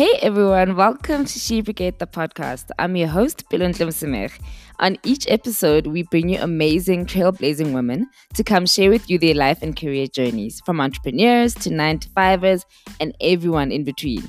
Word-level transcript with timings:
Hey 0.00 0.18
everyone, 0.22 0.76
welcome 0.76 1.26
to 1.26 1.38
She 1.38 1.60
Brigade 1.60 1.98
the 1.98 2.06
podcast. 2.06 2.70
I'm 2.78 2.96
your 2.96 3.08
host, 3.08 3.44
Bilon 3.50 3.74
Tlemsemer. 3.74 4.32
On 4.78 4.96
each 5.04 5.26
episode, 5.28 5.88
we 5.88 6.04
bring 6.04 6.30
you 6.30 6.40
amazing 6.40 7.04
trailblazing 7.04 7.74
women 7.74 8.08
to 8.32 8.42
come 8.42 8.64
share 8.64 8.88
with 8.88 9.10
you 9.10 9.18
their 9.18 9.34
life 9.34 9.60
and 9.60 9.76
career 9.76 10.06
journeys, 10.06 10.62
from 10.64 10.80
entrepreneurs 10.80 11.52
to 11.56 11.70
nine 11.70 11.98
to 11.98 12.08
fivers 12.14 12.64
and 12.98 13.14
everyone 13.20 13.70
in 13.70 13.84
between. 13.84 14.22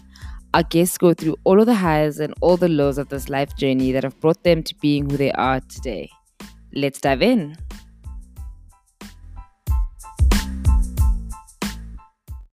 Our 0.54 0.63
guests 0.63 0.98
go 0.98 1.13
through 1.13 1.38
all 1.45 1.62
of 1.62 1.68
the 1.68 1.76
highs 1.76 2.20
and 2.20 2.34
all 2.41 2.58
the 2.58 2.67
lows 2.67 2.98
of 2.98 3.08
this 3.08 3.30
life 3.30 3.55
journey 3.55 3.94
that 3.94 4.03
have 4.03 4.20
brought 4.20 4.44
them 4.44 4.63
to 4.63 4.76
being 4.81 5.09
who 5.09 5.16
they 5.16 5.31
are 5.31 5.62
today. 5.62 6.09
Let's 6.73 6.99
dive 6.99 7.22
in. 7.22 7.55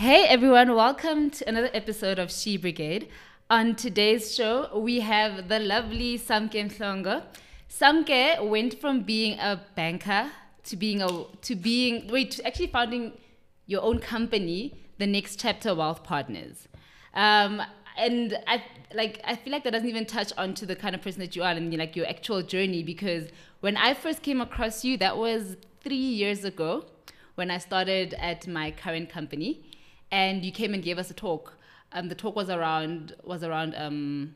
Hey 0.04 0.26
everyone, 0.26 0.76
welcome 0.76 1.30
to 1.30 1.48
another 1.48 1.70
episode 1.74 2.20
of 2.20 2.30
She 2.30 2.58
Brigade. 2.58 3.08
On 3.50 3.74
today's 3.74 4.36
show, 4.36 4.68
we 4.78 5.00
have 5.00 5.48
the 5.48 5.60
lovely 5.60 6.20
Samke 6.20 6.70
Mhlongo. 6.70 7.24
Samke 7.70 8.46
went 8.50 8.82
from 8.82 9.04
being 9.04 9.40
a 9.40 9.62
banker 9.78 10.30
to 10.66 10.76
being 10.76 11.02
a 11.02 11.08
to 11.44 11.56
being 11.56 12.10
wait 12.10 12.32
to 12.32 12.46
actually 12.46 12.68
founding 12.68 13.14
your 13.66 13.82
own 13.82 14.00
company, 14.00 14.74
the 14.98 15.08
Next 15.08 15.40
Chapter 15.40 15.74
Wealth 15.74 16.04
Partners. 16.04 16.68
Um, 17.14 17.62
and 17.98 18.38
I 18.46 18.62
like 18.94 19.22
I 19.24 19.38
feel 19.38 19.54
like 19.54 19.64
that 19.64 19.72
doesn't 19.72 19.88
even 19.88 20.06
touch 20.06 20.34
on 20.38 20.54
to 20.56 20.66
the 20.66 20.76
kind 20.76 20.96
of 20.96 21.02
person 21.02 21.22
that 21.22 21.34
you 21.38 21.44
are 21.44 21.52
and 21.52 21.74
like 21.78 21.96
your 21.96 22.08
actual 22.08 22.42
journey 22.42 22.84
because 22.84 23.30
when 23.62 23.78
I 23.78 23.94
first 23.94 24.22
came 24.22 24.42
across 24.42 24.84
you, 24.84 24.98
that 24.98 25.16
was 25.18 25.56
three 25.82 25.96
years 25.96 26.44
ago 26.44 26.88
when 27.36 27.50
I 27.50 27.58
started 27.58 28.16
at 28.16 28.48
my 28.48 28.70
current 28.70 29.10
company 29.10 29.64
and 30.14 30.46
you 30.46 30.52
came 30.52 30.76
and 30.76 30.84
gave 30.84 31.00
us 31.00 31.10
a 31.10 31.14
talk. 31.14 31.58
Um, 31.92 32.08
the 32.08 32.16
talk 32.16 32.36
was 32.36 32.50
around 32.50 33.16
was 33.24 33.44
around 33.44 33.74
um, 33.76 34.36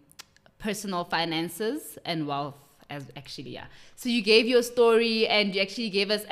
personal 0.57 1.03
finances 1.05 1.97
and 2.03 2.27
wealth 2.27 2.55
as 2.89 3.05
actually 3.15 3.51
yeah. 3.51 3.65
So 3.95 4.09
you 4.09 4.21
gave 4.21 4.47
your 4.47 4.63
story 4.63 5.27
and 5.27 5.53
you 5.53 5.61
actually 5.61 5.89
gave 5.89 6.09
us 6.09 6.23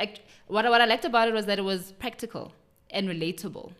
what 0.48 0.64
what 0.68 0.80
I 0.80 0.84
liked 0.84 1.04
about 1.04 1.28
it 1.28 1.34
was 1.34 1.46
that 1.46 1.58
it 1.58 1.66
was 1.74 1.92
practical 1.92 2.52
and 2.90 3.08
relatable. 3.08 3.72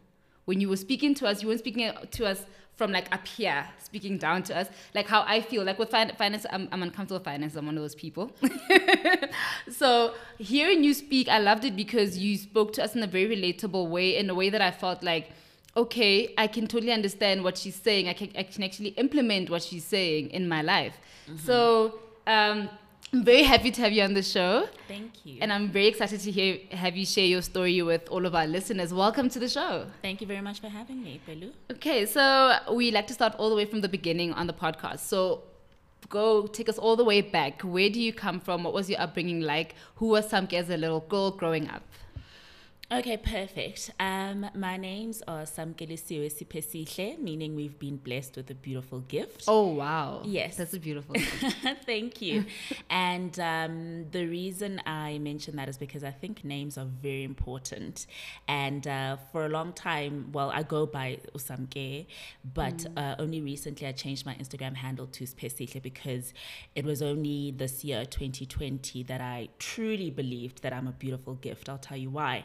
When 0.44 0.61
you 0.61 0.69
were 0.69 0.77
speaking 0.77 1.14
to 1.14 1.27
us, 1.27 1.42
you 1.42 1.48
weren't 1.48 1.59
speaking 1.59 1.92
to 2.19 2.27
us 2.27 2.47
from 2.77 2.92
like 2.92 3.12
up 3.12 3.27
here, 3.27 3.67
speaking 3.83 4.19
down 4.19 4.42
to 4.44 4.56
us, 4.56 4.69
like 4.94 5.09
how 5.09 5.25
I 5.27 5.41
feel. 5.41 5.64
Like 5.64 5.78
with 5.78 5.91
fin- 5.91 6.12
finance, 6.17 6.47
I'm, 6.50 6.69
I'm 6.70 6.83
uncomfortable 6.83 7.17
with 7.17 7.25
finance. 7.25 7.56
I'm 7.56 7.67
one 7.67 7.77
of 7.77 7.83
those 7.83 7.94
people. 7.94 8.31
so 9.70 10.14
hearing 10.39 10.84
you 10.84 10.92
speak, 10.94 11.28
I 11.28 11.39
loved 11.39 11.64
it 11.64 11.75
because 11.75 12.19
you 12.19 12.37
spoke 12.37 12.75
to 12.75 12.84
us 12.84 12.94
in 12.94 13.03
a 13.03 13.06
very 13.06 13.28
relatable 13.34 13.89
way, 13.89 14.17
in 14.17 14.28
a 14.31 14.34
way 14.34 14.50
that 14.50 14.61
I 14.61 14.70
felt 14.70 15.03
like 15.03 15.31
okay, 15.77 16.34
I 16.38 16.46
can 16.46 16.66
totally 16.66 16.92
understand 16.92 17.44
what 17.44 17.58
she's 17.58 17.77
saying. 17.77 18.08
I 18.08 18.14
can, 18.14 18.30
I 18.36 18.44
can 18.44 18.62
actually 18.62 18.91
implement 18.91 19.50
what 19.50 19.62
she's 19.62 19.84
saying 19.84 20.30
in 20.30 20.48
my 20.48 20.62
life. 20.62 20.98
Mm-hmm. 21.28 21.38
So 21.38 21.98
um, 22.27 22.69
I'm 23.12 23.24
very 23.24 23.42
happy 23.42 23.70
to 23.70 23.80
have 23.82 23.92
you 23.92 24.02
on 24.02 24.14
the 24.14 24.22
show. 24.22 24.69
Thank 24.88 25.24
you. 25.24 25.38
And 25.41 25.52
I'm 25.52 25.69
very 25.69 25.86
excited 25.86 26.20
to 26.20 26.30
hear 26.30 26.58
have 26.72 26.97
you 26.97 27.04
share 27.04 27.27
your 27.27 27.42
story 27.42 27.80
with 27.82 28.08
all 28.08 28.27
of 28.27 28.34
our 28.34 28.47
listeners. 28.47 28.92
Welcome 28.92 29.28
to 29.30 29.38
the 29.38 29.48
show. 29.48 29.86
Thank 30.02 30.20
you 30.20 30.27
very 30.27 30.41
much 30.41 30.60
for 30.60 30.69
having 30.69 31.02
me, 31.02 31.20
Belu. 31.28 31.52
Okay, 31.70 32.06
so 32.06 32.56
we 32.72 32.91
like 32.91 33.06
to 33.08 33.14
start 33.14 33.34
all 33.38 33.50
the 33.50 33.56
way 33.56 33.64
from 33.64 33.80
the 33.82 33.88
beginning 33.88 34.32
on 34.32 34.47
the 34.47 34.52
podcast. 34.54 35.00
So 35.00 35.42
go 36.08 36.47
take 36.47 36.69
us 36.69 36.78
all 36.78 36.97
the 36.97 37.04
way 37.04 37.20
back. 37.20 37.62
Where 37.62 37.91
do 37.91 38.00
you 38.00 38.12
come 38.12 38.41
from? 38.41 38.64
What 38.64 38.72
was 38.72 38.88
your 38.88 39.00
upbringing 39.00 39.41
like? 39.41 39.74
Who 39.97 40.06
was 40.06 40.28
Samke 40.28 40.54
as 40.54 40.70
a 40.70 40.77
little 40.77 41.00
girl 41.00 41.30
growing 41.30 41.69
up? 41.69 41.82
Okay, 42.88 43.16
perfect. 43.16 43.90
Um, 43.98 44.46
my 44.54 44.76
names 44.76 45.20
are 45.26 45.42
Samkelisiwe 45.42 46.30
Siphesihle, 46.30 47.18
meaning 47.18 47.56
we've 47.56 47.76
been 47.80 47.96
blessed 47.96 48.36
with 48.36 48.48
a 48.50 48.54
beautiful 48.54 49.00
gift. 49.00 49.42
Oh, 49.48 49.66
wow. 49.66 50.22
Yes. 50.24 50.56
That's 50.56 50.72
a 50.72 50.78
beautiful 50.78 51.16
Thank 51.84 52.22
you. 52.22 52.44
and 52.91 53.38
um, 53.41 54.06
the 54.12 54.26
reason 54.26 54.80
I 54.86 55.19
mention 55.19 55.56
that 55.56 55.69
is 55.69 55.76
because 55.78 56.04
I 56.04 56.12
think 56.12 56.44
names 56.44 56.78
are 56.78 56.84
very 56.84 57.25
important. 57.25 58.06
And 58.46 58.86
uh, 58.86 59.16
for 59.32 59.46
a 59.46 59.48
long 59.48 59.72
time, 59.72 60.30
well, 60.30 60.52
I 60.54 60.62
go 60.62 60.86
by 60.86 61.19
Usamke, 61.34 62.06
but 62.54 62.76
mm. 62.76 62.96
uh, 62.96 63.16
only 63.19 63.41
recently 63.41 63.88
I 63.88 63.92
changed 63.92 64.25
my 64.25 64.34
Instagram 64.34 64.76
handle 64.76 65.08
to 65.08 65.26
Spesihle 65.26 65.80
because 65.80 66.32
it 66.76 66.84
was 66.84 67.02
only 67.02 67.50
this 67.50 67.82
year, 67.82 68.04
2020, 68.04 69.02
that 69.02 69.20
I 69.20 69.48
truly 69.58 70.08
believed 70.10 70.62
that 70.62 70.72
I'm 70.72 70.86
a 70.86 70.92
beautiful 70.92 71.34
gift. 71.34 71.69
I'll 71.69 71.78
tell 71.78 71.96
you 71.96 72.10
why. 72.10 72.44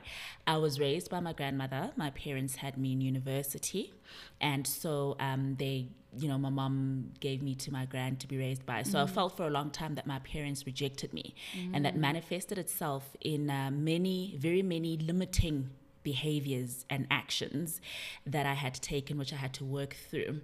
I 0.51 0.57
was 0.57 0.81
raised 0.81 1.09
by 1.09 1.21
my 1.21 1.31
grandmother. 1.31 1.91
My 1.95 2.09
parents 2.09 2.55
had 2.57 2.77
me 2.77 2.91
in 2.91 2.99
university. 2.99 3.93
And 4.41 4.67
so 4.67 5.15
um, 5.17 5.55
they, 5.57 5.87
you 6.17 6.27
know, 6.27 6.37
my 6.37 6.49
mom 6.49 7.13
gave 7.21 7.41
me 7.41 7.55
to 7.55 7.71
my 7.71 7.85
grand 7.85 8.19
to 8.19 8.27
be 8.27 8.37
raised 8.37 8.65
by. 8.65 8.83
So 8.83 8.97
mm. 8.97 9.03
I 9.03 9.07
felt 9.07 9.37
for 9.37 9.47
a 9.47 9.49
long 9.49 9.69
time 9.71 9.95
that 9.95 10.05
my 10.05 10.19
parents 10.19 10.65
rejected 10.65 11.13
me. 11.13 11.35
Mm. 11.57 11.71
And 11.73 11.85
that 11.85 11.95
mm. 11.95 11.99
manifested 11.99 12.57
itself 12.57 13.15
in 13.21 13.49
uh, 13.49 13.71
many, 13.71 14.35
very 14.37 14.61
many 14.61 14.97
limiting 14.97 15.69
behaviors 16.03 16.85
and 16.89 17.07
actions 17.09 17.79
that 18.25 18.45
I 18.45 18.55
had 18.55 18.73
taken, 18.73 19.17
which 19.17 19.31
I 19.31 19.37
had 19.37 19.53
to 19.53 19.63
work 19.63 19.95
through. 20.09 20.41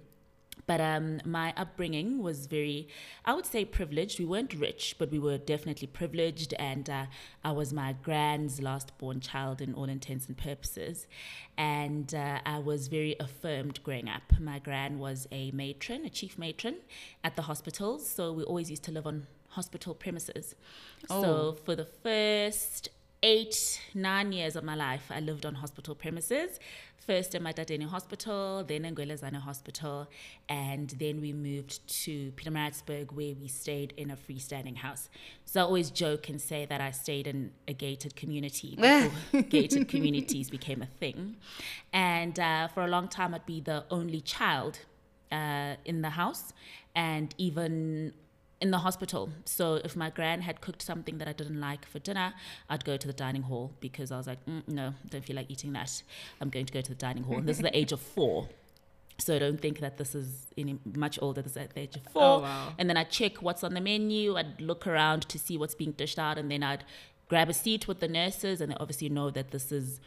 But 0.68 0.82
um, 0.82 1.20
my 1.24 1.54
upbringing 1.56 2.22
was 2.22 2.46
very, 2.46 2.88
I 3.24 3.32
would 3.32 3.46
say, 3.46 3.64
privileged. 3.64 4.20
We 4.20 4.26
weren't 4.26 4.52
rich, 4.52 4.96
but 4.98 5.10
we 5.10 5.18
were 5.18 5.38
definitely 5.38 5.88
privileged. 5.88 6.52
And 6.58 6.90
uh, 6.90 7.06
I 7.42 7.52
was 7.52 7.72
my 7.72 7.94
grand's 8.02 8.60
last 8.60 8.96
born 8.98 9.20
child 9.20 9.62
in 9.62 9.72
all 9.72 9.88
intents 9.88 10.28
and 10.28 10.36
purposes. 10.36 11.06
And 11.56 12.14
uh, 12.14 12.40
I 12.44 12.58
was 12.58 12.88
very 12.88 13.16
affirmed 13.18 13.82
growing 13.82 14.10
up. 14.10 14.38
My 14.38 14.58
grand 14.58 15.00
was 15.00 15.26
a 15.32 15.50
matron, 15.52 16.04
a 16.04 16.10
chief 16.10 16.38
matron 16.38 16.76
at 17.24 17.34
the 17.34 17.42
hospitals. 17.42 18.06
So 18.06 18.30
we 18.32 18.42
always 18.42 18.68
used 18.68 18.84
to 18.84 18.92
live 18.92 19.06
on 19.06 19.26
hospital 19.48 19.94
premises. 19.94 20.54
Oh. 21.08 21.22
So 21.22 21.56
for 21.64 21.74
the 21.74 21.86
first 21.86 22.90
eight, 23.22 23.80
nine 23.94 24.32
years 24.32 24.56
of 24.56 24.64
my 24.64 24.74
life, 24.74 25.10
I 25.10 25.20
lived 25.20 25.44
on 25.46 25.54
hospital 25.54 25.94
premises. 25.94 26.58
First 26.96 27.34
in 27.34 27.42
Madadeni 27.42 27.88
Hospital, 27.88 28.62
then 28.64 28.84
in 28.84 28.94
Ngwelezana 28.94 29.40
Hospital, 29.40 30.10
and 30.46 30.90
then 30.90 31.22
we 31.22 31.32
moved 31.32 31.88
to 32.04 32.32
Pietermaritzburg 32.32 33.12
where 33.12 33.34
we 33.40 33.48
stayed 33.48 33.94
in 33.96 34.10
a 34.10 34.16
freestanding 34.16 34.76
house. 34.76 35.08
So 35.46 35.60
I 35.60 35.64
always 35.64 35.90
joke 35.90 36.28
and 36.28 36.38
say 36.38 36.66
that 36.66 36.82
I 36.82 36.90
stayed 36.90 37.26
in 37.26 37.52
a 37.66 37.72
gated 37.72 38.14
community 38.14 38.76
before 38.80 39.40
gated 39.40 39.88
communities 39.88 40.50
became 40.50 40.82
a 40.82 40.86
thing. 40.86 41.36
And 41.94 42.38
uh, 42.38 42.68
for 42.68 42.82
a 42.82 42.88
long 42.88 43.08
time, 43.08 43.32
I'd 43.32 43.46
be 43.46 43.62
the 43.62 43.84
only 43.90 44.20
child 44.20 44.80
uh, 45.32 45.76
in 45.86 46.02
the 46.02 46.10
house, 46.10 46.52
and 46.94 47.34
even 47.38 48.12
in 48.60 48.70
the 48.70 48.78
hospital. 48.78 49.30
So 49.44 49.74
if 49.76 49.94
my 49.94 50.10
gran 50.10 50.40
had 50.42 50.60
cooked 50.60 50.82
something 50.82 51.18
that 51.18 51.28
I 51.28 51.32
didn't 51.32 51.60
like 51.60 51.86
for 51.86 51.98
dinner, 51.98 52.34
I'd 52.68 52.84
go 52.84 52.96
to 52.96 53.06
the 53.06 53.12
dining 53.12 53.42
hall 53.42 53.72
because 53.80 54.10
I 54.10 54.16
was 54.16 54.26
like, 54.26 54.44
mm, 54.46 54.66
no, 54.66 54.94
don't 55.08 55.24
feel 55.24 55.36
like 55.36 55.50
eating 55.50 55.72
that. 55.74 56.02
I'm 56.40 56.50
going 56.50 56.66
to 56.66 56.72
go 56.72 56.80
to 56.80 56.88
the 56.88 56.96
dining 56.96 57.24
hall. 57.24 57.38
And 57.38 57.48
this 57.48 57.58
is 57.58 57.62
the 57.62 57.76
age 57.76 57.92
of 57.92 58.00
four. 58.00 58.48
So 59.18 59.34
I 59.34 59.38
don't 59.38 59.60
think 59.60 59.80
that 59.80 59.98
this 59.98 60.14
is 60.14 60.46
any 60.56 60.78
much 60.94 61.18
older. 61.20 61.42
This 61.42 61.52
is 61.52 61.58
at 61.58 61.74
the 61.74 61.80
age 61.80 61.96
of 61.96 62.02
four. 62.12 62.22
Oh, 62.22 62.38
wow. 62.40 62.72
And 62.78 62.88
then 62.88 62.96
I'd 62.96 63.10
check 63.10 63.42
what's 63.42 63.64
on 63.64 63.74
the 63.74 63.80
menu. 63.80 64.36
I'd 64.36 64.60
look 64.60 64.86
around 64.86 65.28
to 65.28 65.38
see 65.38 65.56
what's 65.56 65.74
being 65.74 65.92
dished 65.92 66.18
out. 66.18 66.38
And 66.38 66.50
then 66.50 66.62
I'd 66.62 66.84
grab 67.28 67.48
a 67.48 67.54
seat 67.54 67.88
with 67.88 68.00
the 68.00 68.08
nurses. 68.08 68.60
And 68.60 68.70
they 68.72 68.76
obviously 68.78 69.08
know 69.08 69.30
that 69.30 69.50
this 69.50 69.72
is 69.72 70.00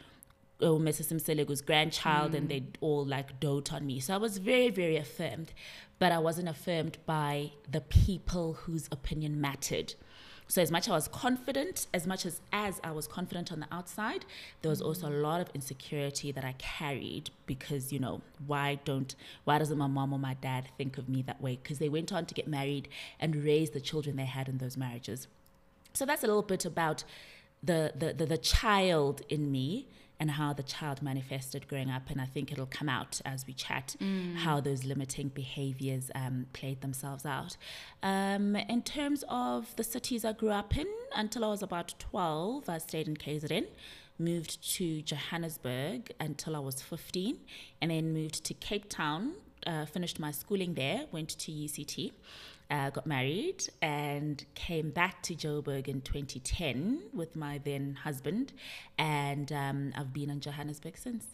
oh, 0.62 0.78
Mrs. 0.78 1.12
Simselegu's 1.12 1.60
grandchild. 1.60 2.32
Mm. 2.32 2.38
And 2.38 2.48
they'd 2.48 2.78
all 2.80 3.04
like 3.04 3.40
dote 3.40 3.72
on 3.72 3.86
me. 3.86 4.00
So 4.00 4.14
I 4.14 4.16
was 4.16 4.38
very, 4.38 4.70
very 4.70 4.96
affirmed 4.96 5.52
but 6.02 6.10
I 6.10 6.18
wasn't 6.18 6.48
affirmed 6.48 6.98
by 7.06 7.52
the 7.70 7.80
people 7.80 8.54
whose 8.54 8.88
opinion 8.90 9.40
mattered. 9.40 9.94
So 10.48 10.60
as 10.60 10.68
much 10.68 10.88
as 10.88 10.90
I 10.90 10.94
was 10.96 11.06
confident, 11.06 11.86
as 11.94 12.08
much 12.08 12.26
as 12.26 12.40
as 12.52 12.80
I 12.82 12.90
was 12.90 13.06
confident 13.06 13.52
on 13.52 13.60
the 13.60 13.68
outside, 13.70 14.24
there 14.62 14.68
was 14.68 14.82
also 14.82 15.08
a 15.08 15.14
lot 15.28 15.40
of 15.40 15.48
insecurity 15.54 16.32
that 16.32 16.44
I 16.44 16.56
carried 16.58 17.30
because 17.46 17.92
you 17.92 18.00
know 18.00 18.20
why 18.44 18.80
don't 18.84 19.14
why 19.44 19.60
doesn't 19.60 19.78
my 19.78 19.86
mom 19.86 20.12
or 20.12 20.18
my 20.18 20.34
dad 20.34 20.70
think 20.76 20.98
of 20.98 21.08
me 21.08 21.22
that 21.22 21.40
way? 21.40 21.60
Because 21.62 21.78
they 21.78 21.88
went 21.88 22.12
on 22.12 22.26
to 22.26 22.34
get 22.34 22.48
married 22.48 22.88
and 23.20 23.36
raise 23.36 23.70
the 23.70 23.80
children 23.80 24.16
they 24.16 24.24
had 24.24 24.48
in 24.48 24.58
those 24.58 24.76
marriages. 24.76 25.28
So 25.94 26.04
that's 26.04 26.24
a 26.24 26.26
little 26.26 26.42
bit 26.42 26.64
about 26.64 27.04
the 27.62 27.92
the 27.94 28.12
the, 28.12 28.26
the 28.26 28.38
child 28.38 29.22
in 29.28 29.52
me 29.52 29.86
and 30.22 30.30
how 30.30 30.52
the 30.52 30.62
child 30.62 31.02
manifested 31.02 31.66
growing 31.66 31.90
up. 31.90 32.08
And 32.08 32.20
I 32.20 32.26
think 32.26 32.52
it'll 32.52 32.74
come 32.78 32.88
out 32.88 33.20
as 33.24 33.44
we 33.44 33.54
chat 33.54 33.96
mm. 33.98 34.36
how 34.36 34.60
those 34.60 34.84
limiting 34.84 35.28
behaviors 35.30 36.12
um, 36.14 36.46
played 36.52 36.80
themselves 36.80 37.26
out. 37.26 37.56
Um, 38.04 38.54
in 38.54 38.82
terms 38.82 39.24
of 39.28 39.74
the 39.74 39.82
cities 39.82 40.24
I 40.24 40.32
grew 40.32 40.50
up 40.50 40.76
in, 40.78 40.86
until 41.16 41.44
I 41.44 41.48
was 41.48 41.60
about 41.60 41.94
12, 41.98 42.68
I 42.68 42.78
stayed 42.78 43.08
in 43.08 43.16
KZN 43.16 43.66
moved 44.18 44.62
to 44.76 45.02
Johannesburg 45.02 46.12
until 46.20 46.54
I 46.54 46.60
was 46.60 46.80
15, 46.80 47.38
and 47.80 47.90
then 47.90 48.12
moved 48.12 48.44
to 48.44 48.54
Cape 48.54 48.88
Town, 48.88 49.32
uh, 49.66 49.86
finished 49.86 50.20
my 50.20 50.30
schooling 50.30 50.74
there, 50.74 51.06
went 51.10 51.30
to 51.30 51.50
UCT 51.50 52.12
uh, 52.72 52.88
got 52.90 53.06
married 53.06 53.68
and 53.82 54.44
came 54.54 54.90
back 54.90 55.22
to 55.22 55.34
Joburg 55.34 55.88
in 55.88 56.00
2010 56.00 57.02
with 57.12 57.36
my 57.36 57.58
then 57.58 57.98
husband, 58.02 58.52
and 58.96 59.52
um, 59.52 59.92
I've 59.94 60.12
been 60.12 60.30
in 60.30 60.40
Johannesburg 60.40 60.96
since. 60.96 61.26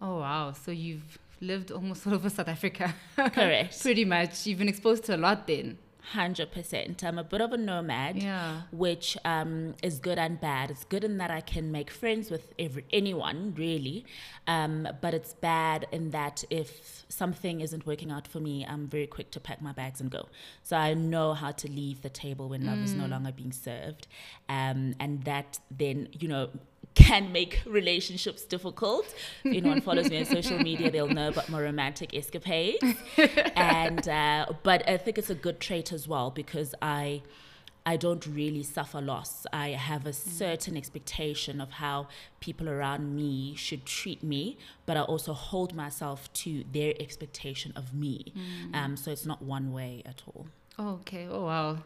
Oh 0.00 0.20
wow! 0.20 0.52
So 0.52 0.70
you've 0.70 1.18
lived 1.42 1.70
almost 1.70 2.06
all 2.06 2.14
over 2.14 2.30
South 2.30 2.48
Africa. 2.48 2.94
Correct. 3.16 3.80
Pretty 3.82 4.06
much. 4.06 4.46
You've 4.46 4.58
been 4.58 4.68
exposed 4.68 5.04
to 5.04 5.16
a 5.16 5.18
lot 5.18 5.46
then. 5.46 5.76
Hundred 6.12 6.50
percent. 6.50 7.04
I'm 7.04 7.18
a 7.18 7.24
bit 7.24 7.40
of 7.40 7.52
a 7.52 7.56
nomad, 7.56 8.16
Yeah. 8.16 8.62
which 8.72 9.16
um, 9.24 9.74
is 9.82 9.98
good 9.98 10.18
and 10.18 10.40
bad. 10.40 10.70
It's 10.70 10.84
good 10.84 11.04
in 11.04 11.18
that 11.18 11.30
I 11.30 11.40
can 11.40 11.70
make 11.70 11.90
friends 11.90 12.30
with 12.30 12.52
every 12.58 12.84
anyone, 12.92 13.54
really, 13.56 14.06
um, 14.46 14.88
but 15.00 15.14
it's 15.14 15.34
bad 15.34 15.86
in 15.92 16.10
that 16.10 16.42
if 16.50 17.04
something 17.08 17.60
isn't 17.60 17.86
working 17.86 18.10
out 18.10 18.26
for 18.26 18.40
me, 18.40 18.64
I'm 18.66 18.88
very 18.88 19.06
quick 19.06 19.30
to 19.32 19.40
pack 19.40 19.60
my 19.62 19.72
bags 19.72 20.00
and 20.00 20.10
go. 20.10 20.28
So 20.62 20.76
I 20.76 20.94
know 20.94 21.34
how 21.34 21.52
to 21.52 21.68
leave 21.70 22.02
the 22.02 22.08
table 22.10 22.48
when 22.48 22.66
love 22.66 22.78
is 22.78 22.94
no 22.94 23.06
longer 23.06 23.30
being 23.30 23.52
served, 23.52 24.08
um, 24.48 24.94
and 24.98 25.22
that 25.24 25.58
then 25.70 26.08
you 26.18 26.28
know 26.28 26.50
can 26.94 27.32
make 27.32 27.62
relationships 27.66 28.44
difficult. 28.44 29.06
If 29.44 29.56
anyone 29.56 29.80
follows 29.88 30.10
me 30.10 30.18
on 30.18 30.24
social 30.26 30.58
media, 30.58 30.90
they'll 30.90 31.08
know 31.08 31.28
about 31.28 31.48
my 31.48 31.60
romantic 31.60 32.14
escapades. 32.14 32.84
and 33.56 34.08
uh, 34.08 34.46
but 34.62 34.88
I 34.88 34.96
think 34.96 35.18
it's 35.18 35.30
a 35.30 35.34
good 35.34 35.60
trait 35.60 35.92
as 35.92 36.08
well 36.08 36.30
because 36.30 36.74
I 36.82 37.22
I 37.86 37.96
don't 37.96 38.26
really 38.26 38.62
suffer 38.62 39.00
loss. 39.00 39.46
I 39.52 39.70
have 39.70 40.06
a 40.06 40.12
certain 40.12 40.76
expectation 40.76 41.60
of 41.60 41.70
how 41.72 42.08
people 42.38 42.68
around 42.68 43.16
me 43.16 43.54
should 43.56 43.86
treat 43.86 44.22
me, 44.22 44.58
but 44.84 44.96
I 44.96 45.02
also 45.02 45.32
hold 45.32 45.74
myself 45.74 46.30
to 46.34 46.64
their 46.70 46.92
expectation 47.00 47.72
of 47.74 47.94
me. 47.94 48.34
Um, 48.74 48.96
so 48.96 49.10
it's 49.10 49.24
not 49.24 49.40
one 49.40 49.72
way 49.72 50.02
at 50.04 50.22
all. 50.26 50.46
Okay. 50.78 51.26
Oh, 51.30 51.46
wow. 51.46 51.78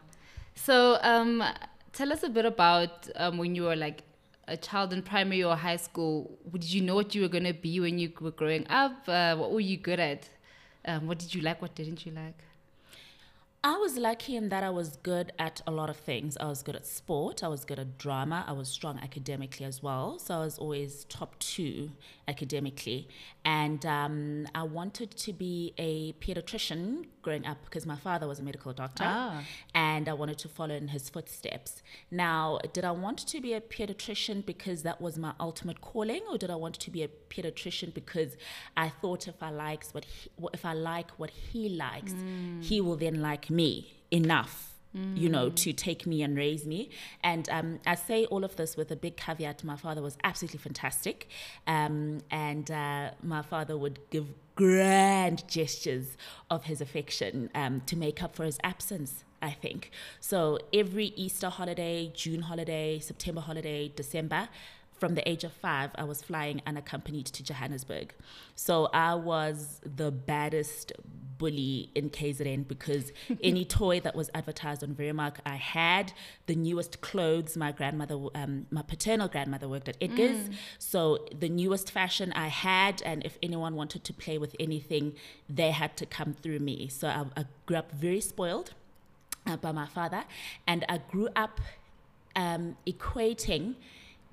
So, 0.53 0.99
um, 1.01 1.43
tell 1.93 2.11
us 2.11 2.23
a 2.23 2.29
bit 2.29 2.45
about 2.45 3.09
um, 3.15 3.37
when 3.37 3.55
you 3.55 3.63
were 3.63 3.75
like 3.75 4.03
a 4.47 4.57
child 4.57 4.93
in 4.93 5.01
primary 5.01 5.43
or 5.43 5.55
high 5.55 5.75
school. 5.77 6.37
Did 6.51 6.71
you 6.71 6.81
know 6.81 6.95
what 6.95 7.15
you 7.15 7.21
were 7.21 7.27
going 7.27 7.45
to 7.45 7.53
be 7.53 7.79
when 7.79 7.97
you 7.97 8.11
were 8.19 8.31
growing 8.31 8.67
up? 8.69 9.07
Uh, 9.07 9.35
what 9.35 9.51
were 9.51 9.59
you 9.59 9.77
good 9.77 9.99
at? 9.99 10.29
Um, 10.85 11.07
what 11.07 11.17
did 11.17 11.33
you 11.33 11.41
like? 11.41 11.61
What 11.61 11.75
didn't 11.75 12.05
you 12.05 12.11
like? 12.11 12.37
I 13.67 13.77
was 13.77 13.97
lucky 13.97 14.35
in 14.35 14.49
that 14.49 14.63
I 14.63 14.69
was 14.69 14.97
good 14.97 15.33
at 15.39 15.59
a 15.65 15.71
lot 15.71 15.89
of 15.89 15.97
things. 15.97 16.37
I 16.37 16.45
was 16.45 16.61
good 16.61 16.75
at 16.75 16.85
sport, 16.85 17.43
I 17.43 17.47
was 17.47 17.65
good 17.65 17.79
at 17.79 17.97
drama, 17.97 18.45
I 18.47 18.51
was 18.51 18.69
strong 18.69 18.99
academically 18.99 19.65
as 19.65 19.81
well. 19.81 20.19
So 20.19 20.35
I 20.35 20.39
was 20.41 20.59
always 20.59 21.05
top 21.05 21.39
two 21.39 21.89
academically. 22.27 23.07
And 23.43 23.83
um, 23.83 24.47
I 24.53 24.61
wanted 24.61 25.17
to 25.17 25.33
be 25.33 25.73
a 25.79 26.13
pediatrician 26.23 27.07
growing 27.25 27.45
up 27.51 27.57
because 27.67 27.85
my 27.93 27.99
father 28.07 28.25
was 28.31 28.37
a 28.43 28.43
medical 28.49 28.71
doctor 28.83 29.03
Ah. 29.05 29.43
and 29.73 30.03
I 30.13 30.15
wanted 30.21 30.37
to 30.45 30.47
follow 30.57 30.75
in 30.83 30.87
his 30.95 31.05
footsteps. 31.15 31.71
Now, 32.25 32.41
did 32.75 32.85
I 32.91 32.93
want 33.05 33.19
to 33.33 33.37
be 33.47 33.51
a 33.59 33.61
pediatrician 33.75 34.37
because 34.53 34.79
that 34.87 34.97
was 35.05 35.13
my 35.25 35.33
ultimate 35.47 35.79
calling, 35.91 36.21
or 36.31 36.37
did 36.43 36.51
I 36.55 36.59
want 36.65 36.75
to 36.85 36.89
be 36.97 37.01
a 37.07 37.09
pediatrician 37.33 37.89
because 38.01 38.31
I 38.85 38.87
thought 39.01 39.23
if 39.33 39.39
I 39.49 39.51
likes 39.67 39.87
what 39.95 40.05
he, 40.13 40.29
if 40.53 40.63
I 40.71 40.73
like 40.73 41.09
what 41.21 41.31
he 41.49 41.61
likes, 41.87 42.13
he 42.69 42.77
will 42.85 42.97
then 43.05 43.17
like 43.29 43.45
me 43.49 43.71
enough. 44.11 44.55
You 45.23 45.27
know, 45.35 45.45
to 45.63 45.69
take 45.73 46.01
me 46.11 46.17
and 46.25 46.37
raise 46.45 46.63
me. 46.73 46.79
And 47.21 47.45
um, 47.57 47.69
I 47.85 47.95
say 47.95 48.19
all 48.33 48.43
of 48.45 48.53
this 48.55 48.71
with 48.79 48.89
a 48.91 48.95
big 49.05 49.15
caveat. 49.17 49.57
My 49.73 49.75
father 49.85 50.01
was 50.01 50.15
absolutely 50.23 50.59
fantastic. 50.67 51.17
Um, 51.67 52.21
and 52.31 52.71
uh, 52.71 53.05
my 53.21 53.41
father 53.41 53.75
would 53.83 53.97
give 54.09 54.27
grand 54.55 55.47
gestures 55.47 56.17
of 56.49 56.65
his 56.65 56.81
affection 56.81 57.49
um, 57.53 57.81
to 57.85 57.95
make 57.95 58.23
up 58.23 58.35
for 58.35 58.45
his 58.45 58.57
absence. 58.63 59.23
I 59.41 59.51
think 59.51 59.91
so. 60.19 60.57
Every 60.73 61.07
Easter 61.15 61.49
holiday, 61.49 62.11
June 62.15 62.41
holiday, 62.41 62.99
September 62.99 63.41
holiday, 63.41 63.91
December, 63.95 64.49
from 64.97 65.15
the 65.15 65.27
age 65.27 65.43
of 65.43 65.51
five, 65.51 65.91
I 65.95 66.03
was 66.03 66.21
flying 66.21 66.61
unaccompanied 66.65 67.25
to 67.27 67.43
Johannesburg. 67.43 68.13
So 68.55 68.89
I 68.93 69.15
was 69.15 69.81
the 69.83 70.11
baddest 70.11 70.93
bully 71.37 71.89
in 71.95 72.09
KZN 72.09 72.67
because 72.67 73.11
any 73.43 73.65
toy 73.65 73.99
that 73.99 74.15
was 74.15 74.29
advertised 74.33 74.83
on 74.83 74.95
Verimark, 74.95 75.35
I 75.45 75.55
had 75.55 76.13
the 76.45 76.55
newest 76.55 77.01
clothes. 77.01 77.57
My 77.57 77.73
grandmother, 77.73 78.15
um, 78.35 78.67
my 78.71 78.81
paternal 78.83 79.27
grandmother 79.27 79.67
worked 79.67 79.89
at 79.89 79.97
Edgar's. 79.99 80.49
So 80.79 81.25
the 81.37 81.49
newest 81.49 81.91
fashion 81.91 82.31
I 82.33 82.47
had, 82.47 83.01
and 83.03 83.25
if 83.25 83.37
anyone 83.43 83.75
wanted 83.75 84.05
to 84.05 84.13
play 84.13 84.37
with 84.37 84.55
anything, 84.59 85.15
they 85.49 85.71
had 85.71 85.97
to 85.97 86.05
come 86.05 86.33
through 86.33 86.59
me. 86.59 86.87
So 86.87 87.07
I, 87.07 87.25
I 87.41 87.45
grew 87.65 87.77
up 87.77 87.91
very 87.91 88.21
spoiled 88.21 88.73
uh, 89.45 89.57
by 89.57 89.73
my 89.73 89.87
father, 89.87 90.23
and 90.65 90.85
I 90.87 90.99
grew 90.99 91.27
up 91.35 91.59
um, 92.35 92.77
equating 92.87 93.75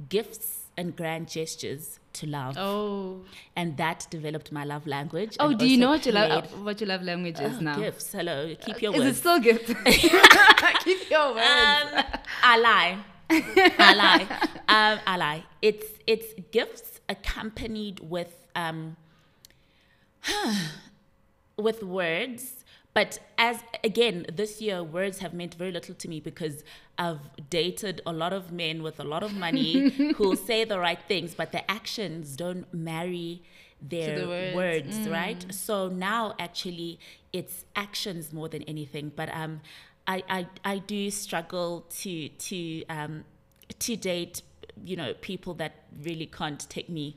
gifts 0.09 0.59
and 0.77 0.97
grand 0.97 1.29
gestures 1.29 1.99
to 2.15 2.27
love, 2.27 2.57
Oh. 2.59 3.21
and 3.57 3.77
that 3.79 4.07
developed 4.11 4.53
my 4.53 4.65
love 4.65 4.87
language. 4.87 5.37
Oh, 5.41 5.53
do 5.55 5.67
you 5.67 5.77
know 5.79 5.91
what 5.91 6.05
you 6.07 6.13
love? 6.13 6.65
What 6.65 6.81
your 6.81 6.89
love 6.89 7.03
language 7.03 7.41
is 7.41 7.57
Oh, 7.59 7.61
now? 7.61 7.77
Gifts. 7.79 8.13
Hello, 8.13 8.55
keep 8.61 8.83
your 8.83 8.93
words. 8.93 9.05
Is 9.05 9.17
it 9.17 9.21
still 9.21 9.39
gift? 9.41 9.67
Keep 10.85 11.11
your 11.11 11.35
words. 11.35 11.47
Um, 11.47 12.05
I 12.43 12.59
lie. 12.59 12.99
I 13.31 13.95
lie. 13.95 14.49
Um, 14.69 14.99
I 15.07 15.17
lie. 15.17 15.45
It's 15.63 15.87
it's 16.07 16.35
gifts 16.51 17.01
accompanied 17.09 18.01
with 18.01 18.35
um, 18.57 18.97
with 21.57 21.83
words. 21.83 22.62
But 22.95 23.19
as 23.39 23.61
again, 23.83 24.27
this 24.33 24.61
year 24.61 24.83
words 24.83 25.19
have 25.21 25.33
meant 25.33 25.55
very 25.55 25.73
little 25.73 25.95
to 25.95 26.09
me 26.09 26.21
because 26.21 26.63
I've 26.99 27.21
dated 27.49 28.03
a 28.05 28.13
lot 28.13 28.33
of 28.33 28.53
men 28.53 28.83
with 28.83 29.01
a 29.01 29.05
lot 29.05 29.23
of 29.23 29.35
money 29.35 29.87
who 30.17 30.37
say 30.37 30.65
the 30.65 30.79
right 30.79 31.01
things, 31.09 31.35
but 31.35 31.53
their 31.53 31.65
actions 31.69 32.37
don't 32.37 32.73
marry 32.73 33.43
their 33.81 34.21
the 34.21 34.27
words. 34.29 34.55
words, 34.55 35.07
right? 35.09 35.45
So 35.51 35.89
now 35.89 36.35
actually 36.39 37.01
it's 37.33 37.65
actions 37.75 38.33
more 38.33 38.49
than 38.49 38.63
anything. 38.65 39.13
But 39.15 39.35
um 39.35 39.61
I 40.07 40.23
I, 40.29 40.47
I 40.65 40.79
do 40.79 41.11
struggle 41.11 41.87
to 42.01 42.29
to 42.29 42.85
um 42.87 43.25
to 43.79 43.97
date, 43.97 44.43
you 44.85 44.97
know, 44.97 45.15
people 45.15 45.55
that 45.55 45.73
really 46.03 46.27
can't 46.27 46.61
take 46.69 46.89
me 46.89 47.17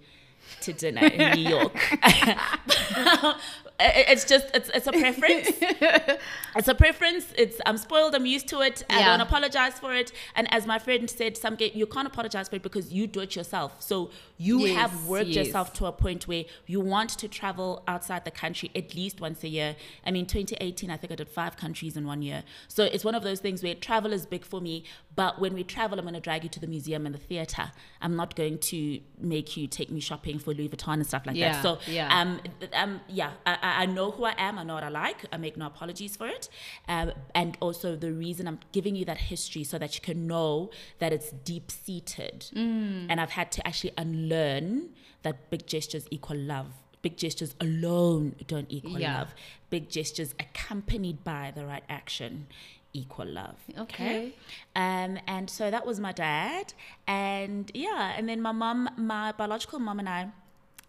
to 0.61 0.73
dinner 0.73 1.05
in 1.07 1.35
New 1.35 1.49
York. 1.49 1.73
it's 3.79 4.25
just 4.25 4.47
it's 4.53 4.69
it's 4.69 4.87
a 4.87 4.91
preference. 4.91 5.51
It's 6.57 6.69
a 6.69 6.75
preference. 6.75 7.25
It's 7.37 7.59
I'm 7.65 7.77
spoiled. 7.77 8.15
I'm 8.15 8.25
used 8.25 8.47
to 8.49 8.61
it. 8.61 8.83
I 8.89 8.99
Yeah. 8.99 9.05
don't 9.09 9.19
apologize 9.21 9.73
for 9.77 9.93
it. 9.93 10.13
And 10.35 10.51
as 10.53 10.65
my 10.65 10.79
friend 10.79 11.09
said, 11.09 11.35
some 11.35 11.57
you 11.59 11.85
can't 11.85 12.07
apologize 12.07 12.47
for 12.47 12.55
it 12.55 12.63
because 12.63 12.93
you 12.93 13.07
do 13.07 13.19
it 13.19 13.35
yourself. 13.35 13.81
So 13.81 14.09
you 14.37 14.59
Yes, 14.65 14.75
have 14.77 15.05
worked 15.07 15.27
yes. 15.27 15.47
yourself 15.47 15.73
to 15.73 15.85
a 15.87 15.91
point 15.91 16.29
where 16.29 16.45
you 16.65 16.79
want 16.79 17.09
to 17.09 17.27
travel 17.27 17.83
outside 17.89 18.23
the 18.23 18.31
country 18.31 18.71
at 18.73 18.95
least 18.95 19.19
once 19.19 19.43
a 19.43 19.49
year. 19.49 19.75
I 20.05 20.11
mean, 20.11 20.25
2018, 20.25 20.89
I 20.89 20.95
think 20.95 21.11
I 21.11 21.15
did 21.15 21.27
five 21.27 21.57
countries 21.57 21.97
in 21.97 22.07
one 22.07 22.21
year. 22.21 22.43
So 22.69 22.85
it's 22.85 23.03
one 23.03 23.15
of 23.15 23.23
those 23.23 23.41
things 23.41 23.61
where 23.61 23.75
travel 23.75 24.13
is 24.13 24.25
big 24.25 24.45
for 24.45 24.61
me. 24.61 24.85
But 25.15 25.39
when 25.39 25.53
we 25.53 25.63
travel, 25.65 25.99
I'm 25.99 26.05
going 26.05 26.13
to 26.15 26.21
drag 26.21 26.43
you 26.43 26.49
to 26.51 26.59
the 26.59 26.67
museum 26.67 27.05
and 27.05 27.13
the 27.13 27.19
theater. 27.19 27.71
I'm 28.01 28.15
not 28.15 28.35
going 28.35 28.59
to 28.59 29.01
make 29.19 29.57
you 29.57 29.67
take 29.67 29.91
me 29.91 29.99
shopping 29.99 30.34
for 30.39 30.53
Louis 30.53 30.69
Vuitton 30.69 30.93
and 30.95 31.05
stuff 31.07 31.25
like 31.25 31.35
Yeah, 31.35 31.53
that. 31.53 31.61
So 31.63 31.79
yeah. 31.87 32.19
um, 32.21 32.39
um, 32.73 33.01
yeah, 33.07 33.31
I, 33.45 33.53
I- 33.61 33.83
I 33.83 33.85
know 33.85 34.11
who 34.11 34.25
I 34.25 34.33
am. 34.37 34.57
I 34.57 34.63
know 34.63 34.73
what 34.75 34.83
I 34.83 34.89
like. 34.89 35.25
I 35.31 35.37
make 35.37 35.57
no 35.57 35.65
apologies 35.67 36.15
for 36.15 36.27
it. 36.27 36.49
Um, 36.87 37.11
and 37.33 37.57
also 37.61 37.95
the 37.95 38.11
reason 38.11 38.47
I'm 38.47 38.59
giving 38.71 38.95
you 38.95 39.05
that 39.05 39.17
history 39.17 39.63
so 39.63 39.77
that 39.77 39.95
you 39.95 40.01
can 40.01 40.27
know 40.27 40.69
that 40.99 41.11
it's 41.13 41.31
deep 41.31 41.71
seated. 41.71 42.47
Mm. 42.55 43.07
And 43.09 43.19
I've 43.21 43.31
had 43.31 43.51
to 43.53 43.67
actually 43.67 43.91
unlearn 43.97 44.89
that 45.23 45.49
big 45.49 45.65
gestures 45.67 46.07
equal 46.11 46.37
love. 46.37 46.67
Big 47.01 47.17
gestures 47.17 47.55
alone 47.61 48.35
don't 48.47 48.65
equal 48.69 48.99
Yeah. 48.99 49.19
love. 49.19 49.35
Big 49.69 49.89
gestures 49.89 50.33
accompanied 50.39 51.23
by 51.23 51.51
the 51.55 51.65
right 51.65 51.83
action 51.89 52.47
equal 52.95 53.27
love. 53.27 53.57
Okay. 53.77 54.33
Um, 54.75 55.19
and 55.27 55.49
so 55.49 55.69
that 55.69 55.85
was 55.85 55.99
my 55.99 56.11
dad. 56.11 56.73
And 57.07 57.69
yeah, 57.73 58.13
and 58.17 58.27
then 58.29 58.41
my 58.41 58.51
mom, 58.51 58.89
my 58.97 59.31
biological 59.31 59.79
mom 59.79 59.99
and 59.99 60.09
I 60.09 60.29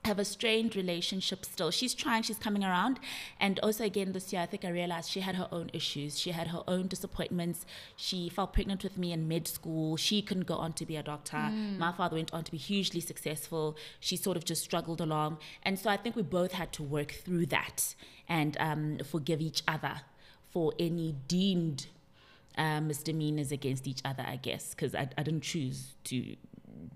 have 0.06 0.18
a 0.20 0.25
strained 0.25 0.76
relationship 0.76 1.44
still. 1.44 1.70
She's 1.70 1.92
trying, 1.92 2.22
she's 2.22 2.38
coming 2.38 2.64
around. 2.64 2.98
And 3.40 3.58
also, 3.60 3.84
again, 3.84 4.12
this 4.12 4.32
year, 4.32 4.40
I 4.40 4.46
think 4.46 4.64
I 4.64 4.68
realized 4.68 5.10
she 5.10 5.20
had 5.20 5.34
her 5.34 5.48
own 5.50 5.68
issues. 5.72 6.18
She 6.18 6.30
had 6.30 6.48
her 6.48 6.62
own 6.68 6.86
disappointments. 6.86 7.66
She 7.96 8.28
fell 8.28 8.46
pregnant 8.46 8.84
with 8.84 8.96
me 8.96 9.12
in 9.12 9.28
mid 9.28 9.48
school. 9.48 9.96
She 9.96 10.22
couldn't 10.22 10.46
go 10.46 10.54
on 10.54 10.72
to 10.75 10.86
be 10.86 10.96
a 10.96 11.02
doctor. 11.02 11.50
My 11.78 11.92
father 11.92 12.16
went 12.16 12.32
on 12.32 12.44
to 12.44 12.52
be 12.52 12.56
hugely 12.58 13.00
successful. 13.00 13.76
She 14.00 14.16
sort 14.16 14.36
of 14.36 14.44
just 14.44 14.62
struggled 14.62 15.00
along. 15.00 15.38
And 15.64 15.78
so 15.78 15.90
I 15.90 15.96
think 15.96 16.14
we 16.16 16.22
both 16.22 16.52
had 16.52 16.72
to 16.75 16.82
work 16.82 17.10
through 17.10 17.46
that 17.46 17.94
and 18.28 18.56
um, 18.60 18.98
forgive 19.04 19.40
each 19.40 19.62
other 19.66 20.02
for 20.50 20.72
any 20.78 21.16
deemed 21.28 21.88
uh, 22.56 22.80
misdemeanors 22.80 23.52
against 23.52 23.86
each 23.86 24.00
other, 24.04 24.25
I 24.26 24.36
guess, 24.36 24.70
because 24.70 24.94
I, 24.94 25.08
I 25.18 25.22
didn't 25.22 25.42
choose 25.42 25.94
to 26.04 26.36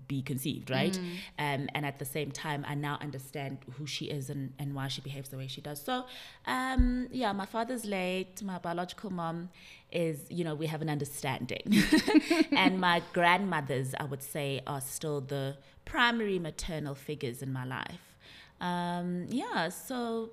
be 0.07 0.21
conceived, 0.21 0.69
right? 0.69 0.97
Um, 1.39 1.69
and 1.73 1.85
at 1.85 1.99
the 1.99 2.05
same 2.05 2.31
time, 2.31 2.65
I 2.67 2.75
now 2.75 2.97
understand 3.01 3.59
who 3.77 3.85
she 3.87 4.05
is 4.05 4.29
and, 4.29 4.53
and 4.59 4.75
why 4.75 4.87
she 4.89 5.01
behaves 5.01 5.29
the 5.29 5.37
way 5.37 5.47
she 5.47 5.61
does. 5.61 5.81
So, 5.81 6.05
um, 6.45 7.07
yeah, 7.11 7.31
my 7.31 7.45
father's 7.45 7.85
late. 7.85 8.43
My 8.43 8.57
biological 8.57 9.09
mom 9.09 9.49
is, 9.91 10.19
you 10.29 10.43
know, 10.43 10.55
we 10.55 10.67
have 10.67 10.81
an 10.81 10.89
understanding. 10.89 11.83
and 12.51 12.79
my 12.79 13.01
grandmothers, 13.13 13.93
I 13.97 14.03
would 14.03 14.21
say, 14.21 14.61
are 14.67 14.81
still 14.81 15.21
the 15.21 15.57
primary 15.85 16.39
maternal 16.39 16.95
figures 16.95 17.41
in 17.41 17.51
my 17.53 17.65
life. 17.65 18.17
Um, 18.59 19.27
yeah, 19.29 19.69
so 19.69 20.31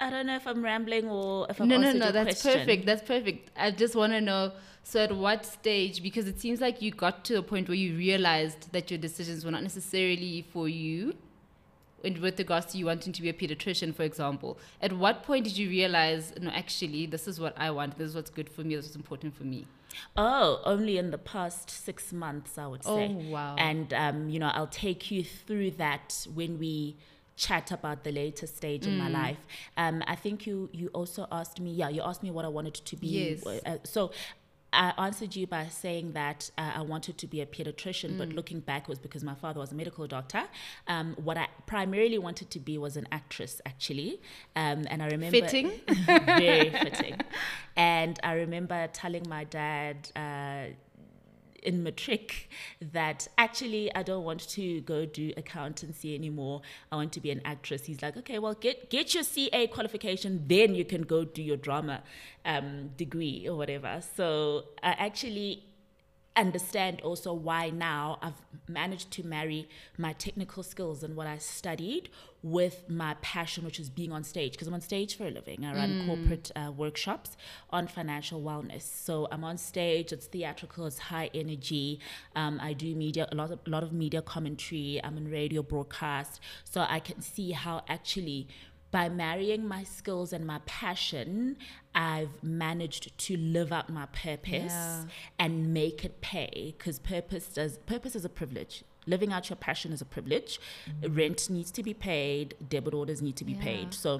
I 0.00 0.10
don't 0.10 0.26
know 0.26 0.36
if 0.36 0.46
I'm 0.46 0.62
rambling 0.62 1.08
or 1.08 1.46
if 1.48 1.60
I'm 1.60 1.68
no, 1.68 1.78
no, 1.78 1.92
no. 1.92 2.10
That's 2.12 2.42
question. 2.42 2.60
perfect. 2.60 2.86
That's 2.86 3.02
perfect. 3.02 3.50
I 3.56 3.70
just 3.70 3.94
want 3.94 4.12
to 4.12 4.20
know. 4.20 4.52
So, 4.82 5.00
at 5.00 5.16
what 5.16 5.46
stage? 5.46 6.02
Because 6.02 6.28
it 6.28 6.40
seems 6.40 6.60
like 6.60 6.82
you 6.82 6.90
got 6.90 7.24
to 7.26 7.38
a 7.38 7.42
point 7.42 7.68
where 7.68 7.76
you 7.76 7.96
realized 7.96 8.72
that 8.72 8.90
your 8.90 8.98
decisions 8.98 9.44
were 9.44 9.50
not 9.50 9.62
necessarily 9.62 10.44
for 10.52 10.68
you, 10.68 11.14
and 12.04 12.18
with 12.18 12.38
regards 12.38 12.66
to 12.72 12.78
you 12.78 12.86
wanting 12.86 13.12
to 13.12 13.22
be 13.22 13.30
a 13.30 13.32
pediatrician, 13.32 13.94
for 13.94 14.02
example. 14.02 14.58
At 14.82 14.92
what 14.92 15.22
point 15.22 15.44
did 15.44 15.56
you 15.56 15.70
realize, 15.70 16.34
no, 16.38 16.50
actually, 16.50 17.06
this 17.06 17.26
is 17.26 17.40
what 17.40 17.54
I 17.56 17.70
want. 17.70 17.96
This 17.96 18.10
is 18.10 18.14
what's 18.14 18.30
good 18.30 18.50
for 18.50 18.62
me. 18.62 18.76
This 18.76 18.90
is 18.90 18.96
important 18.96 19.34
for 19.34 19.44
me. 19.44 19.66
Oh, 20.16 20.60
only 20.64 20.98
in 20.98 21.12
the 21.12 21.18
past 21.18 21.70
six 21.70 22.12
months, 22.12 22.58
I 22.58 22.66
would 22.66 22.84
say. 22.84 22.90
Oh, 22.90 23.30
wow. 23.30 23.56
And, 23.56 23.94
um, 23.94 24.28
you 24.28 24.38
know, 24.38 24.50
I'll 24.52 24.66
take 24.66 25.10
you 25.10 25.24
through 25.24 25.72
that 25.72 26.26
when 26.34 26.58
we 26.58 26.96
chat 27.36 27.70
about 27.72 28.04
the 28.04 28.12
later 28.12 28.46
stage 28.46 28.86
in 28.86 28.96
my 28.96 29.08
Mm. 29.08 29.12
life. 29.12 29.38
Um, 29.76 30.02
I 30.06 30.14
think 30.16 30.46
you, 30.46 30.70
you 30.72 30.88
also 30.88 31.26
asked 31.32 31.60
me, 31.60 31.72
yeah, 31.72 31.88
you 31.88 32.02
asked 32.02 32.22
me 32.22 32.30
what 32.30 32.44
I 32.44 32.48
wanted 32.48 32.74
to 32.74 32.96
be. 32.96 33.08
Yes. 33.08 33.44
Uh, 33.46 33.78
so 33.84 34.10
I 34.72 34.92
answered 34.98 35.36
you 35.36 35.46
by 35.46 35.66
saying 35.68 36.12
that 36.14 36.50
uh, 36.58 36.72
I 36.74 36.82
wanted 36.82 37.16
to 37.18 37.26
be 37.28 37.40
a 37.40 37.46
pediatrician, 37.46 38.16
but 38.18 38.30
Mm. 38.30 38.34
looking 38.34 38.58
back 38.60 38.88
was 38.88 38.98
because 38.98 39.22
my 39.22 39.34
father 39.36 39.60
was 39.60 39.70
a 39.70 39.74
medical 39.76 40.06
doctor. 40.08 40.42
Um, 40.88 41.14
what 41.22 41.36
I 41.36 41.46
primarily 41.66 42.18
wanted 42.18 42.50
to 42.50 42.58
be 42.60 42.76
was 42.76 42.96
an 42.96 43.06
actress, 43.12 43.60
actually. 43.66 44.20
Um, 44.56 44.84
and 44.90 45.00
I 45.02 45.06
remember 45.06 45.38
Fitting. 45.46 45.70
very 46.26 46.70
fitting. 46.84 47.20
And 47.76 48.18
I 48.24 48.32
remember 48.34 48.88
telling 48.92 49.28
my 49.28 49.44
dad 49.44 50.10
uh, 50.16 50.74
in 51.64 51.82
matric 51.82 52.48
that 52.92 53.28
actually 53.38 53.94
I 53.94 54.02
don't 54.02 54.24
want 54.24 54.48
to 54.50 54.80
go 54.82 55.06
do 55.06 55.32
accountancy 55.36 56.14
anymore. 56.14 56.62
I 56.92 56.96
want 56.96 57.12
to 57.12 57.20
be 57.20 57.30
an 57.30 57.40
actress. 57.44 57.84
He's 57.84 58.02
like, 58.02 58.16
okay, 58.18 58.38
well, 58.38 58.54
get 58.54 58.90
get 58.90 59.14
your 59.14 59.22
CA 59.22 59.66
qualification, 59.66 60.44
then 60.46 60.74
you 60.74 60.84
can 60.84 61.02
go 61.02 61.24
do 61.24 61.42
your 61.42 61.56
drama 61.56 62.02
um, 62.44 62.90
degree 62.96 63.48
or 63.48 63.56
whatever. 63.56 64.00
So 64.16 64.64
I 64.82 64.92
actually 64.92 65.64
understand 66.36 67.00
also 67.02 67.32
why 67.32 67.70
now 67.70 68.18
I've 68.20 68.42
managed 68.68 69.10
to 69.12 69.26
marry 69.26 69.68
my 69.96 70.12
technical 70.14 70.62
skills 70.62 71.02
and 71.02 71.14
what 71.14 71.26
I 71.26 71.38
studied 71.38 72.08
with 72.42 72.90
my 72.90 73.14
passion, 73.22 73.64
which 73.64 73.78
is 73.78 73.88
being 73.88 74.12
on 74.12 74.24
stage. 74.24 74.52
Because 74.52 74.68
I'm 74.68 74.74
on 74.74 74.80
stage 74.80 75.16
for 75.16 75.26
a 75.26 75.30
living. 75.30 75.64
I 75.64 75.74
run 75.74 76.06
corporate 76.06 76.50
uh, 76.56 76.72
workshops 76.72 77.36
on 77.70 77.86
financial 77.86 78.42
wellness. 78.42 78.82
So 78.82 79.28
I'm 79.30 79.44
on 79.44 79.58
stage. 79.58 80.12
It's 80.12 80.26
theatrical. 80.26 80.86
It's 80.86 80.98
high 80.98 81.30
energy. 81.32 82.00
Um, 82.34 82.58
I 82.60 82.72
do 82.72 82.94
media, 82.94 83.28
a 83.30 83.34
lot 83.34 83.50
of 83.50 83.60
a 83.66 83.70
lot 83.70 83.82
of 83.82 83.92
media 83.92 84.20
commentary. 84.20 85.00
I'm 85.02 85.16
in 85.16 85.30
radio 85.30 85.62
broadcast. 85.62 86.40
So 86.64 86.84
I 86.88 86.98
can 87.00 87.22
see 87.22 87.52
how 87.52 87.82
actually 87.88 88.48
by 88.94 89.08
marrying 89.08 89.66
my 89.66 89.82
skills 89.82 90.32
and 90.32 90.46
my 90.46 90.60
passion, 90.66 91.56
I've 91.96 92.34
managed 92.44 93.04
to 93.26 93.36
live 93.36 93.72
out 93.72 93.90
my 93.90 94.06
purpose 94.06 94.72
Yeah. 94.72 95.04
and 95.36 95.74
make 95.74 96.04
it 96.04 96.20
pay. 96.20 96.74
Because 96.78 97.00
purpose 97.00 97.46
does 97.58 97.78
purpose 97.94 98.14
is 98.14 98.24
a 98.24 98.28
privilege. 98.40 98.84
Living 99.14 99.32
out 99.32 99.50
your 99.50 99.56
passion 99.68 99.90
is 99.92 100.00
a 100.00 100.04
privilege. 100.16 100.60
Mm-hmm. 100.88 101.14
Rent 101.20 101.50
needs 101.50 101.70
to 101.72 101.82
be 101.82 101.92
paid. 101.92 102.54
Debit 102.74 102.94
orders 102.94 103.20
need 103.20 103.34
to 103.42 103.44
be 103.44 103.54
Yeah. 103.54 103.62
paid. 103.68 103.94
So 103.94 104.10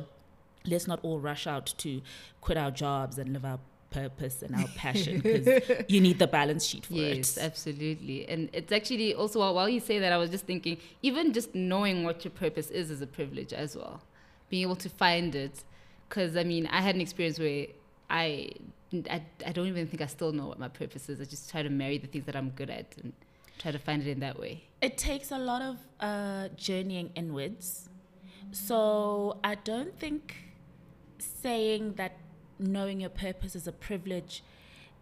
let's 0.73 0.89
not 0.89 0.99
all 1.05 1.21
rush 1.31 1.47
out 1.47 1.67
to 1.85 2.03
quit 2.41 2.59
our 2.59 2.73
jobs 2.73 3.17
and 3.19 3.33
live 3.33 3.45
our 3.45 3.61
purpose 3.91 4.43
and 4.43 4.57
our 4.57 4.67
passion 4.75 5.21
because 5.21 5.47
you 5.89 6.01
need 6.01 6.19
the 6.19 6.27
balance 6.27 6.65
sheet 6.71 6.87
for 6.87 6.95
Yes, 6.95 7.37
it. 7.37 7.45
absolutely. 7.45 8.27
And 8.29 8.51
it's 8.53 8.73
actually 8.73 9.15
also 9.15 9.39
while 9.59 9.69
you 9.69 9.79
say 9.79 10.01
that, 10.01 10.13
I 10.13 10.17
was 10.17 10.31
just 10.31 10.47
thinking, 10.47 10.79
even 11.03 11.33
just 11.33 11.55
knowing 11.55 12.03
what 12.03 12.25
your 12.25 12.33
purpose 12.33 12.71
is 12.81 12.91
is 12.91 13.01
a 13.01 13.07
privilege 13.07 13.53
as 13.53 13.77
well. 13.77 14.03
Being 14.55 14.67
able 14.69 14.83
to 14.89 14.93
find 15.05 15.31
it, 15.45 15.57
because 16.07 16.33
I 16.43 16.45
mean, 16.53 16.65
I 16.79 16.81
had 16.87 16.95
an 16.99 17.01
experience 17.07 17.39
where 17.45 17.67
I, 18.23 18.51
I 19.17 19.19
I 19.49 19.53
don't 19.57 19.69
even 19.75 19.87
think 19.91 20.01
I 20.09 20.11
still 20.19 20.33
know 20.39 20.47
what 20.51 20.59
my 20.67 20.71
purpose 20.83 21.05
is. 21.13 21.17
I 21.25 21.27
just 21.35 21.45
try 21.53 21.63
to 21.69 21.73
marry 21.83 21.99
the 22.05 22.11
things 22.13 22.25
that 22.29 22.37
I'm 22.41 22.51
good 22.61 22.71
at 22.79 22.89
and 23.01 23.13
try 23.63 23.71
to 23.73 23.81
find 23.87 23.99
it 24.03 24.09
in 24.17 24.21
that 24.27 24.37
way. 24.39 24.55
It 24.89 24.95
takes 25.11 25.29
a 25.39 25.41
lot 25.51 25.63
of 25.71 25.77
uh, 25.99 26.45
journeying 26.67 27.11
inwards. 27.23 27.89
So 28.53 29.39
I 29.43 29.55
don't 29.71 29.95
think 29.99 30.25
saying 31.19 31.95
that 32.01 32.13
knowing 32.59 33.01
your 33.01 33.15
purpose 33.27 33.53
is 33.61 33.67
a 33.67 33.77
privilege 33.89 34.35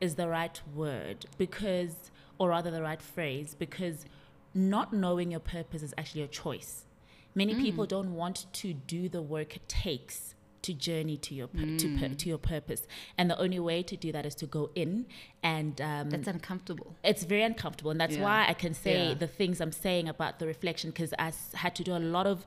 is 0.00 0.14
the 0.14 0.28
right 0.28 0.58
word 0.74 1.26
because, 1.36 1.94
or 2.38 2.48
rather, 2.54 2.70
the 2.70 2.84
right 2.90 3.02
phrase 3.02 3.54
because 3.64 4.06
not 4.54 4.94
knowing 5.04 5.30
your 5.30 5.44
purpose 5.56 5.82
is 5.82 5.92
actually 5.98 6.22
a 6.22 6.32
choice. 6.44 6.86
Many 7.34 7.54
people 7.54 7.86
don't 7.86 8.14
want 8.14 8.46
to 8.54 8.74
do 8.74 9.08
the 9.08 9.22
work 9.22 9.56
it 9.56 9.68
takes 9.68 10.34
to 10.62 10.72
journey 10.72 11.16
to 11.16 11.34
your 11.34 11.48
pur- 11.48 11.76
to, 11.78 12.14
to 12.14 12.28
your 12.28 12.38
purpose, 12.38 12.86
and 13.18 13.28
the 13.28 13.36
only 13.40 13.58
way 13.58 13.82
to 13.82 13.96
do 13.96 14.12
that 14.12 14.24
is 14.24 14.34
to 14.36 14.46
go 14.46 14.70
in 14.76 15.06
and 15.42 15.80
um, 15.80 16.10
That's 16.10 16.28
uncomfortable. 16.28 16.94
it's 17.02 17.24
very 17.24 17.42
uncomfortable 17.42 17.90
and 17.90 18.00
that's 18.00 18.14
Yeah. 18.14 18.22
why 18.22 18.46
i 18.48 18.54
can 18.54 18.72
say 18.74 19.08
Yeah. 19.08 19.14
the 19.14 19.26
things 19.26 19.60
i'm 19.60 19.72
saying 19.72 20.08
about 20.08 20.38
the 20.38 20.46
reflection 20.46 20.90
because 20.90 21.12
i 21.18 21.28
s- 21.28 21.50
had 21.54 21.74
to 21.78 21.82
do 21.82 21.92
a 21.96 21.98
lot 22.16 22.26
of 22.28 22.46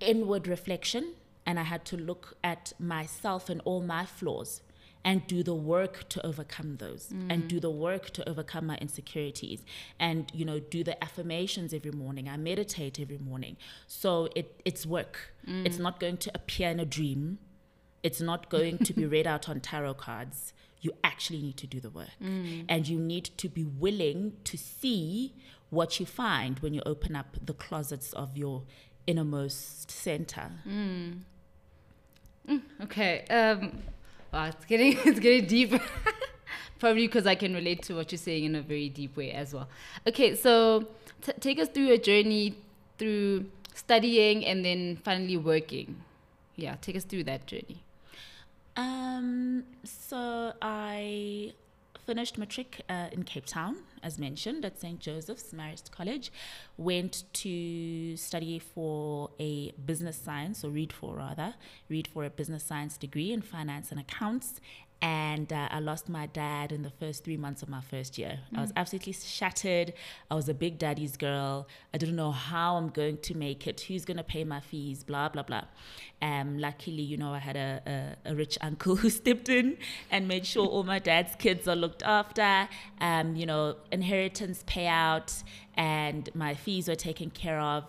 inward 0.00 0.46
reflection 0.46 1.14
and 1.44 1.58
i 1.58 1.62
had 1.64 1.84
to 1.84 1.96
look 1.96 2.34
at 2.42 2.72
myself 2.78 3.48
and 3.50 3.60
all 3.64 3.82
my 3.82 4.04
flaws 4.06 4.62
and 5.04 5.26
do 5.26 5.42
the 5.42 5.54
work 5.54 6.08
to 6.08 6.24
overcome 6.26 6.76
those 6.76 7.10
and 7.30 7.48
do 7.48 7.60
the 7.60 7.70
work 7.70 8.10
to 8.10 8.28
overcome 8.28 8.66
my 8.66 8.76
insecurities 8.76 9.64
and 9.98 10.30
you 10.34 10.44
know 10.44 10.58
do 10.58 10.82
the 10.84 11.02
affirmations 11.02 11.72
every 11.72 11.92
morning 11.92 12.28
i 12.28 12.36
meditate 12.36 12.98
every 13.00 13.18
morning 13.18 13.56
so 13.86 14.28
it 14.34 14.60
it's 14.64 14.84
work 14.84 15.32
mm. 15.46 15.64
it's 15.64 15.78
not 15.78 15.98
going 16.00 16.16
to 16.16 16.30
appear 16.34 16.68
in 16.68 16.80
a 16.80 16.84
dream 16.84 17.38
it's 18.02 18.20
not 18.20 18.48
going 18.48 18.78
to 18.78 18.92
be 18.92 19.06
read 19.06 19.26
out 19.26 19.48
on 19.48 19.60
tarot 19.60 19.94
cards. 19.94 20.52
You 20.80 20.92
actually 21.02 21.42
need 21.42 21.56
to 21.58 21.66
do 21.66 21.80
the 21.80 21.90
work. 21.90 22.10
Mm. 22.22 22.64
And 22.68 22.86
you 22.88 22.98
need 22.98 23.30
to 23.36 23.48
be 23.48 23.64
willing 23.64 24.34
to 24.44 24.56
see 24.56 25.34
what 25.70 25.98
you 25.98 26.06
find 26.06 26.58
when 26.60 26.72
you 26.72 26.82
open 26.86 27.16
up 27.16 27.36
the 27.44 27.52
closets 27.52 28.12
of 28.12 28.36
your 28.36 28.62
innermost 29.06 29.90
center. 29.90 30.52
Mm. 30.66 31.20
Okay. 32.82 33.24
Um, 33.28 33.82
wow, 34.32 34.46
it's 34.46 34.64
getting 34.64 34.96
it's 35.04 35.20
getting 35.20 35.46
deep. 35.46 35.72
Probably 36.78 37.06
because 37.08 37.26
I 37.26 37.34
can 37.34 37.54
relate 37.54 37.82
to 37.84 37.94
what 37.94 38.12
you're 38.12 38.18
saying 38.18 38.44
in 38.44 38.54
a 38.54 38.62
very 38.62 38.88
deep 38.88 39.16
way 39.16 39.32
as 39.32 39.52
well. 39.52 39.68
Okay, 40.06 40.36
so 40.36 40.86
t- 41.22 41.32
take 41.40 41.58
us 41.58 41.68
through 41.68 41.86
your 41.86 41.96
journey 41.96 42.54
through 42.98 43.46
studying 43.74 44.44
and 44.44 44.64
then 44.64 44.96
finally 45.02 45.36
working. 45.36 45.96
Yeah, 46.54 46.76
take 46.80 46.96
us 46.96 47.04
through 47.04 47.24
that 47.24 47.46
journey. 47.46 47.82
Um, 48.76 49.64
so 49.82 50.52
I 50.62 51.52
finished 52.08 52.38
matric 52.38 52.80
uh, 52.88 53.08
in 53.12 53.22
Cape 53.22 53.44
Town, 53.44 53.76
as 54.02 54.18
mentioned, 54.18 54.64
at 54.64 54.80
St. 54.80 54.98
Joseph's 54.98 55.52
Marist 55.52 55.90
College. 55.90 56.32
Went 56.78 57.24
to 57.34 58.16
study 58.16 58.58
for 58.58 59.28
a 59.38 59.72
business 59.72 60.16
science, 60.16 60.64
or 60.64 60.70
read 60.70 60.90
for 60.90 61.16
rather, 61.16 61.52
read 61.90 62.08
for 62.08 62.24
a 62.24 62.30
business 62.30 62.64
science 62.64 62.96
degree 62.96 63.30
in 63.30 63.42
finance 63.42 63.90
and 63.90 64.00
accounts. 64.00 64.58
And 65.00 65.52
uh, 65.52 65.68
I 65.70 65.78
lost 65.78 66.08
my 66.08 66.26
dad 66.26 66.72
in 66.72 66.82
the 66.82 66.90
first 66.90 67.22
three 67.22 67.36
months 67.36 67.62
of 67.62 67.68
my 67.68 67.80
first 67.80 68.18
year. 68.18 68.40
I 68.56 68.60
was 68.62 68.72
absolutely 68.74 69.12
shattered. 69.12 69.92
I 70.28 70.34
was 70.34 70.48
a 70.48 70.54
big 70.54 70.76
daddy's 70.76 71.16
girl. 71.16 71.68
I 71.94 71.98
didn't 71.98 72.16
know 72.16 72.32
how 72.32 72.76
I'm 72.76 72.88
going 72.88 73.18
to 73.18 73.36
make 73.36 73.68
it, 73.68 73.82
who's 73.82 74.04
going 74.04 74.16
to 74.16 74.24
pay 74.24 74.42
my 74.42 74.58
fees, 74.58 75.04
blah, 75.04 75.28
blah, 75.28 75.44
blah. 75.44 75.64
Um, 76.20 76.58
luckily, 76.58 77.02
you 77.02 77.16
know, 77.16 77.32
I 77.32 77.38
had 77.38 77.56
a, 77.56 78.16
a, 78.26 78.32
a 78.32 78.34
rich 78.34 78.58
uncle 78.62 78.96
who 78.96 79.08
stepped 79.08 79.48
in 79.48 79.78
and 80.10 80.26
made 80.26 80.44
sure 80.44 80.66
all 80.66 80.82
my 80.82 80.98
dad's 80.98 81.36
kids 81.36 81.68
are 81.68 81.76
looked 81.76 82.02
after, 82.02 82.68
um, 83.00 83.36
you 83.36 83.46
know, 83.46 83.76
inheritance 83.92 84.64
payout, 84.66 85.44
and 85.76 86.28
my 86.34 86.54
fees 86.54 86.88
were 86.88 86.96
taken 86.96 87.30
care 87.30 87.60
of. 87.60 87.84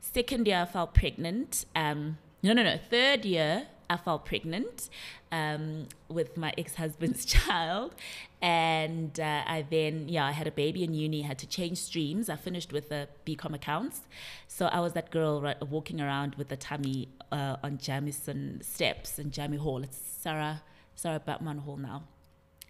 Second 0.00 0.46
year, 0.46 0.62
I 0.62 0.64
fell 0.66 0.88
pregnant. 0.88 1.64
Um, 1.74 2.18
no, 2.42 2.52
no, 2.52 2.62
no. 2.62 2.78
Third 2.90 3.24
year, 3.24 3.66
I 3.90 3.96
fell 3.96 4.18
pregnant 4.18 4.88
um, 5.32 5.88
with 6.08 6.36
my 6.36 6.54
ex-husband's 6.56 7.24
child, 7.34 7.94
and 8.40 9.18
uh, 9.20 9.42
I 9.46 9.66
then 9.68 10.08
yeah 10.08 10.24
I 10.24 10.30
had 10.30 10.46
a 10.46 10.52
baby 10.52 10.84
in 10.84 10.94
uni. 10.94 11.22
Had 11.22 11.38
to 11.40 11.46
change 11.46 11.78
streams. 11.78 12.30
I 12.30 12.36
finished 12.36 12.72
with 12.72 12.90
a 12.92 13.08
BCom 13.26 13.54
accounts, 13.54 14.02
so 14.46 14.66
I 14.66 14.80
was 14.80 14.92
that 14.94 15.10
girl 15.10 15.42
ri- 15.42 15.54
walking 15.68 16.00
around 16.00 16.36
with 16.36 16.50
a 16.52 16.56
tummy 16.56 17.08
uh, 17.32 17.56
on 17.62 17.78
Jameson 17.78 18.62
steps 18.62 19.18
in 19.18 19.30
Jamie 19.30 19.58
Hall. 19.58 19.82
It's 19.82 19.98
Sarah 19.98 20.62
Sarah 20.94 21.20
Baartman 21.20 21.60
Hall 21.64 21.76
now 21.76 22.04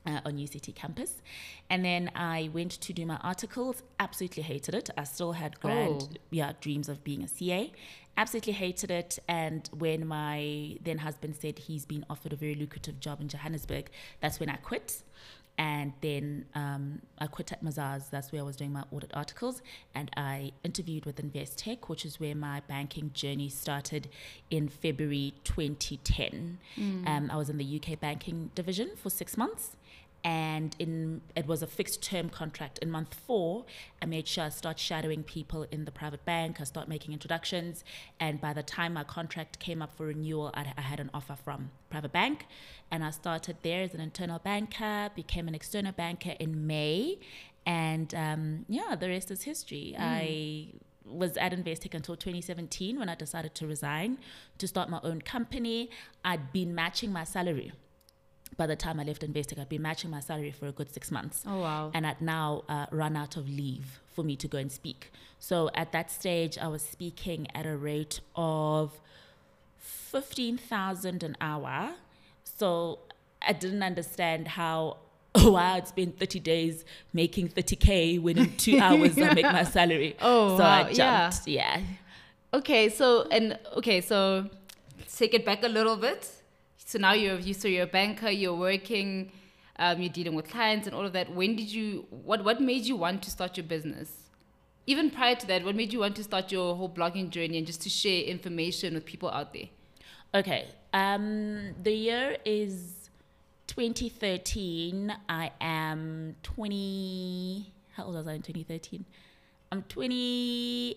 uh, 0.07 0.21
on 0.25 0.35
UCT 0.39 0.75
campus. 0.75 1.21
And 1.69 1.85
then 1.85 2.11
I 2.15 2.51
went 2.53 2.73
to 2.73 2.93
do 2.93 3.05
my 3.07 3.17
articles. 3.19 3.83
Absolutely 3.99 4.43
hated 4.43 4.75
it. 4.75 4.91
I 4.97 5.05
still 5.05 5.33
had 5.33 5.61
grand, 5.61 6.09
Oh. 6.11 6.17
yeah, 6.31 6.53
dreams 6.61 6.89
of 6.89 7.05
being 7.05 7.23
a 7.23 7.29
CA. 7.29 7.73
Absolutely 8.17 8.55
hated 8.55 8.91
it. 8.91 9.19
And 9.29 9.69
when 9.77 10.07
my 10.07 10.77
then 10.83 10.99
husband 10.99 11.37
said 11.37 11.59
he's 11.61 11.85
been 11.87 12.05
offered 12.11 12.33
a 12.33 12.37
very 12.37 12.55
lucrative 12.55 13.01
job 13.01 13.21
in 13.21 13.29
Johannesburg, 13.29 13.91
that's 14.21 14.41
when 14.41 14.49
I 14.49 14.57
quit. 14.57 15.03
And 15.59 15.93
then 16.01 16.47
um, 16.55 17.03
I 17.19 17.27
quit 17.27 17.53
at 17.53 17.63
Mazars. 17.63 18.09
That's 18.09 18.33
where 18.33 18.41
I 18.41 18.45
was 18.45 18.57
doing 18.57 18.73
my 18.73 18.85
audit 18.91 19.11
articles. 19.13 19.61
And 19.95 20.11
I 20.17 20.53
interviewed 20.65 21.05
with 21.05 21.17
Investec, 21.17 21.89
which 21.89 22.07
is 22.07 22.19
where 22.19 22.35
my 22.35 22.61
banking 22.67 23.11
journey 23.13 23.51
started 23.51 24.09
in 24.51 24.69
February 24.71 25.35
2010. 25.45 26.59
Um, 27.07 27.31
I 27.31 27.37
was 27.37 27.51
in 27.51 27.59
the 27.59 27.77
UK 27.83 28.01
banking 28.01 28.51
division 28.55 28.93
for 28.97 29.11
six 29.11 29.37
months 29.37 29.77
and 30.23 30.77
in 30.79 31.23
it 31.35 31.47
was 31.47 31.63
a 31.63 31.67
fixed 31.67 32.03
term 32.03 32.29
contract. 32.29 32.79
In 32.79 32.91
month 32.91 33.15
four 33.15 33.65
i 34.03 34.07
made 34.07 34.29
sure 34.29 34.45
i 34.45 34.49
start 34.49 34.79
shadowing 34.79 35.23
people 35.23 35.67
in 35.71 35.85
the 35.85 35.91
private 35.91 36.25
bank. 36.25 36.61
I 36.61 36.65
start 36.65 36.89
making 36.89 37.13
introductions. 37.13 37.85
And 38.19 38.41
by 38.41 38.53
the 38.53 38.63
time 38.63 38.95
my 38.95 39.05
contract 39.05 39.59
came 39.59 39.81
up 39.83 39.97
for 39.97 40.07
renewal 40.07 40.51
i, 40.55 40.73
I 40.77 40.83
had 40.83 41.01
an 41.01 41.11
offer 41.15 41.37
from 41.37 41.71
private 41.89 42.13
bank. 42.13 42.47
And 42.91 43.05
i 43.05 43.11
started 43.11 43.57
there 43.63 43.83
as 43.83 43.95
an 43.95 44.01
internal 44.01 44.39
banker 44.39 45.11
became 45.15 45.49
an 45.49 45.55
external 45.55 45.93
banker 45.93 46.35
in 46.39 46.67
may. 46.67 47.19
And 47.65 48.15
um, 48.15 48.67
yeah 48.69 48.97
the 48.99 49.09
rest 49.09 49.31
is 49.31 49.43
history. 49.43 49.97
I 49.99 50.73
was 51.05 51.37
at 51.37 51.53
Investec 51.53 51.95
until 51.95 52.15
2017 52.15 52.99
when 52.99 53.09
I 53.09 53.15
decided 53.15 53.55
to 53.57 53.67
resign 53.67 54.19
to 54.59 54.69
start 54.69 54.89
my 54.89 55.01
own 55.03 55.23
company. 55.23 55.91
I'd 56.25 56.53
been 56.53 56.75
matching 56.75 57.11
my 57.13 57.25
salary 57.25 57.73
by 58.61 58.67
the 58.67 58.77
time 58.77 59.01
I 59.01 59.05
left 59.05 59.23
Investec, 59.23 59.59
I'd 59.59 59.71
been 59.71 59.81
matching 59.81 60.11
my 60.11 60.21
salary 60.21 60.51
for 60.51 60.67
a 60.67 60.73
good 60.73 60.93
six 60.93 61.11
months. 61.11 61.45
Oh, 61.47 61.61
wow. 61.61 61.91
And 61.95 62.07
I'd 62.07 62.21
now 62.21 62.65
uh, 62.69 62.85
run 62.91 63.17
out 63.17 63.39
of 63.39 63.49
leave 63.49 64.01
for 64.15 64.23
me 64.23 64.37
to 64.37 64.47
go 64.47 64.59
and 64.59 64.71
speak. 64.71 65.11
So 65.39 65.71
at 65.75 65.93
that 65.93 66.11
stage, 66.11 66.59
I 66.59 66.69
was 66.69 66.83
speaking 66.83 67.47
at 67.55 67.65
a 67.65 67.75
rate 67.75 68.21
of 68.37 69.01
15,000 69.79 71.23
an 71.23 71.39
hour. 71.41 71.93
So 72.45 72.99
I 73.41 73.55
didn't 73.55 73.83
understand 73.83 74.47
how, 74.49 74.99
why 75.33 75.77
I'd 75.77 75.89
spend 75.89 76.19
30 76.19 76.41
days 76.41 76.85
making 77.15 77.49
30K 77.49 78.21
when 78.21 78.37
in 78.37 78.57
two 78.59 78.79
hours 78.87 79.17
I 79.17 79.33
make 79.33 79.47
my 79.47 79.65
salary. 79.65 80.19
Oh, 80.21 80.59
so 80.59 80.65
wow, 80.65 80.85
I 80.85 80.93
jumped. 80.93 81.49
Yeah. 81.49 81.81
Okay, 82.53 82.91
so 82.91 83.27
and 83.31 83.59
okay, 83.79 84.03
so 84.03 84.51
take 85.17 85.33
it 85.33 85.47
back 85.47 85.63
a 85.63 85.69
little 85.69 85.97
bit. 85.97 86.29
So 86.91 86.99
now 86.99 87.13
you're 87.13 87.39
you 87.39 87.55
so 87.55 87.69
you're 87.69 87.85
a 87.85 87.87
banker, 87.87 88.31
you're 88.31 88.53
working, 88.53 89.31
um, 89.79 90.03
you're 90.03 90.13
dealing 90.13 90.35
with 90.35 90.51
clients 90.51 90.89
and 90.89 90.97
all 90.97 91.07
of 91.07 91.13
that. 91.13 91.33
When 91.33 91.55
did 91.55 91.71
you 91.71 92.05
what 92.11 92.43
what 92.43 92.61
made 92.61 92.85
you 92.85 92.97
want 92.97 93.23
to 93.23 93.31
start 93.31 93.57
your 93.57 93.63
business? 93.65 94.11
Even 94.89 95.09
prior 95.09 95.37
to 95.37 95.47
that, 95.47 95.65
what 95.65 95.77
made 95.77 95.93
you 95.93 96.01
want 96.01 96.17
to 96.17 96.25
start 96.25 96.51
your 96.51 96.75
whole 96.75 96.89
blogging 96.89 97.31
journey 97.31 97.59
and 97.59 97.65
just 97.65 97.81
to 97.83 97.89
share 97.89 98.25
information 98.25 98.95
with 98.95 99.05
people 99.05 99.31
out 99.31 99.53
there? 99.55 99.69
Okay. 100.35 100.67
Um, 100.93 101.77
the 101.81 101.93
year 101.93 102.39
is 102.45 103.09
2013. 103.69 105.15
I 105.29 105.53
am 105.61 106.35
20. 106.43 107.73
How 107.93 108.07
old 108.07 108.17
was 108.17 108.27
I 108.27 108.33
in 108.33 108.43
2013? 108.43 109.05
I'm 109.71 109.83
20. 109.83 110.97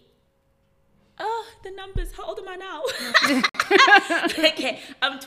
Oh, 1.19 1.45
the 1.63 1.69
numbers. 1.69 2.13
How 2.13 2.23
old 2.23 2.39
am 2.39 2.49
I 2.49 2.55
now? 2.55 2.81
okay, 4.49 4.79
I'm 4.99 5.19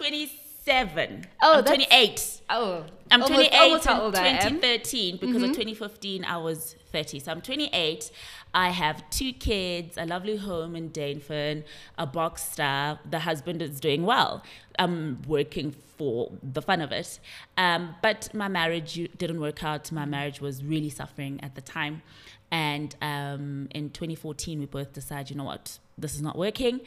27. 0.66 1.26
Oh, 1.42 1.58
I'm 1.58 1.64
that's- 1.64 1.86
28. 1.86 2.40
Oh, 2.50 2.84
I'm 3.10 3.22
almost- 3.22 3.50
28 3.50 3.58
almost 3.58 3.84
how 3.86 3.94
in 3.94 4.00
old 4.00 4.16
I 4.16 4.26
am. 4.26 4.38
2013 4.54 5.16
because 5.18 5.42
of 5.42 5.50
2015 5.50 6.24
I 6.24 6.36
was 6.38 6.74
30. 6.92 7.20
So 7.20 7.30
I'm 7.32 7.40
28. 7.40 8.10
I 8.52 8.70
have 8.70 9.08
two 9.10 9.32
kids, 9.32 9.96
a 9.96 10.06
lovely 10.06 10.36
home 10.36 10.74
in 10.74 10.90
Dainfern, 10.90 11.62
a 11.98 12.06
Boxster. 12.06 12.98
The 13.08 13.20
husband 13.20 13.62
is 13.62 13.78
doing 13.80 14.04
well. 14.04 14.42
I'm 14.78 15.22
working 15.28 15.72
for 15.96 16.32
the 16.42 16.62
fun 16.62 16.80
of 16.80 16.90
it. 16.90 17.20
Um, 17.56 17.94
but 18.02 18.32
my 18.34 18.48
marriage 18.48 18.94
didn't 19.16 19.40
work 19.40 19.62
out. 19.62 19.92
My 19.92 20.04
marriage 20.04 20.40
was 20.40 20.64
really 20.64 20.90
suffering 20.90 21.38
at 21.42 21.54
the 21.54 21.60
time. 21.60 22.02
And 22.50 22.94
um, 23.02 23.68
in 23.72 23.90
2014, 23.90 24.58
we 24.58 24.66
both 24.66 24.92
decided, 24.92 25.30
you 25.30 25.36
know 25.36 25.44
what, 25.44 25.78
this 25.98 26.14
is 26.14 26.22
not 26.22 26.36
working. 26.36 26.80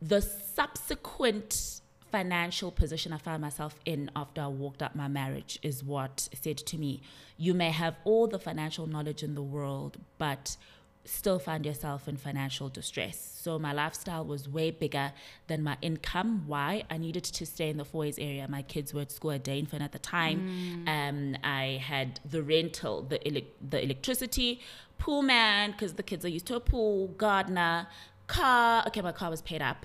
The 0.00 0.20
subsequent 0.20 1.80
financial 2.14 2.70
position 2.70 3.12
I 3.12 3.18
found 3.18 3.42
myself 3.42 3.80
in 3.84 4.08
after 4.14 4.40
I 4.40 4.46
walked 4.46 4.84
out 4.84 4.94
my 4.94 5.08
marriage 5.08 5.58
is 5.62 5.82
what 5.82 6.28
said 6.32 6.58
to 6.58 6.78
me, 6.78 7.02
you 7.36 7.54
may 7.54 7.72
have 7.72 7.96
all 8.04 8.28
the 8.28 8.38
financial 8.38 8.86
knowledge 8.86 9.24
in 9.24 9.34
the 9.34 9.42
world, 9.42 9.96
but 10.16 10.56
still 11.04 11.40
find 11.40 11.66
yourself 11.66 12.06
in 12.06 12.16
financial 12.16 12.68
distress. 12.68 13.18
So 13.42 13.58
my 13.58 13.72
lifestyle 13.72 14.24
was 14.24 14.48
way 14.48 14.70
bigger 14.70 15.12
than 15.48 15.64
my 15.64 15.76
income. 15.82 16.44
Why? 16.46 16.84
I 16.88 16.98
needed 16.98 17.24
to 17.24 17.44
stay 17.44 17.68
in 17.68 17.78
the 17.78 17.84
Fourways 17.84 18.18
area. 18.18 18.46
My 18.48 18.62
kids 18.62 18.94
were 18.94 19.02
at 19.02 19.10
school 19.10 19.32
at 19.32 19.42
Dainfern 19.42 19.80
at 19.80 19.90
the 19.90 19.98
time. 19.98 20.38
Um, 20.86 21.36
I 21.42 21.82
had 21.84 22.20
the 22.24 22.44
rental, 22.44 23.02
the 23.02 23.18
elec 23.18 23.46
the 23.74 23.82
electricity, 23.82 24.60
pool 24.98 25.22
man 25.22 25.72
because 25.72 25.94
the 25.94 26.04
kids 26.04 26.24
are 26.24 26.34
used 26.38 26.46
to 26.46 26.54
a 26.54 26.60
pool, 26.60 27.08
gardener, 27.08 27.88
car. 28.28 28.84
Okay, 28.86 29.02
my 29.02 29.10
car 29.10 29.30
was 29.30 29.42
paid 29.42 29.62
up. 29.62 29.84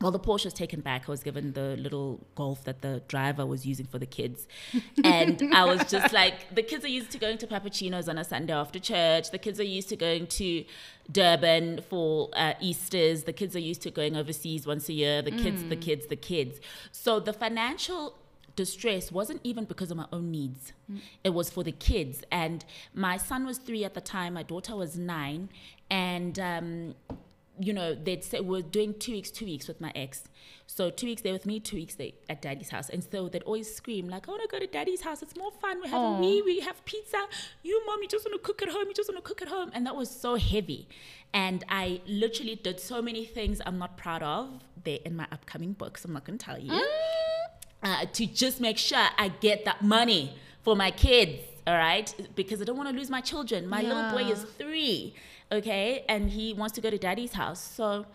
Well, 0.00 0.12
the 0.12 0.20
Porsche 0.20 0.44
was 0.44 0.54
taken 0.54 0.80
back. 0.80 1.08
I 1.08 1.10
was 1.10 1.24
given 1.24 1.54
the 1.54 1.76
little 1.76 2.24
Golf 2.36 2.62
that 2.64 2.82
the 2.82 3.02
driver 3.08 3.44
was 3.44 3.66
using 3.66 3.86
for 3.86 3.98
the 3.98 4.06
kids. 4.06 4.46
And 5.04 5.52
I 5.52 5.64
was 5.64 5.90
just 5.90 6.12
like, 6.12 6.54
the 6.54 6.62
kids 6.62 6.84
are 6.84 6.88
used 6.88 7.10
to 7.12 7.18
going 7.18 7.38
to 7.38 7.46
Papachinos 7.46 8.08
on 8.08 8.18
a 8.18 8.24
Sunday 8.24 8.52
after 8.52 8.78
church. 8.78 9.30
The 9.30 9.38
kids 9.38 9.58
are 9.58 9.64
used 9.64 9.88
to 9.88 9.96
going 9.96 10.26
to 10.28 10.64
Durban 11.10 11.80
for 11.88 12.30
uh, 12.34 12.54
Easters. 12.60 13.24
The 13.24 13.32
kids 13.32 13.56
are 13.56 13.60
used 13.60 13.82
to 13.82 13.90
going 13.90 14.16
overseas 14.16 14.66
once 14.66 14.88
a 14.88 14.92
year. 14.92 15.20
The 15.22 15.32
kids, 15.32 15.64
the 15.64 15.76
kids, 15.76 16.06
the 16.06 16.16
kids. 16.16 16.60
So 16.92 17.18
the 17.18 17.32
financial 17.32 18.14
distress 18.54 19.10
wasn't 19.10 19.40
even 19.44 19.64
because 19.64 19.90
of 19.90 19.96
my 19.96 20.06
own 20.12 20.30
needs. 20.30 20.72
It 21.24 21.30
was 21.30 21.48
for 21.50 21.64
the 21.64 21.72
kids. 21.72 22.22
And 22.30 22.64
my 22.94 23.16
son 23.16 23.46
was 23.46 23.58
three 23.58 23.84
at 23.84 23.94
the 23.94 24.00
time, 24.00 24.34
my 24.34 24.42
daughter 24.42 24.76
was 24.76 24.96
nine. 24.96 25.48
And, 25.90 26.38
um, 26.38 26.94
you 27.58 27.72
know, 27.72 27.94
they'd 27.94 28.24
say 28.24 28.40
we're 28.40 28.62
doing 28.62 28.94
two 28.98 29.12
weeks, 29.12 29.30
two 29.30 29.44
weeks 29.44 29.68
with 29.68 29.80
my 29.80 29.92
ex. 29.94 30.24
So 30.66 30.90
two 30.90 31.06
weeks 31.06 31.22
there 31.22 31.32
with 31.32 31.46
me, 31.46 31.60
two 31.60 31.76
weeks 31.76 31.94
there 31.94 32.10
at 32.28 32.42
daddy's 32.42 32.68
house. 32.68 32.88
And 32.90 33.02
so 33.02 33.28
they'd 33.28 33.42
always 33.42 33.74
scream, 33.74 34.08
like, 34.08 34.28
I 34.28 34.32
want 34.32 34.42
to 34.42 34.48
go 34.48 34.58
to 34.58 34.66
daddy's 34.66 35.00
house. 35.00 35.22
It's 35.22 35.36
more 35.36 35.50
fun. 35.50 35.80
We 35.82 35.88
have 35.88 36.00
a 36.00 36.22
Wii, 36.22 36.44
we 36.44 36.60
have 36.60 36.84
pizza. 36.84 37.18
You, 37.62 37.82
mom, 37.86 38.02
you 38.02 38.08
just 38.08 38.24
want 38.24 38.40
to 38.40 38.46
cook 38.46 38.62
at 38.62 38.68
home. 38.68 38.84
You 38.86 38.94
just 38.94 39.08
want 39.08 39.24
to 39.24 39.28
cook 39.28 39.42
at 39.42 39.48
home. 39.48 39.70
And 39.72 39.86
that 39.86 39.96
was 39.96 40.10
so 40.10 40.36
heavy. 40.36 40.88
And 41.32 41.64
I 41.68 42.00
literally 42.06 42.56
did 42.56 42.80
so 42.80 43.00
many 43.02 43.24
things 43.24 43.60
I'm 43.64 43.78
not 43.78 43.96
proud 43.96 44.22
of. 44.22 44.48
They're 44.84 44.98
in 45.04 45.16
my 45.16 45.26
upcoming 45.32 45.72
books. 45.72 46.04
I'm 46.04 46.12
not 46.12 46.24
going 46.24 46.38
to 46.38 46.44
tell 46.44 46.58
you 46.58 46.72
uh, 47.82 48.04
to 48.12 48.26
just 48.26 48.60
make 48.60 48.78
sure 48.78 49.04
I 49.16 49.28
get 49.28 49.64
that 49.64 49.82
money 49.82 50.34
for 50.62 50.76
my 50.76 50.90
kids, 50.90 51.40
all 51.66 51.76
right? 51.76 52.12
Because 52.34 52.60
I 52.60 52.64
don't 52.64 52.76
want 52.76 52.88
to 52.90 52.94
lose 52.96 53.10
my 53.10 53.20
children. 53.20 53.66
My 53.66 53.82
little 53.82 54.10
boy 54.10 54.30
is 54.30 54.44
three, 54.58 55.14
okay? 55.50 56.04
And 56.08 56.30
he 56.30 56.52
wants 56.52 56.74
to 56.74 56.80
go 56.80 56.90
to 56.90 56.98
daddy's 56.98 57.32
house. 57.32 57.60
So 57.60 58.06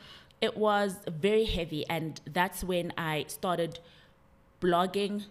it 0.42 0.58
was 0.58 0.98
very 1.08 1.46
heavy. 1.46 1.86
And 1.90 2.20
that's 2.32 2.64
when 2.64 2.94
I 2.98 3.26
started 3.28 3.80
blogging 4.62 5.26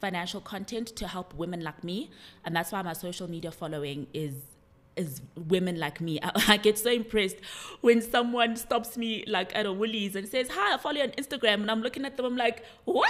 financial 0.00 0.40
content 0.40 0.88
to 0.88 1.06
help 1.06 1.34
women 1.34 1.62
like 1.62 1.84
me. 1.84 2.10
And 2.44 2.56
that's 2.56 2.72
why 2.72 2.82
my 2.82 2.92
social 2.92 3.28
media 3.30 3.50
following 3.50 4.08
is 4.12 4.34
is 4.96 5.22
women 5.36 5.78
like 5.78 6.00
me. 6.00 6.18
I, 6.22 6.30
I 6.48 6.56
get 6.56 6.78
so 6.78 6.90
impressed 6.90 7.36
when 7.80 8.02
someone 8.02 8.56
stops 8.56 8.96
me 8.96 9.24
like 9.26 9.54
at 9.54 9.66
a 9.66 9.72
Woolies 9.72 10.16
and 10.16 10.28
says, 10.28 10.48
Hi, 10.50 10.74
I 10.74 10.78
follow 10.78 10.96
you 10.96 11.02
on 11.02 11.10
Instagram. 11.10 11.62
And 11.62 11.70
I'm 11.70 11.82
looking 11.82 12.04
at 12.04 12.16
them, 12.16 12.26
I'm 12.26 12.36
like, 12.36 12.64
What? 12.84 13.08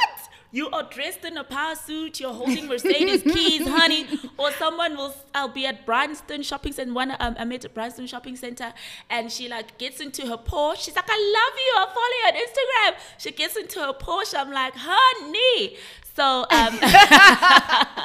You 0.55 0.69
are 0.69 0.83
dressed 0.83 1.25
in 1.25 1.39
a 1.39 1.45
power 1.45 1.75
suit, 1.75 2.21
you're 2.21 2.35
holding 2.35 2.69
Mercedes 2.69 3.23
keys, 3.23 3.67
honey. 3.69 4.07
Or 4.37 4.53
someone 4.53 4.99
will, 4.99 5.15
I'll 5.35 5.49
be 5.49 5.65
at 5.65 5.87
Bryanston 5.87 6.43
Shopping 6.43 6.75
Center. 6.75 6.93
One, 6.93 7.17
um, 7.19 7.37
I 7.39 7.45
met 7.45 7.65
at 7.65 7.73
Bryanston 7.73 8.07
Shopping 8.07 8.37
Center 8.37 8.75
and 9.09 9.33
she 9.33 9.49
like 9.49 9.79
gets 9.79 10.01
into 10.01 10.27
her 10.27 10.37
Porsche. 10.37 10.83
She's 10.83 10.97
like, 10.97 11.09
I 11.09 11.17
love 11.17 11.59
you, 11.59 11.73
I 11.79 11.87
follow 11.87 12.17
you 12.21 12.27
on 12.29 12.35
Instagram. 12.35 13.01
She 13.19 13.31
gets 13.33 13.57
into 13.57 13.81
her 13.81 13.95
Porsche. 13.95 14.35
I'm 14.39 14.53
like, 14.53 14.75
honey. 14.77 15.79
So 16.15 16.45
um, 16.51 16.79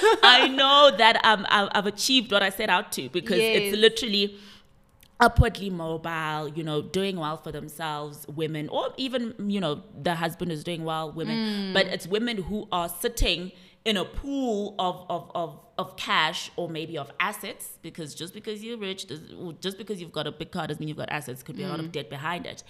I 0.22 0.48
know 0.48 0.90
that 0.96 1.24
um, 1.24 1.46
I've 1.48 1.86
achieved 1.86 2.32
what 2.32 2.42
I 2.42 2.50
set 2.50 2.68
out 2.70 2.92
to 2.92 3.08
because 3.10 3.38
Yes. 3.38 3.56
it's 3.72 3.76
literally 3.76 4.38
upwardly 5.20 5.68
mobile, 5.70 6.48
you 6.48 6.62
know, 6.62 6.80
doing 6.80 7.16
well 7.16 7.36
for 7.36 7.50
themselves, 7.50 8.26
women, 8.28 8.68
or 8.68 8.90
even, 8.96 9.34
you 9.50 9.60
know, 9.60 9.82
the 10.00 10.14
husband 10.14 10.52
is 10.52 10.62
doing 10.62 10.84
well, 10.84 11.10
women, 11.10 11.72
but 11.74 11.86
it's 11.86 12.06
women 12.06 12.36
who 12.42 12.68
are 12.70 12.88
sitting 12.88 13.50
in 13.84 13.96
a 13.96 14.04
pool 14.04 14.74
of, 14.78 15.04
of, 15.08 15.30
of, 15.34 15.58
of 15.78 15.96
cash 15.96 16.50
or 16.56 16.68
maybe 16.68 16.98
of 16.98 17.10
assets 17.20 17.78
because 17.80 18.14
just 18.14 18.34
because 18.34 18.62
you're 18.62 18.76
rich, 18.76 19.06
just 19.60 19.78
because 19.78 20.00
you've 20.00 20.12
got 20.12 20.26
a 20.26 20.32
big 20.32 20.50
car 20.50 20.66
doesn't 20.66 20.78
mean 20.80 20.88
you've 20.88 20.96
got 20.96 21.08
assets. 21.10 21.42
Could 21.42 21.56
be 21.56 21.62
a 21.62 21.68
lot 21.68 21.80
of 21.80 21.90
debt 21.90 22.10
behind 22.10 22.44
it. 22.46 22.62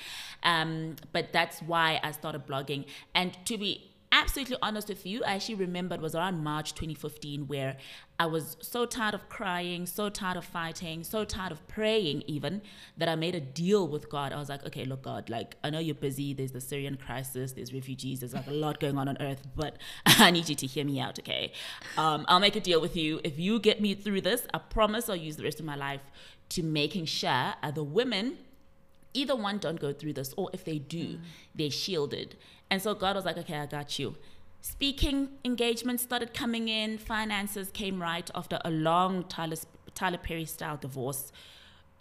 Um, 0.42 0.96
but 1.12 1.32
that's 1.32 1.60
why 1.60 1.98
I 2.02 2.12
started 2.12 2.46
blogging. 2.46 2.84
And 3.14 3.36
to 3.46 3.58
be 3.58 3.87
absolutely 4.12 4.56
honest 4.62 4.88
with 4.88 5.06
you, 5.06 5.22
I 5.24 5.34
actually 5.34 5.56
remember 5.56 5.94
it 5.94 6.00
was 6.00 6.14
around 6.14 6.42
March 6.42 6.74
2015 6.74 7.46
where 7.46 7.76
I 8.18 8.26
was 8.26 8.56
so 8.60 8.84
tired 8.84 9.14
of 9.14 9.28
crying, 9.28 9.86
so 9.86 10.08
tired 10.08 10.36
of 10.36 10.44
fighting, 10.44 11.04
so 11.04 11.24
tired 11.24 11.52
of 11.52 11.66
praying, 11.68 12.24
even 12.26 12.62
that 12.96 13.08
I 13.08 13.14
made 13.14 13.34
a 13.34 13.40
deal 13.40 13.86
with 13.86 14.10
God. 14.10 14.32
I 14.32 14.36
was 14.36 14.48
like, 14.48 14.66
okay, 14.66 14.84
look, 14.84 15.02
God, 15.02 15.30
like, 15.30 15.56
I 15.62 15.70
know 15.70 15.78
you're 15.78 15.94
busy. 15.94 16.34
There's 16.34 16.52
the 16.52 16.60
Syrian 16.60 16.96
crisis, 16.96 17.52
there's 17.52 17.72
refugees, 17.72 18.20
there's 18.20 18.34
like 18.34 18.46
a 18.46 18.52
lot 18.52 18.80
going 18.80 18.98
on 18.98 19.08
on 19.08 19.16
earth, 19.20 19.46
but 19.54 19.76
I 20.06 20.30
need 20.30 20.48
you 20.48 20.54
to 20.56 20.66
hear 20.66 20.84
me 20.84 21.00
out, 21.00 21.18
okay? 21.20 21.52
Um, 21.96 22.24
I'll 22.28 22.40
make 22.40 22.56
a 22.56 22.60
deal 22.60 22.80
with 22.80 22.96
you. 22.96 23.20
If 23.24 23.38
you 23.38 23.60
get 23.60 23.80
me 23.80 23.94
through 23.94 24.22
this, 24.22 24.46
I 24.52 24.58
promise 24.58 25.08
I'll 25.08 25.16
use 25.16 25.36
the 25.36 25.44
rest 25.44 25.60
of 25.60 25.66
my 25.66 25.76
life 25.76 26.02
to 26.50 26.62
making 26.62 27.04
sure 27.04 27.54
other 27.62 27.82
women 27.82 28.38
either 29.14 29.34
one 29.34 29.58
don't 29.58 29.80
go 29.80 29.92
through 29.92 30.12
this 30.12 30.34
or 30.36 30.50
if 30.52 30.64
they 30.64 30.78
do 30.78 31.16
mm. 31.16 31.20
they're 31.54 31.70
shielded 31.70 32.36
and 32.70 32.80
so 32.82 32.94
god 32.94 33.16
was 33.16 33.24
like 33.24 33.38
okay 33.38 33.58
i 33.58 33.66
got 33.66 33.98
you. 33.98 34.16
Speaking 34.60 35.28
engagements 35.44 36.02
started 36.02 36.34
coming 36.34 36.68
in. 36.68 36.98
Finances 36.98 37.70
came 37.70 38.02
right 38.02 38.28
after 38.34 38.58
a 38.64 38.70
long 38.70 39.24
tyler, 39.24 39.56
tyler 39.94 40.18
perry 40.18 40.44
style 40.44 40.76
divorce 40.76 41.32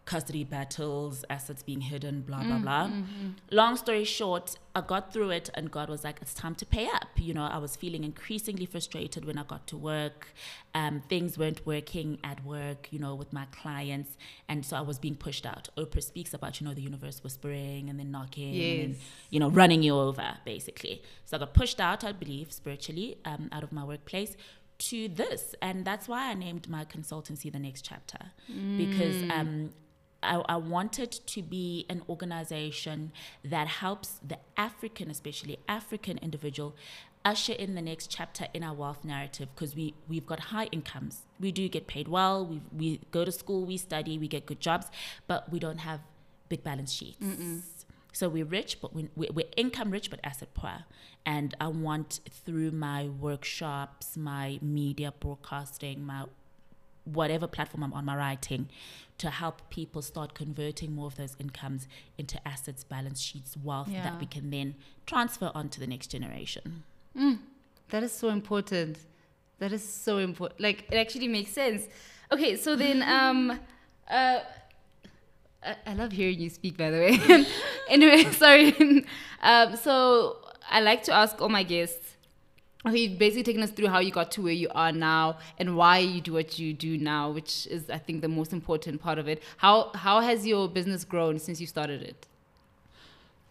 custody 0.08 0.46
battles, 0.46 1.26
assets 1.30 1.62
being 1.62 1.82
hidden, 1.82 2.22
blah, 2.22 2.42
blah, 2.42 2.56
mm, 2.56 2.62
blah. 2.62 2.86
Mm-hmm. 2.86 3.30
Long 3.52 3.76
story 3.76 4.06
short, 4.06 4.58
I 4.74 4.80
got 4.80 5.12
through 5.12 5.32
it 5.32 5.50
and 5.54 5.70
God 5.70 5.90
was 5.90 6.06
like, 6.06 6.20
it's 6.22 6.34
time 6.34 6.56
to 6.56 6.66
pay 6.66 6.88
up. 6.88 7.10
You 7.18 7.34
know, 7.34 7.44
I 7.44 7.58
was 7.58 7.76
feeling 7.76 8.06
increasingly 8.06 8.66
frustrated 8.66 9.26
when 9.26 9.38
I 9.38 9.44
got 9.44 9.68
to 9.68 9.78
work. 9.78 10.30
Um, 10.74 11.02
things 11.10 11.38
weren't 11.38 11.66
working 11.66 12.20
at 12.24 12.44
work, 12.46 12.88
you 12.90 13.00
know, 13.00 13.16
with 13.16 13.34
my 13.34 13.46
clients. 13.52 14.18
And 14.48 14.66
so 14.66 14.78
I 14.78 14.82
was 14.82 14.98
being 14.98 15.16
pushed 15.16 15.46
out. 15.46 15.68
Oprah 15.78 16.02
speaks 16.02 16.34
about, 16.34 16.62
you 16.62 16.68
know, 16.68 16.74
the 16.74 16.82
universe 16.82 17.22
whispering 17.22 17.90
and 17.90 18.00
then 18.00 18.10
knocking 18.10 18.54
yes. 18.54 18.86
and, 18.86 18.96
you 19.30 19.42
know, 19.42 19.50
running 19.50 19.84
you 19.84 19.94
over, 19.94 20.38
basically. 20.46 21.04
So 21.26 21.36
I 21.36 21.42
got 21.42 21.54
pushed 21.54 21.82
out, 21.82 22.06
I 22.06 22.14
believe, 22.14 22.54
spiritually, 22.54 23.18
um, 23.26 23.50
out 23.52 23.64
of 23.64 23.74
my 23.74 23.84
workplace 23.84 24.38
to 24.80 25.08
this 25.08 25.56
and 25.60 25.86
that's 25.86 26.08
why 26.08 26.30
i 26.30 26.36
named 26.36 26.70
my 26.70 26.86
consultancy 26.86 27.52
the 27.52 27.58
next 27.58 27.82
chapter 27.82 28.20
mm. 28.48 28.78
because 28.78 29.24
um, 29.32 29.72
I, 30.28 30.44
I 30.48 30.56
wanted 30.58 31.12
to 31.12 31.42
be 31.42 31.86
an 31.90 32.02
organization 32.10 33.12
that 33.44 33.68
helps 33.68 34.20
the 34.26 34.38
African, 34.56 35.10
especially 35.10 35.60
African 35.68 36.18
individual, 36.20 36.76
usher 37.26 37.54
in 37.54 37.76
the 37.76 37.82
next 37.82 38.10
chapter 38.10 38.48
in 38.54 38.64
our 38.64 38.74
wealth 38.74 39.04
narrative 39.04 39.50
because 39.54 39.76
we 39.76 39.94
we've 40.08 40.26
got 40.26 40.40
high 40.40 40.66
incomes. 40.72 41.24
We 41.40 41.52
do 41.52 41.68
get 41.68 41.88
paid 41.88 42.08
well. 42.08 42.46
We 42.46 42.62
we 42.72 43.00
go 43.12 43.26
to 43.26 43.32
school, 43.32 43.66
we 43.66 43.78
study, 43.78 44.18
we 44.18 44.28
get 44.28 44.46
good 44.46 44.60
jobs, 44.60 44.88
but 45.28 45.52
we 45.52 45.60
don't 45.60 45.80
have 45.80 46.00
big 46.50 46.64
balance 46.64 46.94
sheets. 46.94 47.18
Mm-mm. 47.24 47.62
So 48.14 48.30
we're 48.30 48.46
rich, 48.46 48.82
but 48.82 48.96
we, 48.96 49.10
we're 49.16 49.46
income 49.56 49.92
rich, 49.92 50.10
but 50.10 50.20
asset 50.24 50.50
poor. 50.56 50.86
And 51.26 51.54
I 51.62 51.68
want 51.68 52.22
through 52.32 52.72
my 52.72 53.10
workshops, 53.10 54.18
my 54.18 54.58
media 54.62 55.14
broadcasting, 55.20 56.04
my 56.04 56.26
whatever 57.04 57.48
platform 57.48 57.84
I'm 57.84 57.94
on, 57.94 58.06
my 58.06 58.16
writing, 58.16 58.70
to 59.18 59.30
help 59.30 59.70
people 59.70 60.02
start 60.02 60.34
converting 60.34 60.94
more 60.94 61.08
of 61.08 61.16
those 61.16 61.36
incomes 61.40 61.88
into 62.18 62.46
assets, 62.48 62.84
balance 62.84 63.20
sheets, 63.20 63.58
wealth 63.58 63.90
yeah. 63.90 64.04
that 64.04 64.20
we 64.20 64.26
can 64.26 64.52
then 64.52 64.76
transfer 65.06 65.52
on 65.56 65.70
to 65.70 65.80
the 65.80 65.88
next 65.88 66.08
generation. 66.08 66.84
Mm, 67.18 67.40
that 67.90 68.04
is 68.04 68.12
so 68.12 68.30
important. 68.30 69.00
That 69.60 69.72
is 69.72 69.88
so 69.88 70.20
important. 70.20 70.62
Like 70.62 70.86
it 70.92 70.98
actually 70.98 71.28
makes 71.28 71.52
sense. 71.52 71.88
Okay, 72.32 72.56
so 72.58 72.76
then 72.76 73.02
um 73.08 73.60
uh 74.10 74.40
I, 75.64 75.76
I 75.88 75.94
love 75.96 76.12
hearing 76.12 76.40
you 76.40 76.50
speak 76.50 76.78
by 76.78 76.92
the 76.92 76.98
way. 76.98 77.46
anyway, 77.90 78.24
sorry. 78.32 79.06
um 79.42 79.76
so 79.76 80.38
I 80.70 80.82
like 80.82 81.04
to 81.04 81.14
ask 81.14 81.42
all 81.42 81.50
my 81.50 81.64
guests 81.64 82.07
you've 82.94 83.18
basically 83.18 83.44
taken 83.44 83.64
us 83.64 83.72
through 83.72 83.88
how 83.88 84.00
you 84.00 84.12
got 84.12 84.32
to 84.32 84.42
where 84.42 84.54
you 84.54 84.70
are 84.74 84.92
now 84.92 85.38
and 85.58 85.76
why 85.76 86.00
you 86.00 86.22
do 86.22 86.34
what 86.34 86.60
you 86.60 86.74
do 86.74 86.98
now, 86.98 87.32
which 87.32 87.68
is, 87.68 87.90
I 87.90 87.98
think, 87.98 88.22
the 88.22 88.28
most 88.28 88.54
important 88.54 89.02
part 89.02 89.18
of 89.20 89.28
it. 89.28 89.42
How 89.58 89.92
how 89.94 90.22
has 90.22 90.46
your 90.46 90.68
business 90.68 91.04
grown 91.04 91.40
since 91.40 91.60
you 91.62 91.68
started 91.68 92.02
it? 92.02 92.28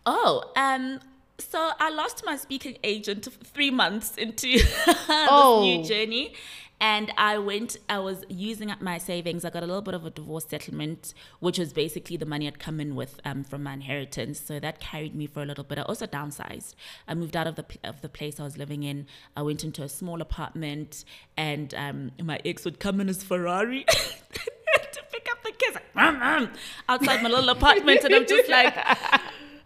Oh, 0.04 0.52
um, 0.56 1.00
so 1.38 1.72
I 1.78 1.90
lost 1.90 2.22
my 2.24 2.36
speaking 2.36 2.78
agent 2.84 3.28
three 3.44 3.70
months 3.70 4.16
into 4.16 4.46
this 4.58 4.86
oh. 5.08 5.60
new 5.62 5.84
journey, 5.84 6.34
and 6.80 7.12
I 7.16 7.38
went, 7.38 7.76
I 7.88 7.98
was 7.98 8.24
using 8.28 8.70
up 8.70 8.82
my 8.82 8.98
savings. 8.98 9.44
I 9.44 9.50
got 9.50 9.62
a 9.62 9.66
little 9.66 9.82
bit 9.82 9.94
of 9.94 10.04
a 10.04 10.10
divorce 10.10 10.46
settlement, 10.46 11.14
which 11.40 11.58
was 11.58 11.72
basically 11.72 12.16
the 12.16 12.26
money 12.26 12.46
I'd 12.46 12.58
come 12.58 12.80
in 12.80 12.94
with 12.94 13.18
um, 13.24 13.44
from 13.44 13.62
my 13.62 13.72
inheritance. 13.72 14.40
So 14.40 14.60
that 14.60 14.78
carried 14.78 15.14
me 15.14 15.26
for 15.26 15.42
a 15.42 15.46
little 15.46 15.64
bit. 15.64 15.78
I 15.78 15.82
also 15.82 16.06
downsized. 16.06 16.74
I 17.08 17.14
moved 17.14 17.36
out 17.36 17.46
of 17.46 17.56
the 17.56 17.64
of 17.82 18.02
the 18.02 18.08
place 18.08 18.38
I 18.38 18.42
was 18.42 18.58
living 18.58 18.82
in. 18.82 19.06
I 19.34 19.42
went 19.42 19.64
into 19.64 19.82
a 19.82 19.88
small 19.88 20.20
apartment, 20.20 21.04
and 21.36 21.74
um, 21.74 22.12
my 22.22 22.40
ex 22.44 22.64
would 22.64 22.78
come 22.78 23.00
in 23.00 23.08
his 23.08 23.22
Ferrari. 23.22 23.84
to 23.88 25.02
pick 25.10 25.28
up 25.30 25.42
the 25.42 25.52
kids 25.52 25.78
outside 26.88 27.22
my 27.22 27.28
little 27.28 27.48
apartment, 27.48 28.04
and 28.04 28.14
I'm 28.14 28.26
just 28.26 28.50
like, 28.50 28.74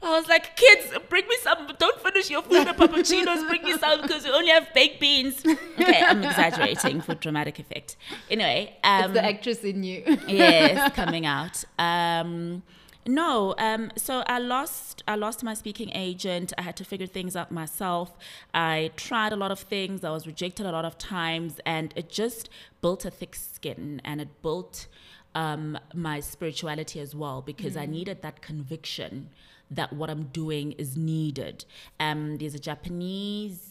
I 0.03 0.19
was 0.19 0.29
like, 0.29 0.57
kids, 0.57 0.93
bring 1.09 1.27
me 1.29 1.37
some. 1.43 1.69
Don't 1.79 2.01
finish 2.01 2.31
your 2.31 2.43
food, 2.43 2.67
the 2.67 2.73
puppuccinos. 2.73 3.47
Bring 3.49 3.63
me 3.63 3.77
some 3.77 4.01
because 4.01 4.25
we 4.25 4.31
only 4.31 4.49
have 4.49 4.73
baked 4.73 4.99
beans. 4.99 5.45
Okay, 5.45 6.03
I'm 6.03 6.23
exaggerating 6.23 7.01
for 7.03 7.15
dramatic 7.15 7.59
effect. 7.59 7.97
Anyway, 8.31 8.77
um, 8.83 9.05
it's 9.05 9.15
the 9.15 9.25
actress 9.25 9.65
in 9.65 9.83
you. 9.83 10.03
yes, 10.27 10.93
coming 10.95 11.27
out. 11.27 11.65
Um, 11.79 12.63
no, 13.07 13.55
um, 13.59 13.91
so 13.97 14.23
I 14.27 14.39
lost 14.39 15.03
I 15.07 15.17
lost 15.17 15.43
my 15.43 15.55
speaking 15.55 15.91
agent. 15.95 16.53
I 16.57 16.63
had 16.63 16.77
to 16.77 16.85
figure 16.85 17.07
things 17.07 17.37
out 17.37 17.51
myself. 17.51 18.17
I 18.55 18.93
tried 18.97 19.33
a 19.33 19.37
lot 19.37 19.51
of 19.51 19.59
things. 19.59 20.05
I 20.05 20.11
was 20.11 20.27
rejected 20.27 20.65
a 20.65 20.73
lot 20.73 20.85
of 20.85 20.97
times, 20.97 21.61
and 21.67 21.93
it 21.97 22.09
just 22.09 22.49
built 22.81 23.05
a 23.05 23.11
thick 23.11 23.35
skin, 23.35 24.01
and 24.05 24.21
it 24.21 24.43
built 24.43 24.87
um, 25.35 25.79
my 25.95 26.21
spirituality 26.21 27.01
as 27.01 27.15
well 27.15 27.43
because 27.43 27.75
mm. 27.75 27.83
I 27.83 27.87
needed 27.87 28.23
that 28.23 28.43
conviction 28.43 29.29
that 29.71 29.93
what 29.93 30.11
I'm 30.11 30.25
doing 30.25 30.73
is 30.73 30.97
needed. 30.97 31.65
Um, 31.99 32.39
there's 32.39 32.55
a 32.55 32.59
Japanese 32.59 33.70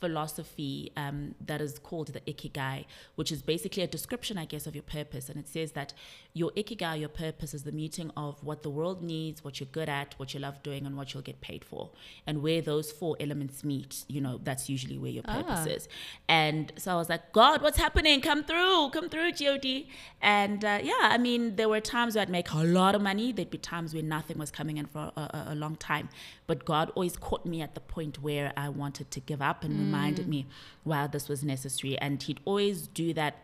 philosophy 0.00 0.92
um, 0.96 1.34
that 1.44 1.60
is 1.60 1.78
called 1.78 2.08
the 2.08 2.20
ikigai, 2.20 2.84
which 3.14 3.32
is 3.32 3.42
basically 3.42 3.82
a 3.82 3.86
description, 3.86 4.38
I 4.38 4.44
guess, 4.44 4.66
of 4.66 4.74
your 4.74 4.82
purpose. 4.82 5.28
And 5.28 5.38
it 5.38 5.48
says 5.48 5.72
that 5.72 5.92
your 6.32 6.50
ikigai, 6.52 7.00
your 7.00 7.08
purpose, 7.08 7.54
is 7.54 7.62
the 7.64 7.72
meeting 7.72 8.10
of 8.16 8.42
what 8.44 8.62
the 8.62 8.70
world 8.70 9.02
needs, 9.02 9.42
what 9.42 9.60
you're 9.60 9.68
good 9.72 9.88
at, 9.88 10.14
what 10.18 10.34
you 10.34 10.40
love 10.40 10.62
doing, 10.62 10.86
and 10.86 10.96
what 10.96 11.12
you'll 11.12 11.22
get 11.22 11.40
paid 11.40 11.64
for. 11.64 11.90
And 12.26 12.42
where 12.42 12.60
those 12.60 12.92
four 12.92 13.16
elements 13.20 13.64
meet, 13.64 14.04
you 14.08 14.20
know, 14.20 14.40
that's 14.42 14.68
usually 14.68 14.98
where 14.98 15.10
your 15.10 15.22
purpose 15.22 15.66
ah. 15.66 15.76
is. 15.76 15.88
And 16.28 16.72
so 16.76 16.92
I 16.92 16.96
was 16.96 17.08
like, 17.08 17.32
God, 17.32 17.62
what's 17.62 17.78
happening? 17.78 18.20
Come 18.20 18.44
through, 18.44 18.90
come 18.90 19.08
through, 19.08 19.32
God. 19.32 19.86
And 20.22 20.64
uh, 20.64 20.78
yeah, 20.82 20.92
I 21.02 21.18
mean, 21.18 21.56
there 21.56 21.68
were 21.68 21.80
times 21.80 22.14
where 22.14 22.22
I'd 22.22 22.28
make 22.28 22.52
a 22.52 22.58
lot 22.58 22.94
of 22.94 23.02
money. 23.02 23.32
There'd 23.32 23.50
be 23.50 23.58
times 23.58 23.94
where 23.94 24.02
nothing 24.02 24.38
was 24.38 24.50
coming 24.50 24.76
in 24.76 24.86
for 24.86 25.10
a, 25.16 25.20
a, 25.20 25.46
a 25.48 25.54
long 25.54 25.76
time. 25.76 26.08
But 26.46 26.64
God 26.64 26.90
always 26.94 27.16
caught 27.16 27.46
me 27.46 27.62
at 27.62 27.74
the 27.74 27.80
point 27.80 28.22
where 28.22 28.52
I 28.56 28.68
wanted 28.68 29.10
to 29.12 29.20
give 29.20 29.40
up 29.40 29.64
and 29.70 29.78
mm. 29.78 29.84
reminded 29.84 30.28
me 30.28 30.46
why 30.84 31.06
this 31.06 31.28
was 31.28 31.42
necessary. 31.44 31.98
And 31.98 32.22
He'd 32.22 32.40
always 32.44 32.88
do 32.88 33.14
that 33.14 33.36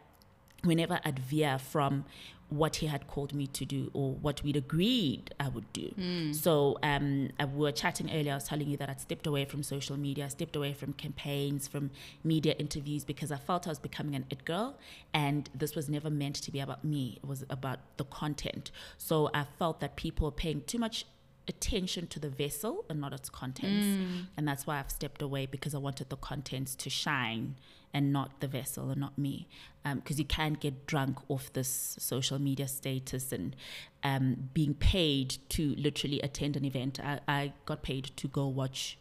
whenever 0.63 1.01
I'd 1.05 1.19
veer 1.19 1.59
from 1.59 2.05
what 2.49 2.77
he 2.77 2.87
had 2.87 3.09
called 3.09 3.35
me 3.35 3.47
to 3.49 3.65
do 3.65 3.91
or 3.93 4.13
what 4.13 4.43
we'd 4.45 4.57
agreed 4.57 5.35
I 5.41 5.49
would 5.49 5.73
do. 5.73 5.93
Mm. 5.99 6.35
So 6.35 6.79
um, 6.83 7.31
uh, 7.41 7.47
we 7.47 7.63
were 7.63 7.73
chatting 7.73 8.09
earlier. 8.11 8.33
I 8.33 8.37
was 8.37 8.45
telling 8.45 8.69
you 8.69 8.77
that 8.77 8.89
I'd 8.89 9.01
stepped 9.01 9.27
away 9.27 9.45
from 9.47 9.63
social 9.63 9.97
media, 9.97 10.27
I 10.27 10.29
stepped 10.29 10.55
away 10.55 10.73
from 10.73 10.93
campaigns, 10.93 11.67
from 11.67 11.91
media 12.23 12.55
interviews 12.59 13.05
because 13.05 13.33
I 13.33 13.37
felt 13.37 13.67
I 13.67 13.71
was 13.71 13.81
becoming 13.81 14.15
an 14.15 14.27
it 14.31 14.45
girl, 14.45 14.79
and 15.13 15.51
this 15.55 15.75
was 15.75 15.89
never 15.89 16.09
meant 16.09 16.37
to 16.37 16.53
be 16.53 16.61
about 16.61 16.85
me. 16.85 17.19
It 17.23 17.27
was 17.27 17.45
about 17.51 17.81
the 17.97 18.05
content. 18.05 18.71
So 18.97 19.29
I 19.35 19.45
felt 19.59 19.81
that 19.81 19.97
people 19.97 20.27
were 20.27 20.33
paying 20.33 20.63
too 20.67 20.79
much 20.79 21.05
attention 21.49 22.07
to 22.09 22.19
the 22.19 22.29
vessel 22.29 22.85
and 22.89 23.01
not 23.01 23.13
its 23.13 23.31
contents. 23.31 23.87
Mm. 23.87 24.27
And 24.37 24.49
that's 24.49 24.67
why 24.67 24.79
I've 24.79 24.91
stepped 24.91 25.23
away 25.23 25.47
because 25.47 25.75
I 25.75 25.79
wanted 25.79 26.11
the 26.11 26.17
contents 26.17 26.75
to 26.77 26.91
shine 26.91 27.57
and 27.95 28.13
not 28.13 28.41
the 28.41 28.49
vessel 28.49 28.91
and 28.91 29.01
not 29.01 29.17
me. 29.17 29.49
Because 29.85 30.17
um, 30.17 30.19
you 30.19 30.25
can't 30.25 30.61
get 30.61 30.87
drunk 30.87 31.19
off 31.29 31.53
this 31.53 31.97
social 31.99 32.39
media 32.39 32.69
status 32.69 33.33
and 33.33 33.55
um, 34.03 34.51
being 34.53 34.75
paid 34.75 35.39
to 35.51 35.75
literally 35.77 36.21
attend 36.21 36.57
an 36.57 36.65
event. 36.65 36.99
I, 37.03 37.21
I 37.29 37.53
got 37.65 37.83
paid 37.83 38.11
to 38.17 38.29
go 38.29 38.49
watch 38.49 38.99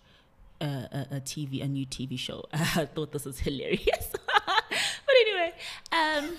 a, 0.62 0.66
a, 0.66 1.08
a, 1.16 1.22
TV, 1.22 1.64
a 1.64 1.68
new 1.68 1.86
TV 1.86 2.18
show. 2.18 2.46
I 2.54 2.86
thought 2.86 3.12
this 3.12 3.26
was 3.26 3.40
hilarious. 3.40 4.14
anyway, 5.22 5.54
um, 5.92 6.38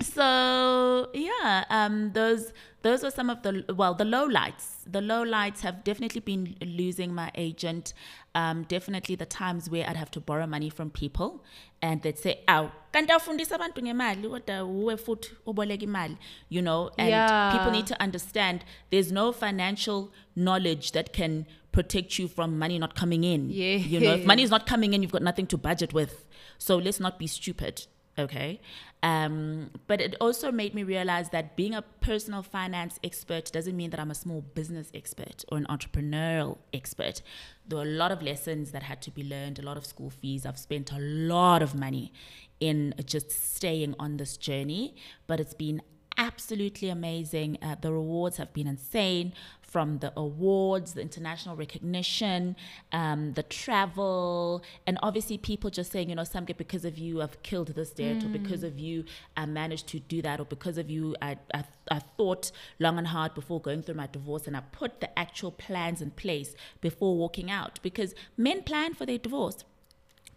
so 0.02 1.08
yeah, 1.14 1.64
um, 1.70 2.12
those 2.12 2.52
those 2.82 3.02
were 3.02 3.10
some 3.10 3.28
of 3.28 3.42
the 3.42 3.64
well 3.74 3.94
the 3.94 4.04
low 4.04 4.24
lights 4.24 4.84
the 4.86 5.00
low 5.00 5.22
lights 5.22 5.62
have 5.62 5.82
definitely 5.82 6.20
been 6.20 6.56
losing 6.62 7.12
my 7.12 7.30
agent 7.34 7.92
um, 8.34 8.62
definitely 8.68 9.16
the 9.16 9.26
times 9.26 9.68
where 9.68 9.84
i'd 9.88 9.96
have 9.96 10.10
to 10.10 10.20
borrow 10.20 10.46
money 10.46 10.70
from 10.70 10.88
people 10.88 11.44
and 11.82 12.02
they'd 12.02 12.18
say 12.18 12.40
aw 12.46 12.70
kanti 12.92 13.12
awufundisa 13.12 13.54
abantu 13.54 13.82
ngemali 13.82 14.28
kodwa 14.28 14.64
uwe 14.64 14.96
futhi 14.96 15.30
uboleka 15.46 15.84
imali 15.84 16.16
you 16.50 16.62
know 16.62 16.90
and 16.98 17.08
yeah. 17.08 17.52
people 17.52 17.72
need 17.72 17.86
to 17.86 17.96
understand 18.04 18.64
there's 18.90 19.12
no 19.12 19.32
financial 19.32 20.08
knowledge 20.36 20.92
that 20.92 21.12
can 21.12 21.44
protect 21.72 22.18
you 22.18 22.26
from 22.26 22.58
money 22.58 22.78
not 22.78 22.94
coming 22.96 23.22
in. 23.24 23.50
Yeah. 23.50 23.76
You 23.76 24.00
know, 24.00 24.14
if 24.14 24.24
money 24.24 24.42
is 24.42 24.50
not 24.50 24.66
coming 24.66 24.94
in, 24.94 25.02
you've 25.02 25.12
got 25.12 25.22
nothing 25.22 25.46
to 25.48 25.56
budget 25.58 25.92
with. 25.92 26.26
So 26.58 26.76
let's 26.76 26.98
not 26.98 27.18
be 27.18 27.26
stupid. 27.26 27.86
Okay. 28.18 28.60
Um, 29.02 29.70
but 29.86 30.00
it 30.00 30.16
also 30.20 30.50
made 30.50 30.74
me 30.74 30.82
realize 30.82 31.30
that 31.30 31.56
being 31.56 31.72
a 31.72 31.82
personal 31.82 32.42
finance 32.42 32.98
expert 33.04 33.52
doesn't 33.52 33.76
mean 33.76 33.90
that 33.90 34.00
I'm 34.00 34.10
a 34.10 34.14
small 34.14 34.40
business 34.40 34.90
expert 34.92 35.44
or 35.52 35.58
an 35.58 35.66
entrepreneurial 35.70 36.58
expert. 36.72 37.22
There 37.68 37.78
were 37.78 37.84
a 37.84 37.86
lot 37.86 38.10
of 38.10 38.22
lessons 38.22 38.72
that 38.72 38.82
had 38.82 39.00
to 39.02 39.12
be 39.12 39.22
learned, 39.22 39.60
a 39.60 39.62
lot 39.62 39.76
of 39.76 39.86
school 39.86 40.10
fees. 40.10 40.44
I've 40.44 40.58
spent 40.58 40.90
a 40.90 40.98
lot 40.98 41.62
of 41.62 41.76
money 41.76 42.12
in 42.58 42.92
just 43.04 43.30
staying 43.30 43.94
on 44.00 44.16
this 44.16 44.36
journey, 44.36 44.96
but 45.28 45.38
it's 45.38 45.54
been 45.54 45.80
absolutely 46.16 46.88
amazing. 46.88 47.56
Uh, 47.62 47.76
the 47.80 47.92
rewards 47.92 48.38
have 48.38 48.52
been 48.52 48.66
insane 48.66 49.32
from 49.68 49.98
the 49.98 50.12
awards, 50.16 50.94
the 50.94 51.02
international 51.02 51.54
recognition, 51.54 52.56
um, 52.92 53.34
the 53.34 53.42
travel, 53.42 54.62
and 54.86 54.98
obviously 55.02 55.36
people 55.36 55.68
just 55.68 55.92
saying, 55.92 56.08
you 56.08 56.16
know, 56.16 56.22
Samke, 56.22 56.56
because 56.56 56.86
of 56.86 56.96
you, 56.96 57.20
I've 57.20 57.42
killed 57.42 57.68
this 57.68 57.90
debt, 57.90 58.16
mm. 58.16 58.24
or 58.24 58.38
because 58.38 58.64
of 58.64 58.78
you, 58.78 59.04
I 59.36 59.44
managed 59.44 59.86
to 59.88 60.00
do 60.00 60.22
that, 60.22 60.40
or 60.40 60.46
because 60.46 60.78
of 60.78 60.90
you, 60.90 61.14
I, 61.20 61.36
I, 61.52 61.64
I 61.90 62.00
thought 62.16 62.50
long 62.78 62.96
and 62.96 63.08
hard 63.08 63.34
before 63.34 63.60
going 63.60 63.82
through 63.82 63.96
my 63.96 64.06
divorce, 64.06 64.46
and 64.46 64.56
I 64.56 64.60
put 64.72 65.00
the 65.00 65.18
actual 65.18 65.52
plans 65.52 66.00
in 66.00 66.12
place 66.12 66.54
before 66.80 67.16
walking 67.16 67.50
out. 67.50 67.78
Because 67.82 68.14
men 68.36 68.62
plan 68.62 68.94
for 68.94 69.04
their 69.04 69.18
divorce. 69.18 69.64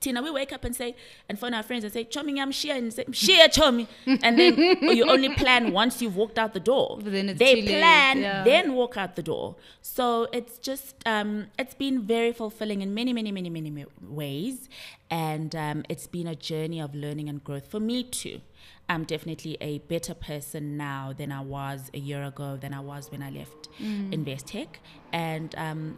Tina, 0.01 0.21
we 0.21 0.31
wake 0.31 0.51
up 0.51 0.65
and 0.65 0.75
say, 0.75 0.95
and 1.29 1.39
phone 1.39 1.53
our 1.53 1.63
friends 1.63 1.83
and 1.83 1.93
say, 1.93 2.03
Chomi, 2.03 2.41
I'm 2.41 2.51
share, 2.51 2.75
and 2.75 2.91
say, 2.93 3.05
share, 3.11 3.47
Chomi. 3.47 3.87
And 4.05 4.37
then 4.37 4.57
you 4.81 5.05
only 5.05 5.29
plan 5.35 5.71
once 5.71 6.01
you've 6.01 6.15
walked 6.15 6.37
out 6.39 6.53
the 6.53 6.59
door. 6.59 6.97
But 7.01 7.11
then 7.13 7.29
it's 7.29 7.39
they 7.39 7.61
plan, 7.61 8.19
yeah. 8.19 8.43
then 8.43 8.73
walk 8.73 8.97
out 8.97 9.15
the 9.15 9.23
door. 9.23 9.55
So 9.81 10.27
it's 10.33 10.57
just, 10.57 10.95
um, 11.05 11.47
it's 11.57 11.75
been 11.75 12.01
very 12.01 12.33
fulfilling 12.33 12.81
in 12.81 12.93
many, 12.93 13.13
many, 13.13 13.31
many, 13.31 13.49
many 13.49 13.69
ma- 13.69 13.83
ways. 14.01 14.67
And 15.09 15.55
um, 15.55 15.83
it's 15.87 16.07
been 16.07 16.27
a 16.27 16.35
journey 16.35 16.79
of 16.81 16.95
learning 16.95 17.29
and 17.29 17.43
growth 17.43 17.67
for 17.69 17.79
me 17.79 18.03
too. 18.03 18.41
I'm 18.89 19.03
definitely 19.05 19.57
a 19.61 19.77
better 19.77 20.13
person 20.13 20.75
now 20.77 21.13
than 21.15 21.31
I 21.31 21.41
was 21.41 21.89
a 21.93 21.97
year 21.99 22.23
ago, 22.23 22.57
than 22.59 22.73
I 22.73 22.79
was 22.81 23.09
when 23.11 23.21
I 23.21 23.29
left 23.29 23.69
Mm. 23.79 24.11
Investec. 24.13 24.67
And 25.13 25.55
um, 25.57 25.97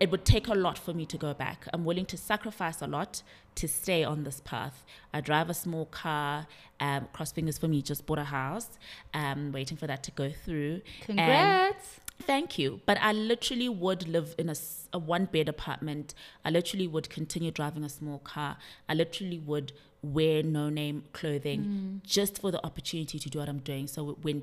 it 0.00 0.10
would 0.10 0.24
take 0.24 0.48
a 0.48 0.54
lot 0.54 0.78
for 0.78 0.94
me 0.94 1.04
to 1.06 1.16
go 1.16 1.34
back. 1.34 1.66
I'm 1.72 1.84
willing 1.84 2.06
to 2.06 2.16
sacrifice 2.16 2.80
a 2.82 2.86
lot 2.86 3.22
to 3.56 3.66
stay 3.66 4.04
on 4.04 4.24
this 4.24 4.40
path. 4.44 4.84
I 5.12 5.20
drive 5.20 5.50
a 5.50 5.54
small 5.54 5.86
car. 5.86 6.46
Um, 6.80 7.08
cross 7.12 7.32
fingers 7.32 7.58
for 7.58 7.68
me. 7.68 7.82
Just 7.82 8.06
bought 8.06 8.18
a 8.18 8.24
house. 8.24 8.78
Um, 9.12 9.52
waiting 9.52 9.76
for 9.76 9.86
that 9.86 10.02
to 10.04 10.10
go 10.12 10.30
through. 10.30 10.82
Congrats. 11.00 12.00
Thank 12.22 12.58
you. 12.58 12.80
But 12.86 12.98
I 13.00 13.12
literally 13.12 13.68
would 13.68 14.06
live 14.08 14.34
in 14.38 14.50
a 14.92 14.98
one 14.98 15.26
bed 15.26 15.48
apartment. 15.48 16.14
I 16.44 16.50
literally 16.50 16.86
would 16.86 17.10
continue 17.10 17.50
driving 17.50 17.84
a 17.84 17.88
small 17.88 18.18
car. 18.18 18.56
I 18.88 18.94
literally 18.94 19.38
would 19.38 19.72
wear 20.02 20.42
no 20.42 20.68
name 20.68 21.04
clothing 21.12 22.00
just 22.04 22.40
for 22.40 22.50
the 22.50 22.64
opportunity 22.64 23.18
to 23.18 23.28
do 23.28 23.38
what 23.38 23.48
I'm 23.48 23.58
doing. 23.58 23.86
So 23.88 24.16
when 24.22 24.42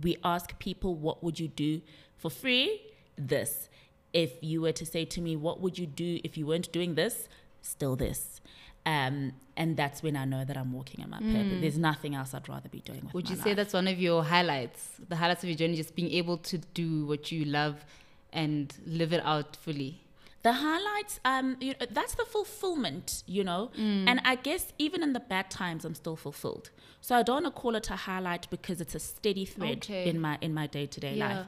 we 0.00 0.16
ask 0.24 0.58
people, 0.58 0.94
what 0.94 1.22
would 1.22 1.38
you 1.38 1.48
do 1.48 1.80
for 2.16 2.30
free? 2.30 2.82
This. 3.16 3.68
If 4.14 4.32
you 4.42 4.62
were 4.62 4.72
to 4.72 4.86
say 4.86 5.04
to 5.04 5.20
me, 5.20 5.36
what 5.36 5.60
would 5.60 5.78
you 5.78 5.86
do 5.86 6.20
if 6.24 6.38
you 6.38 6.46
weren't 6.46 6.72
doing 6.72 6.94
this? 6.94 7.28
Still 7.60 7.96
this. 7.96 8.40
Um, 8.86 9.32
and 9.56 9.76
that's 9.76 10.02
when 10.02 10.14
I 10.16 10.24
know 10.24 10.44
that 10.44 10.56
I'm 10.56 10.72
walking 10.72 11.00
in 11.02 11.10
my 11.10 11.18
purpose. 11.18 11.60
There's 11.60 11.78
nothing 11.78 12.14
else 12.14 12.32
I'd 12.34 12.48
rather 12.48 12.68
be 12.68 12.80
doing 12.80 13.00
with 13.04 13.14
Would 13.14 13.30
you 13.30 13.36
say 13.36 13.50
life. 13.50 13.56
that's 13.56 13.72
one 13.74 13.88
of 13.88 13.98
your 13.98 14.22
highlights? 14.22 14.88
The 15.08 15.16
highlights 15.16 15.42
of 15.42 15.48
your 15.48 15.56
journey, 15.56 15.76
just 15.76 15.94
being 15.96 16.12
able 16.12 16.36
to 16.38 16.58
do 16.58 17.06
what 17.06 17.32
you 17.32 17.44
love 17.44 17.84
and 18.32 18.74
live 18.86 19.12
it 19.12 19.22
out 19.24 19.56
fully. 19.56 20.00
The 20.44 20.52
highlights 20.52 21.14
um 21.24 21.56
you 21.66 21.72
know, 21.72 21.86
that's 21.98 22.14
the 22.20 22.26
fulfillment 22.36 23.22
you 23.36 23.42
know? 23.50 23.62
And 24.10 24.20
i 24.32 24.34
guess 24.46 24.62
even 24.86 25.02
in 25.06 25.12
the 25.18 25.20
bad 25.32 25.46
times 25.50 25.84
i'm 25.86 25.94
still 26.02 26.16
fulfilled. 26.26 26.66
So 27.00 27.10
i 27.16 27.22
don't 27.22 27.42
want 27.44 27.54
to 27.54 27.60
call 27.62 27.74
it 27.80 27.88
a 27.90 27.96
highlight 28.08 28.44
because 28.56 28.78
it's 28.84 28.94
a 28.94 29.00
steady 29.12 29.46
thread 29.46 29.78
Okay. 29.84 30.04
in 30.10 30.16
my 30.20 30.34
in 30.46 30.52
my 30.60 30.66
day-to-day 30.76 31.14
Yeah. 31.16 31.28
life. 31.28 31.46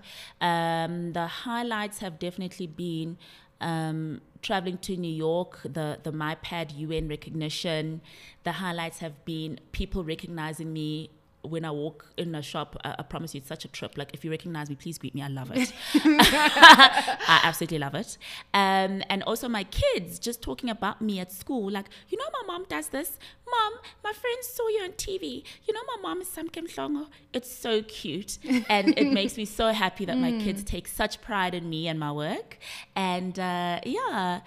Um 0.51 1.13
the 1.19 1.27
highlights 1.45 1.99
have 2.05 2.15
definitely 2.19 2.67
been 2.67 3.19
um 3.61 4.01
traveling 4.47 4.79
to 4.87 4.93
new 5.07 5.17
york 5.27 5.53
the 5.79 5.87
the 6.07 6.13
MIPAD 6.23 6.69
un 6.79 7.09
recognition. 7.17 8.01
The 8.45 8.53
highlights 8.65 8.99
have 9.05 9.17
been 9.25 9.61
people 9.73 10.05
recognizing 10.05 10.73
me 10.73 11.11
when 11.49 11.65
I 11.65 11.71
walk 11.71 12.07
in 12.17 12.35
a 12.35 12.43
shop, 12.43 12.77
I, 12.85 12.97
I 12.99 13.03
promise 13.03 13.35
you, 13.35 13.39
it's 13.39 13.49
such 13.49 13.65
a 13.65 13.69
trip. 13.69 13.97
Like, 13.97 14.13
if 14.13 14.25
you 14.25 14.31
recognize 14.31 14.69
me, 14.69 14.77
please 14.77 14.99
greet 14.99 15.15
me. 15.15 15.23
I 15.23 15.29
love 15.29 15.51
it. 15.55 15.73
I 15.95 17.41
absolutely 17.45 17.79
love 17.79 17.95
it. 17.95 18.19
Um, 18.55 19.03
and 19.09 19.23
also 19.25 19.49
my 19.49 19.65
kids 19.65 20.19
just 20.19 20.43
talking 20.43 20.71
about 20.71 21.01
me 21.01 21.21
at 21.21 21.33
school, 21.33 21.71
like, 21.71 21.87
you 22.09 22.19
know, 22.19 22.25
my 22.33 22.55
mom 22.55 22.67
does 22.69 22.89
this. 22.89 23.19
Mom, 23.49 23.75
my 24.03 24.13
friends 24.13 24.47
saw 24.49 24.67
you 24.69 24.83
on 24.83 24.93
TV. 24.93 25.45
You 25.65 25.75
know, 25.75 25.81
my 25.97 26.03
mom 26.03 26.21
is 26.21 26.29
Samke 26.29 26.63
Mhlongo. 26.67 27.09
It's 27.33 27.51
so 27.51 27.83
cute. 27.83 28.39
And 28.69 28.99
it 28.99 29.13
makes 29.13 29.37
me 29.37 29.45
so 29.45 29.73
happy 29.73 30.05
that 30.05 30.19
my 30.19 30.33
kids 30.45 30.63
take 30.65 30.89
such 30.89 31.21
pride 31.21 31.55
in 31.55 31.69
me 31.69 31.89
and 31.89 31.99
my 31.99 32.13
work. 32.13 32.59
And 32.95 33.39
uh, 33.39 33.81
yeah. 33.85 34.41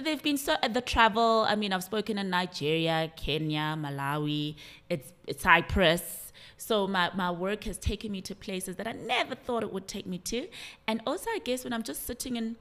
They've 0.00 0.22
been 0.22 0.38
so 0.38 0.56
the 0.70 0.80
travel. 0.80 1.44
I 1.46 1.54
mean, 1.54 1.72
I've 1.72 1.84
spoken 1.84 2.16
in 2.16 2.30
Nigeria, 2.30 3.12
Kenya, 3.14 3.76
Malawi, 3.78 4.56
it's, 4.88 5.12
it's 5.26 5.42
Cyprus. 5.42 6.31
So 6.62 6.86
my, 6.86 7.10
my 7.14 7.30
work 7.30 7.64
has 7.64 7.76
taken 7.76 8.12
me 8.12 8.20
to 8.22 8.34
places 8.36 8.76
that 8.76 8.86
I 8.86 8.92
never 8.92 9.34
thought 9.34 9.64
it 9.64 9.72
would 9.72 9.88
take 9.88 10.06
me 10.06 10.18
to. 10.18 10.46
And 10.86 11.00
also, 11.06 11.28
I 11.30 11.40
guess 11.40 11.64
when 11.64 11.72
I'm 11.72 11.82
just 11.82 12.06
sitting 12.06 12.36
in 12.36 12.56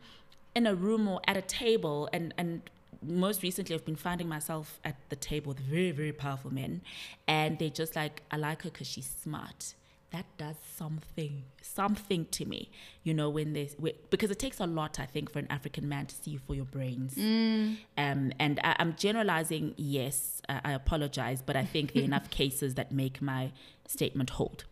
in 0.53 0.67
a 0.67 0.75
room 0.75 1.07
or 1.07 1.21
at 1.27 1.37
a 1.37 1.41
table, 1.41 2.09
and 2.11 2.33
and 2.37 2.69
most 3.01 3.41
recently 3.43 3.73
I've 3.75 3.85
been 3.85 3.95
finding 3.95 4.27
myself 4.27 4.79
at 4.83 4.95
the 5.09 5.15
table 5.15 5.49
with 5.49 5.59
very 5.59 5.91
very 5.91 6.11
powerful 6.11 6.51
men, 6.53 6.81
and 7.27 7.59
they're 7.59 7.69
just 7.69 7.95
like, 7.95 8.23
I 8.31 8.37
like 8.37 8.63
her 8.63 8.69
because 8.71 8.87
she's 8.87 9.09
smart. 9.21 9.75
That 10.09 10.25
does 10.37 10.57
something 10.75 11.43
something 11.61 12.25
to 12.31 12.43
me, 12.45 12.69
you 13.03 13.13
know, 13.13 13.29
when 13.29 13.55
whe- 13.79 13.95
because 14.09 14.29
it 14.29 14.39
takes 14.39 14.59
a 14.59 14.65
lot, 14.65 14.99
I 14.99 15.05
think, 15.05 15.31
for 15.31 15.39
an 15.39 15.47
African 15.49 15.87
man 15.87 16.07
to 16.07 16.15
see 16.15 16.31
you 16.31 16.39
for 16.39 16.53
your 16.53 16.65
brains. 16.65 17.15
Um, 17.17 18.33
and 18.37 18.59
I, 18.61 18.75
I'm 18.79 18.95
generalizing, 18.97 19.73
yes, 19.77 20.41
I, 20.49 20.59
I 20.65 20.71
apologize, 20.73 21.41
but 21.41 21.55
I 21.55 21.63
think 21.63 21.93
there 21.93 22.01
are 22.01 22.05
enough 22.05 22.29
cases 22.41 22.75
that 22.75 22.91
make 22.91 23.21
my 23.21 23.51
statement 23.91 24.31
hold. 24.31 24.65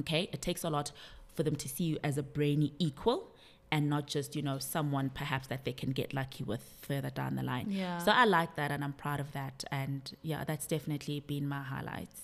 Okay, 0.00 0.28
it 0.32 0.42
takes 0.42 0.64
a 0.64 0.70
lot 0.70 0.92
for 1.34 1.42
them 1.42 1.56
to 1.56 1.68
see 1.68 1.84
you 1.84 1.98
as 2.02 2.16
a 2.18 2.22
brainy 2.22 2.72
equal 2.78 3.34
and 3.70 3.88
not 3.90 4.06
just, 4.06 4.36
you 4.36 4.42
know, 4.42 4.58
someone 4.58 5.10
perhaps 5.10 5.48
that 5.48 5.64
they 5.64 5.72
can 5.72 5.90
get 5.90 6.14
lucky 6.14 6.44
with 6.44 6.62
further 6.82 7.10
down 7.10 7.34
the 7.34 7.42
line. 7.42 7.66
Yeah. 7.68 7.98
So 7.98 8.12
I 8.12 8.24
like 8.24 8.54
that 8.56 8.70
and 8.70 8.84
I'm 8.84 8.92
proud 8.92 9.20
of 9.20 9.32
that. 9.32 9.64
And 9.70 10.16
yeah, 10.22 10.44
that's 10.44 10.66
definitely 10.66 11.20
been 11.20 11.48
my 11.48 11.62
highlights. 11.62 12.22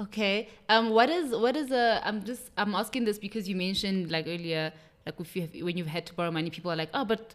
Okay. 0.00 0.48
Um. 0.68 0.90
What 0.90 1.10
is 1.10 1.34
what 1.34 1.56
is 1.56 1.72
a? 1.72 2.00
I'm 2.04 2.22
just 2.24 2.50
I'm 2.56 2.74
asking 2.76 3.04
this 3.04 3.18
because 3.18 3.48
you 3.48 3.56
mentioned 3.56 4.12
like 4.12 4.26
earlier, 4.28 4.72
like 5.04 5.18
if 5.18 5.34
you 5.34 5.42
have, 5.42 5.50
when 5.66 5.76
you've 5.76 5.88
had 5.88 6.06
to 6.06 6.14
borrow 6.14 6.30
money, 6.30 6.50
people 6.50 6.70
are 6.70 6.76
like, 6.76 6.90
oh, 6.94 7.04
but 7.04 7.34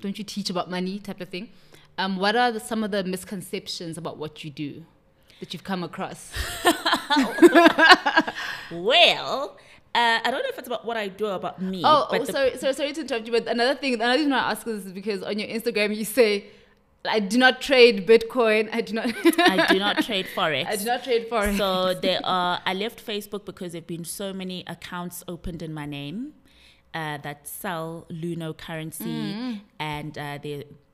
don't 0.00 0.18
you 0.18 0.24
teach 0.24 0.50
about 0.50 0.68
money 0.68 0.98
type 0.98 1.20
of 1.20 1.28
thing. 1.28 1.50
Um. 1.98 2.16
What 2.16 2.34
are 2.34 2.50
the, 2.50 2.58
some 2.58 2.82
of 2.82 2.90
the 2.90 3.04
misconceptions 3.04 3.96
about 3.96 4.16
what 4.18 4.42
you 4.42 4.50
do 4.50 4.84
that 5.40 5.52
you've 5.52 5.64
come 5.64 5.82
across? 5.84 6.32
Well, 8.72 9.56
uh, 9.94 10.18
I 10.24 10.30
don't 10.30 10.42
know 10.42 10.48
if 10.48 10.58
it's 10.58 10.68
about 10.68 10.84
what 10.84 10.96
I 10.96 11.08
do 11.08 11.26
or 11.26 11.34
about 11.34 11.60
me. 11.60 11.82
Oh, 11.84 12.06
but 12.10 12.20
oh 12.20 12.24
sorry, 12.24 12.56
sorry, 12.56 12.72
sorry 12.74 12.92
to 12.92 13.00
interrupt 13.00 13.26
you. 13.26 13.32
But 13.32 13.48
another 13.48 13.74
thing, 13.74 13.94
another 13.94 14.18
reason 14.18 14.32
I 14.32 14.52
ask 14.52 14.64
this 14.64 14.86
is 14.86 14.92
because 14.92 15.22
on 15.22 15.38
your 15.38 15.48
Instagram 15.48 15.94
you 15.96 16.04
say, 16.04 16.44
"I 17.04 17.18
do 17.18 17.36
not 17.38 17.60
trade 17.60 18.06
Bitcoin. 18.06 18.68
I 18.72 18.80
do 18.80 18.92
not. 18.94 19.06
I 19.40 19.66
do 19.72 19.78
not 19.80 20.04
trade 20.08 20.26
forex. 20.36 20.66
I 20.66 20.76
do 20.76 20.84
not 20.84 21.02
trade 21.02 21.28
forex." 21.28 21.56
So 21.58 21.94
there 21.94 22.20
are. 22.22 22.60
I 22.64 22.74
left 22.74 23.04
Facebook 23.04 23.44
because 23.44 23.72
there've 23.72 23.86
been 23.86 24.04
so 24.04 24.32
many 24.32 24.62
accounts 24.68 25.24
opened 25.26 25.62
in 25.62 25.74
my 25.74 25.86
name 25.86 26.34
uh, 26.94 27.18
that 27.18 27.48
sell 27.48 28.06
Luno 28.10 28.56
currency, 28.56 29.04
Mm. 29.34 29.60
and 29.80 30.16
uh, 30.16 30.38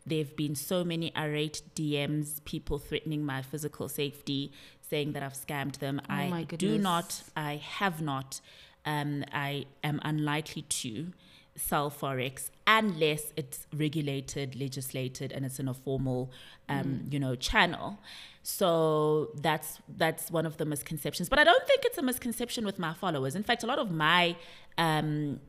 there 0.07 0.17
there've 0.25 0.37
been 0.37 0.55
so 0.55 0.85
many 0.85 1.15
irate 1.17 1.63
DMs, 1.75 2.43
people 2.45 2.79
threatening 2.79 3.25
my 3.25 3.43
physical 3.43 3.89
safety, 3.89 4.53
saying 4.81 5.13
that 5.13 5.23
I've 5.23 5.35
scammed 5.35 5.79
them. 5.79 6.01
Oh 6.09 6.15
I 6.15 6.45
do 6.45 6.79
not. 6.79 7.23
I 7.37 7.57
have 7.57 8.01
not. 8.01 8.41
Um, 8.85 9.25
I 9.33 9.67
am 9.83 10.01
unlikely 10.05 10.63
to 10.63 11.13
sell 11.57 11.91
forex 11.91 12.51
unless 12.67 13.33
it's 13.37 13.67
regulated, 13.75 14.55
legislated, 14.55 15.33
and 15.33 15.45
it's 15.45 15.59
in 15.59 15.69
a 15.69 15.75
formal, 15.75 16.31
um, 16.69 16.85
Mm. 16.85 17.13
you 17.13 17.19
know, 17.19 17.35
channel. 17.35 17.99
So 18.43 19.31
that's 19.35 19.81
that's 19.89 20.31
one 20.31 20.47
of 20.47 20.57
the 20.57 20.65
misconceptions. 20.65 21.29
But 21.29 21.39
I 21.41 21.45
don't 21.45 21.67
think 21.67 21.81
it's 21.85 21.99
a 21.99 22.03
misconception 22.03 22.65
with 22.65 22.79
my 22.79 22.95
followers. 22.95 23.35
In 23.35 23.43
fact, 23.43 23.65
a 23.65 23.67
lot 23.67 23.79
of 23.81 23.91
my 23.91 24.37
um, 24.79 25.41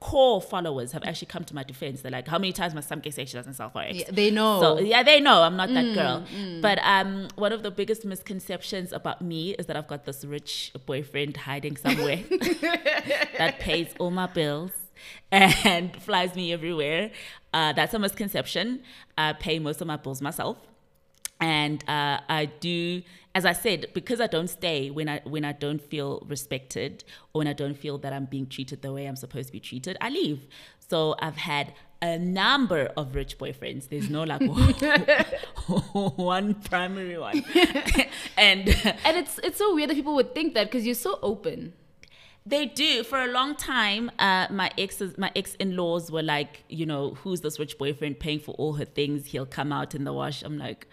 core 0.00 0.42
followers 0.42 0.92
have 0.92 1.02
actually 1.04 1.26
come 1.26 1.44
to 1.44 1.54
my 1.54 1.62
defense. 1.62 2.02
They're 2.02 2.12
like, 2.12 2.28
"How 2.28 2.38
many 2.38 2.52
times 2.52 2.74
must 2.74 2.88
Samke 2.90 3.12
say 3.12 3.24
she 3.24 3.34
doesn't 3.34 3.54
sell 3.54 3.70
forex?" 3.70 3.94
Yeah, 4.00 4.10
they 4.10 4.30
know. 4.30 4.60
So 4.60 4.78
yeah, 4.78 5.02
they 5.02 5.20
know 5.20 5.42
I'm 5.42 5.56
not 5.56 5.70
Mm, 5.70 5.74
that 5.74 5.94
girl. 5.94 6.60
But 6.60 6.78
um, 6.82 7.28
one 7.36 7.52
of 7.52 7.62
the 7.62 7.70
biggest 7.70 8.04
misconceptions 8.04 8.92
about 8.92 9.22
me 9.22 9.54
is 9.54 9.66
that 9.66 9.76
I've 9.76 9.88
got 9.88 10.04
this 10.04 10.24
rich 10.24 10.72
boyfriend 10.86 11.36
hiding 11.38 11.76
somewhere 11.76 12.16
that 13.38 13.56
pays 13.60 13.94
all 13.98 14.10
my 14.10 14.26
bills 14.26 14.70
and 15.30 15.94
flies 16.02 16.34
me 16.34 16.52
everywhere. 16.52 17.10
Uh, 17.52 17.72
that's 17.72 17.94
a 17.94 17.98
misconception. 17.98 18.82
I 19.16 19.32
pay 19.32 19.58
most 19.58 19.80
of 19.80 19.86
my 19.86 19.96
bills 19.96 20.20
myself 20.20 20.58
and 21.40 21.82
uh, 21.88 22.20
I 22.28 22.46
do, 22.60 23.02
as 23.34 23.44
I 23.44 23.52
said, 23.52 23.86
because 23.92 24.20
I 24.20 24.26
don't 24.26 24.48
stay 24.48 24.90
when 24.90 25.08
I 25.08 25.20
when 25.24 25.44
I 25.44 25.52
don't 25.52 25.82
feel 25.82 26.24
respected 26.28 27.04
or 27.32 27.40
when 27.40 27.46
I 27.46 27.52
don't 27.52 27.74
feel 27.76 27.98
that 27.98 28.12
I'm 28.12 28.24
being 28.24 28.46
treated 28.46 28.82
the 28.82 28.92
way 28.92 29.06
I'm 29.06 29.16
supposed 29.16 29.48
to 29.48 29.52
be 29.52 29.60
treated, 29.60 29.96
I 30.00 30.08
leave. 30.10 30.46
So 30.88 31.16
I've 31.20 31.36
had 31.36 31.74
a 32.00 32.18
number 32.18 32.90
of 32.96 33.14
rich 33.14 33.38
boyfriends. 33.38 33.88
There's 33.88 34.08
no 34.08 34.22
like 34.22 34.40
one 36.16 36.54
primary 36.64 37.18
one, 37.18 37.44
and 38.36 38.68
and 38.68 39.16
it's 39.16 39.38
it's 39.40 39.58
so 39.58 39.74
weird 39.74 39.90
that 39.90 39.94
people 39.94 40.14
would 40.14 40.34
think 40.34 40.54
that 40.54 40.70
because 40.70 40.86
you're 40.86 40.94
so 40.94 41.18
open. 41.22 41.74
They 42.48 42.66
do. 42.66 43.02
For 43.02 43.20
a 43.20 43.26
long 43.26 43.56
time, 43.56 44.08
uh, 44.20 44.46
my 44.50 44.70
exes, 44.78 45.18
my 45.18 45.32
ex-in-laws 45.34 46.12
were 46.12 46.22
like, 46.22 46.62
you 46.68 46.86
know, 46.86 47.14
who's 47.14 47.40
this 47.40 47.58
rich 47.58 47.76
boyfriend 47.76 48.20
paying 48.20 48.38
for 48.38 48.52
all 48.52 48.74
her 48.74 48.84
things? 48.84 49.26
He'll 49.26 49.46
come 49.46 49.72
out 49.72 49.96
in 49.96 50.04
the 50.04 50.12
wash. 50.12 50.44
I'm 50.44 50.56
like, 50.56 50.86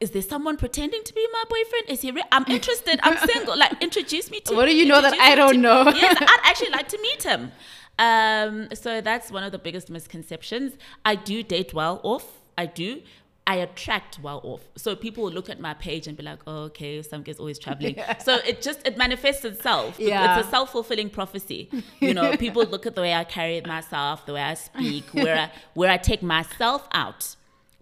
is 0.00 0.10
there 0.12 0.22
someone 0.22 0.56
pretending 0.56 1.02
to 1.04 1.14
be 1.14 1.26
my 1.32 1.44
boyfriend? 1.48 1.90
Is 1.90 2.00
he? 2.00 2.10
Re- 2.10 2.22
I'm 2.32 2.44
interested. 2.48 2.98
I'm 3.02 3.16
single. 3.28 3.56
Like, 3.56 3.82
introduce 3.82 4.30
me 4.30 4.40
to. 4.40 4.54
What 4.54 4.66
do 4.66 4.74
you 4.74 4.86
know 4.86 5.00
that 5.02 5.14
I 5.14 5.34
don't 5.34 5.54
to, 5.54 5.58
know? 5.58 5.84
yes, 5.94 6.16
I'd 6.20 6.40
actually 6.44 6.70
like 6.70 6.88
to 6.88 6.98
meet 7.00 7.22
him. 7.22 7.52
Um, 7.98 8.68
so 8.72 9.02
that's 9.02 9.30
one 9.30 9.44
of 9.44 9.52
the 9.52 9.58
biggest 9.58 9.90
misconceptions. 9.90 10.72
I 11.04 11.16
do 11.16 11.42
date 11.42 11.74
well 11.74 12.00
off. 12.02 12.24
I 12.56 12.64
do. 12.66 13.02
I 13.46 13.56
attract 13.56 14.18
well 14.20 14.40
off. 14.44 14.60
So 14.76 14.94
people 14.94 15.24
will 15.24 15.32
look 15.32 15.50
at 15.50 15.60
my 15.60 15.74
page 15.74 16.06
and 16.06 16.16
be 16.16 16.22
like, 16.22 16.38
oh, 16.46 16.64
okay, 16.64 17.02
some 17.02 17.22
guy's 17.22 17.38
always 17.38 17.58
traveling. 17.58 17.94
Yeah. 17.98 18.16
So 18.18 18.36
it 18.46 18.62
just, 18.62 18.86
it 18.86 18.96
manifests 18.96 19.44
itself. 19.44 19.98
Yeah. 19.98 20.38
It's 20.38 20.46
a 20.46 20.50
self-fulfilling 20.50 21.10
prophecy. 21.10 21.68
You 21.98 22.14
know, 22.14 22.36
people 22.36 22.64
look 22.64 22.86
at 22.86 22.94
the 22.94 23.00
way 23.00 23.12
I 23.12 23.24
carry 23.24 23.60
myself, 23.62 24.24
the 24.24 24.34
way 24.34 24.42
I 24.42 24.54
speak, 24.54 25.04
where 25.12 25.36
I, 25.36 25.52
where 25.74 25.90
I 25.90 25.96
take 25.96 26.22
myself 26.22 26.86
out 26.92 27.34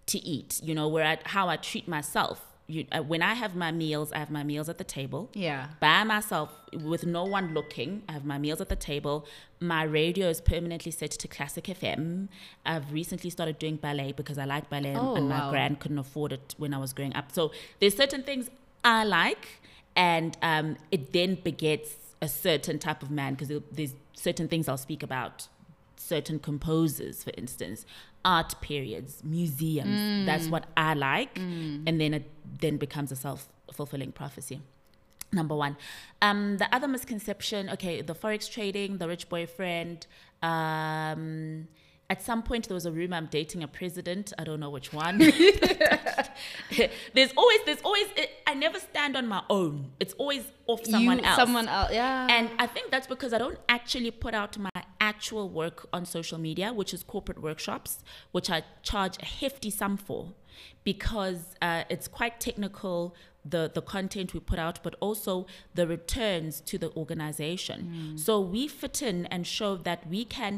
to 0.09 0.19
eat, 0.19 0.61
you 0.63 0.75
know, 0.75 0.89
where 0.89 1.05
I, 1.05 1.19
how 1.25 1.49
I 1.49 1.57
treat 1.57 1.89
myself. 1.89 2.45
You, 2.67 2.85
uh, 2.93 3.03
when 3.03 3.23
I 3.23 3.33
have 3.33 3.57
my 3.57 3.73
meals, 3.73 4.13
I 4.13 4.19
have 4.19 4.31
my 4.31 4.43
meals 4.43 4.69
at 4.69 4.77
the 4.77 4.85
table. 4.85 5.31
Yeah. 5.33 5.69
By 5.81 6.05
myself, 6.05 6.51
with 6.73 7.07
no 7.07 7.25
one 7.25 7.55
looking. 7.55 8.03
I 8.09 8.13
have 8.13 8.27
my 8.27 8.37
meals 8.39 8.61
at 8.61 8.69
the 8.69 8.77
table. 8.77 9.27
My 9.59 9.85
radio 9.85 10.29
is 10.29 10.41
permanently 10.41 10.93
set 10.93 11.13
to 11.13 11.29
Classic 11.29 11.65
FM. 11.65 12.29
I've 12.67 12.93
recently 12.93 13.31
started 13.31 13.59
doing 13.59 13.77
ballet 13.77 14.13
because 14.13 14.37
I 14.37 14.45
like 14.45 14.69
ballet 14.69 14.95
oh, 14.97 15.15
and 15.15 15.29
my 15.29 15.41
wow. 15.41 15.51
grand 15.51 15.81
couldn't 15.81 15.99
afford 15.99 16.33
it 16.33 16.55
when 16.59 16.75
I 16.75 16.79
was 16.79 16.93
growing 16.93 17.15
up. 17.15 17.33
So 17.33 17.53
there's 17.81 17.97
certain 17.97 18.23
things 18.23 18.51
I 18.85 19.05
like, 19.05 19.61
and 19.97 20.37
um, 20.43 20.77
it 20.91 21.13
then 21.13 21.37
begets 21.37 21.95
a 22.21 22.29
certain 22.29 22.79
type 22.79 23.03
of 23.03 23.11
man 23.11 23.35
because 23.35 23.63
there's 23.73 23.95
certain 24.13 24.49
things 24.49 24.69
I'll 24.69 24.77
speak 24.77 25.03
about 25.03 25.49
certain 25.97 26.39
composers, 26.39 27.23
for 27.25 27.33
instance, 27.37 27.85
art 28.25 28.61
periods, 28.61 29.23
museums. 29.25 29.89
Mm. 29.89 30.27
That's 30.27 30.49
what 30.49 30.67
I 30.77 30.95
like. 30.95 31.35
Mm. 31.37 31.85
And 31.87 32.01
then 32.01 32.15
it 32.15 32.31
then 32.61 32.77
becomes 32.77 33.13
a 33.13 33.17
self 33.17 33.49
fulfilling 33.73 34.13
prophecy. 34.13 34.61
Number 35.33 35.55
one. 35.55 35.77
Um, 36.23 36.57
the 36.57 36.75
other 36.75 36.89
misconception, 36.89 37.69
okay, 37.71 38.01
the 38.01 38.15
forex 38.15 38.51
trading, 38.51 38.97
the 38.97 39.07
rich 39.07 39.29
boyfriend, 39.29 40.07
um, 40.43 41.69
at 42.11 42.23
some 42.23 42.43
point 42.43 42.69
there 42.69 42.75
was 42.75 42.87
a 42.87 42.93
rumor 42.93 43.17
I'm 43.17 43.27
dating 43.27 43.63
a 43.63 43.69
president. 43.69 44.33
I 44.39 44.45
don't 44.45 44.61
know 44.61 44.71
which 44.71 44.93
one. 44.93 45.19
there's 47.15 47.33
always, 47.37 47.61
there's 47.67 47.83
always. 47.83 48.07
I 48.47 48.55
never 48.55 48.79
stand 48.79 49.17
on 49.17 49.27
my 49.27 49.43
own. 49.51 49.91
It's 50.01 50.15
always 50.15 50.45
off 50.67 50.85
someone 50.87 51.19
you, 51.19 51.25
else. 51.25 51.37
Someone 51.37 51.69
else, 51.69 51.93
yeah. 51.93 52.27
And 52.31 52.49
I 52.59 52.67
think 52.67 52.91
that's 52.91 53.07
because 53.07 53.35
I 53.35 53.39
don't 53.39 53.59
actually 53.69 54.11
put 54.11 54.33
out 54.33 54.57
my 54.57 54.71
actual 55.13 55.47
work 55.61 55.79
on 55.97 56.03
social 56.17 56.39
media, 56.49 56.69
which 56.81 56.93
is 56.97 57.01
corporate 57.15 57.41
workshops, 57.49 57.93
which 58.37 58.49
I 58.57 58.59
charge 58.91 59.15
a 59.27 59.29
hefty 59.41 59.71
sum 59.81 59.95
for, 60.07 60.23
because 60.91 61.43
uh, 61.69 61.95
it's 61.95 62.09
quite 62.19 62.35
technical. 62.49 62.99
The, 63.57 63.71
the 63.79 63.85
content 63.97 64.35
we 64.35 64.41
put 64.41 64.59
out, 64.67 64.77
but 64.87 64.95
also 65.07 65.33
the 65.79 65.87
returns 65.97 66.61
to 66.71 66.77
the 66.77 66.91
organization. 67.03 67.79
Mm. 67.81 68.19
So 68.27 68.33
we 68.55 68.63
fit 68.69 69.01
in 69.11 69.19
and 69.33 69.47
show 69.59 69.73
that 69.89 70.01
we 70.13 70.21
can 70.27 70.55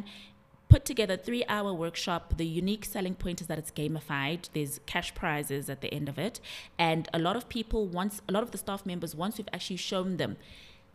put 0.70 0.84
together 0.84 1.14
a 1.14 1.22
three 1.28 1.44
hour 1.54 1.72
workshop. 1.84 2.22
The 2.42 2.46
unique 2.46 2.84
selling 2.94 3.16
point 3.24 3.40
is 3.42 3.46
that 3.48 3.58
it's 3.62 3.72
gamified. 3.80 4.40
There's 4.54 4.80
cash 4.86 5.14
prizes 5.20 5.68
at 5.74 5.82
the 5.82 5.90
end 5.98 6.08
of 6.08 6.18
it. 6.18 6.40
And 6.78 7.02
a 7.12 7.20
lot 7.26 7.36
of 7.36 7.44
people, 7.48 7.80
once, 7.86 8.14
a 8.28 8.32
lot 8.32 8.42
of 8.42 8.50
the 8.50 8.58
staff 8.58 8.82
members, 8.86 9.14
once 9.14 9.38
we've 9.38 9.52
actually 9.52 9.76
shown 9.92 10.16
them 10.16 10.36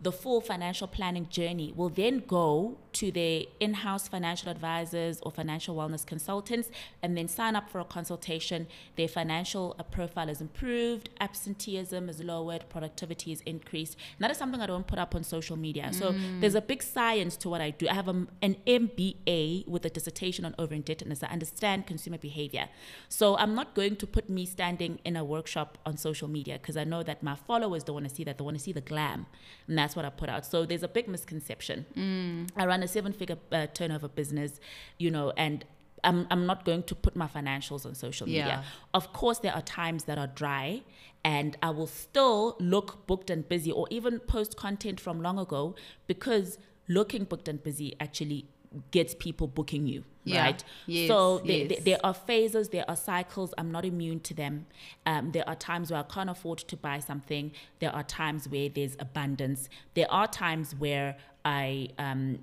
the 0.06 0.12
full 0.12 0.39
financial 0.39 0.88
planning 0.88 1.28
journey 1.30 1.74
will 1.76 1.89
then 1.89 2.20
go 2.28 2.78
to 2.94 3.12
their 3.12 3.41
in-house 3.60 4.08
financial 4.08 4.50
advisors 4.50 5.20
or 5.24 5.32
financial 5.32 5.76
wellness 5.76 6.06
consultants 6.06 6.70
and 7.02 7.18
then 7.18 7.28
sign 7.28 7.56
up 7.56 7.68
for 7.72 7.80
a 7.80 7.84
consultation. 7.84 8.68
Their 8.98 9.08
financial 9.08 9.76
uh, 9.80 9.84
profile 9.84 10.30
is 10.30 10.41
improved 10.41 11.10
absenteeism 11.20 12.08
is 12.08 12.24
lowered 12.24 12.70
productivity 12.70 13.32
is 13.32 13.41
increased. 13.41 13.98
And 14.15 14.24
that 14.24 14.30
is 14.30 14.38
something 14.38 14.62
i 14.62 14.68
don't 14.68 14.86
put 14.86 15.00
up 15.00 15.15
on 15.15 15.24
social 15.24 15.58
media. 15.58 15.91
So 15.91 16.12
mm. 16.12 16.39
there's 16.39 16.56
a 16.56 16.62
big 16.62 16.84
science 16.84 17.36
to 17.38 17.50
what 17.50 17.60
i 17.60 17.72
do. 17.72 17.88
I 17.89 17.96
have 17.96 18.08
a, 18.08 18.28
an 18.44 18.58
mba 18.68 19.68
with 19.68 19.86
a 19.86 19.89
dissertation 19.89 20.46
on 20.46 20.54
over 20.60 20.76
indebtedness 20.76 21.24
i 21.24 21.28
understand 21.28 21.88
consumer 21.88 22.20
behavior. 22.20 22.70
So 23.10 23.36
i'm 23.38 23.56
not 23.56 23.74
going 23.74 23.96
to 23.96 24.06
put 24.06 24.30
me 24.30 24.46
standing 24.46 25.00
in 25.04 25.15
a 25.15 25.26
workshop 25.26 25.80
on 25.84 25.98
social 25.98 26.28
media 26.28 26.60
because 26.62 26.78
i 26.78 26.84
know 26.84 27.02
that 27.02 27.24
my 27.24 27.36
followers 27.36 27.84
don't 27.84 27.96
want 27.96 28.08
to 28.08 28.15
see 28.15 28.24
that. 28.26 28.38
They 28.38 28.44
want 28.44 28.58
to 28.58 28.63
see 28.63 28.72
the 28.72 28.82
glam. 28.82 29.26
And 29.68 29.76
that's 29.76 29.94
what 29.95 30.05
I 30.05 30.10
put 30.10 30.29
out. 30.29 30.45
So 30.45 30.65
there's 30.65 30.84
a 30.84 30.88
big 30.88 31.08
misconception. 31.08 31.86
Mm. 31.95 32.49
I 32.55 32.65
run 32.65 32.84
a 32.84 32.88
seven 32.88 33.13
figure 33.13 33.38
uh, 33.51 33.67
turnover 33.67 34.08
business, 34.08 34.60
you 34.97 35.12
know, 35.12 35.31
and 35.38 35.65
I'm, 36.03 36.27
I'm 36.29 36.45
not 36.45 36.65
going 36.65 36.84
to 36.84 36.95
put 36.95 37.15
my 37.15 37.27
financials 37.27 37.86
on 37.86 37.95
social 37.95 38.27
media. 38.27 38.45
Yeah. 38.47 38.63
Of 38.93 39.13
course, 39.13 39.39
there 39.39 39.53
are 39.53 39.62
times 39.62 40.03
that 40.05 40.17
are 40.17 40.27
dry, 40.27 40.84
and 41.23 41.58
I 41.63 41.71
will 41.71 41.88
still 41.88 42.55
look 42.60 43.08
booked 43.08 43.29
and 43.29 43.47
busy 43.47 43.71
or 43.71 43.88
even 43.89 44.19
post 44.19 44.55
content 44.58 44.99
from 44.99 45.21
long 45.21 45.39
ago 45.39 45.75
because 46.08 46.60
looking 46.88 47.23
booked 47.23 47.47
and 47.47 47.62
busy 47.62 47.95
actually 47.99 48.45
gets 48.91 49.15
people 49.15 49.47
booking 49.47 49.88
you 49.88 50.03
yeah. 50.26 50.44
right 50.44 50.64
yes, 50.86 51.08
so 51.08 51.42
yes. 51.44 51.70
There, 51.70 51.78
there, 51.82 52.00
are 52.04 52.14
phases 52.14 52.70
there 52.70 52.86
are 52.88 52.96
cycles 52.96 53.54
i'm 53.58 53.72
not 53.72 53.86
immune 53.86 54.20
to 54.22 54.34
them 54.34 54.66
um, 55.06 55.32
there 55.32 55.48
are 55.48 55.56
times 55.56 55.92
where 55.92 56.00
i 56.00 56.04
can't 56.04 56.30
afford 56.30 56.60
to 56.60 56.78
buy 56.78 57.00
something 57.00 57.52
there 57.80 57.94
are 57.96 58.04
times 58.04 58.50
where 58.50 58.70
there's 58.70 58.96
abundance 59.00 59.70
there 59.94 60.12
are 60.12 60.28
times 60.28 60.76
where 60.76 61.16
i 61.46 61.90
um, 61.98 62.40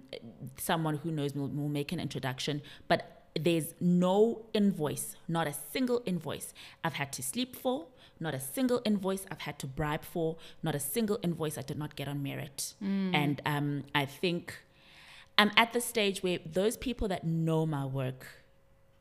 someone 0.56 0.96
who 0.96 1.10
knows 1.10 1.34
me 1.34 1.42
will, 1.42 1.48
will 1.48 1.68
make 1.68 1.92
an 1.92 2.00
introduction 2.00 2.62
but 2.88 3.18
there's 3.38 3.74
no 3.80 4.42
invoice, 4.52 5.16
not 5.28 5.46
a 5.46 5.52
single 5.52 6.02
invoice 6.04 6.52
I've 6.84 6.94
had 6.94 7.12
to 7.14 7.22
sleep 7.22 7.56
for, 7.56 7.86
not 8.20 8.34
a 8.34 8.40
single 8.40 8.82
invoice 8.84 9.24
I've 9.30 9.40
had 9.40 9.58
to 9.60 9.66
bribe 9.66 10.04
for, 10.04 10.36
not 10.62 10.74
a 10.74 10.80
single 10.80 11.18
invoice 11.22 11.58
I 11.58 11.62
did 11.62 11.78
not 11.78 11.96
get 11.96 12.08
on 12.08 12.22
merit. 12.22 12.74
Mm. 12.82 13.14
And 13.14 13.42
um, 13.46 13.84
I 13.94 14.04
think 14.04 14.62
I'm 15.38 15.50
at 15.56 15.72
the 15.72 15.80
stage 15.80 16.22
where 16.22 16.38
those 16.44 16.76
people 16.76 17.08
that 17.08 17.24
know 17.24 17.66
my 17.66 17.84
work 17.84 18.26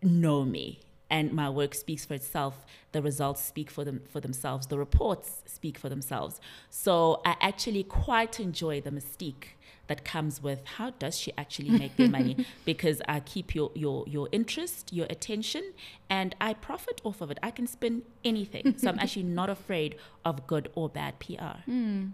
know 0.01 0.43
me 0.43 0.79
and 1.11 1.33
my 1.33 1.49
work 1.49 1.75
speaks 1.75 2.05
for 2.05 2.13
itself. 2.13 2.65
The 2.93 3.01
results 3.01 3.43
speak 3.43 3.69
for 3.69 3.83
them 3.83 4.01
for 4.09 4.21
themselves. 4.21 4.67
The 4.67 4.79
reports 4.79 5.43
speak 5.45 5.77
for 5.77 5.89
themselves. 5.89 6.39
So 6.69 7.21
i 7.25 7.35
actually 7.41 7.83
quite 7.83 8.39
enjoy 8.39 8.79
the 8.81 8.91
mystique 8.91 9.57
that 9.87 10.05
comes 10.05 10.41
with 10.41 10.61
how 10.77 10.91
does 10.91 11.17
she 11.19 11.33
actually 11.37 11.71
make 11.71 11.97
their 11.97 12.09
money? 12.09 12.45
Because 12.65 13.01
i 13.07 13.19
keep 13.19 13.53
your 13.53 13.71
your 13.75 14.05
your 14.07 14.29
interest 14.31 14.93
your 14.93 15.07
attention 15.09 15.73
and 16.09 16.33
i 16.39 16.53
profit 16.53 17.01
off 17.03 17.19
of 17.19 17.29
it. 17.29 17.39
I 17.43 17.51
can 17.51 17.67
spin 17.67 18.03
anything. 18.23 18.77
So 18.77 18.89
i'm 18.89 18.99
actually 19.03 19.23
not 19.23 19.49
afraid 19.49 19.97
of 20.23 20.47
good 20.47 20.71
or 20.75 20.87
bad 20.87 21.19
pr 21.19 21.33
mm. 21.69 22.11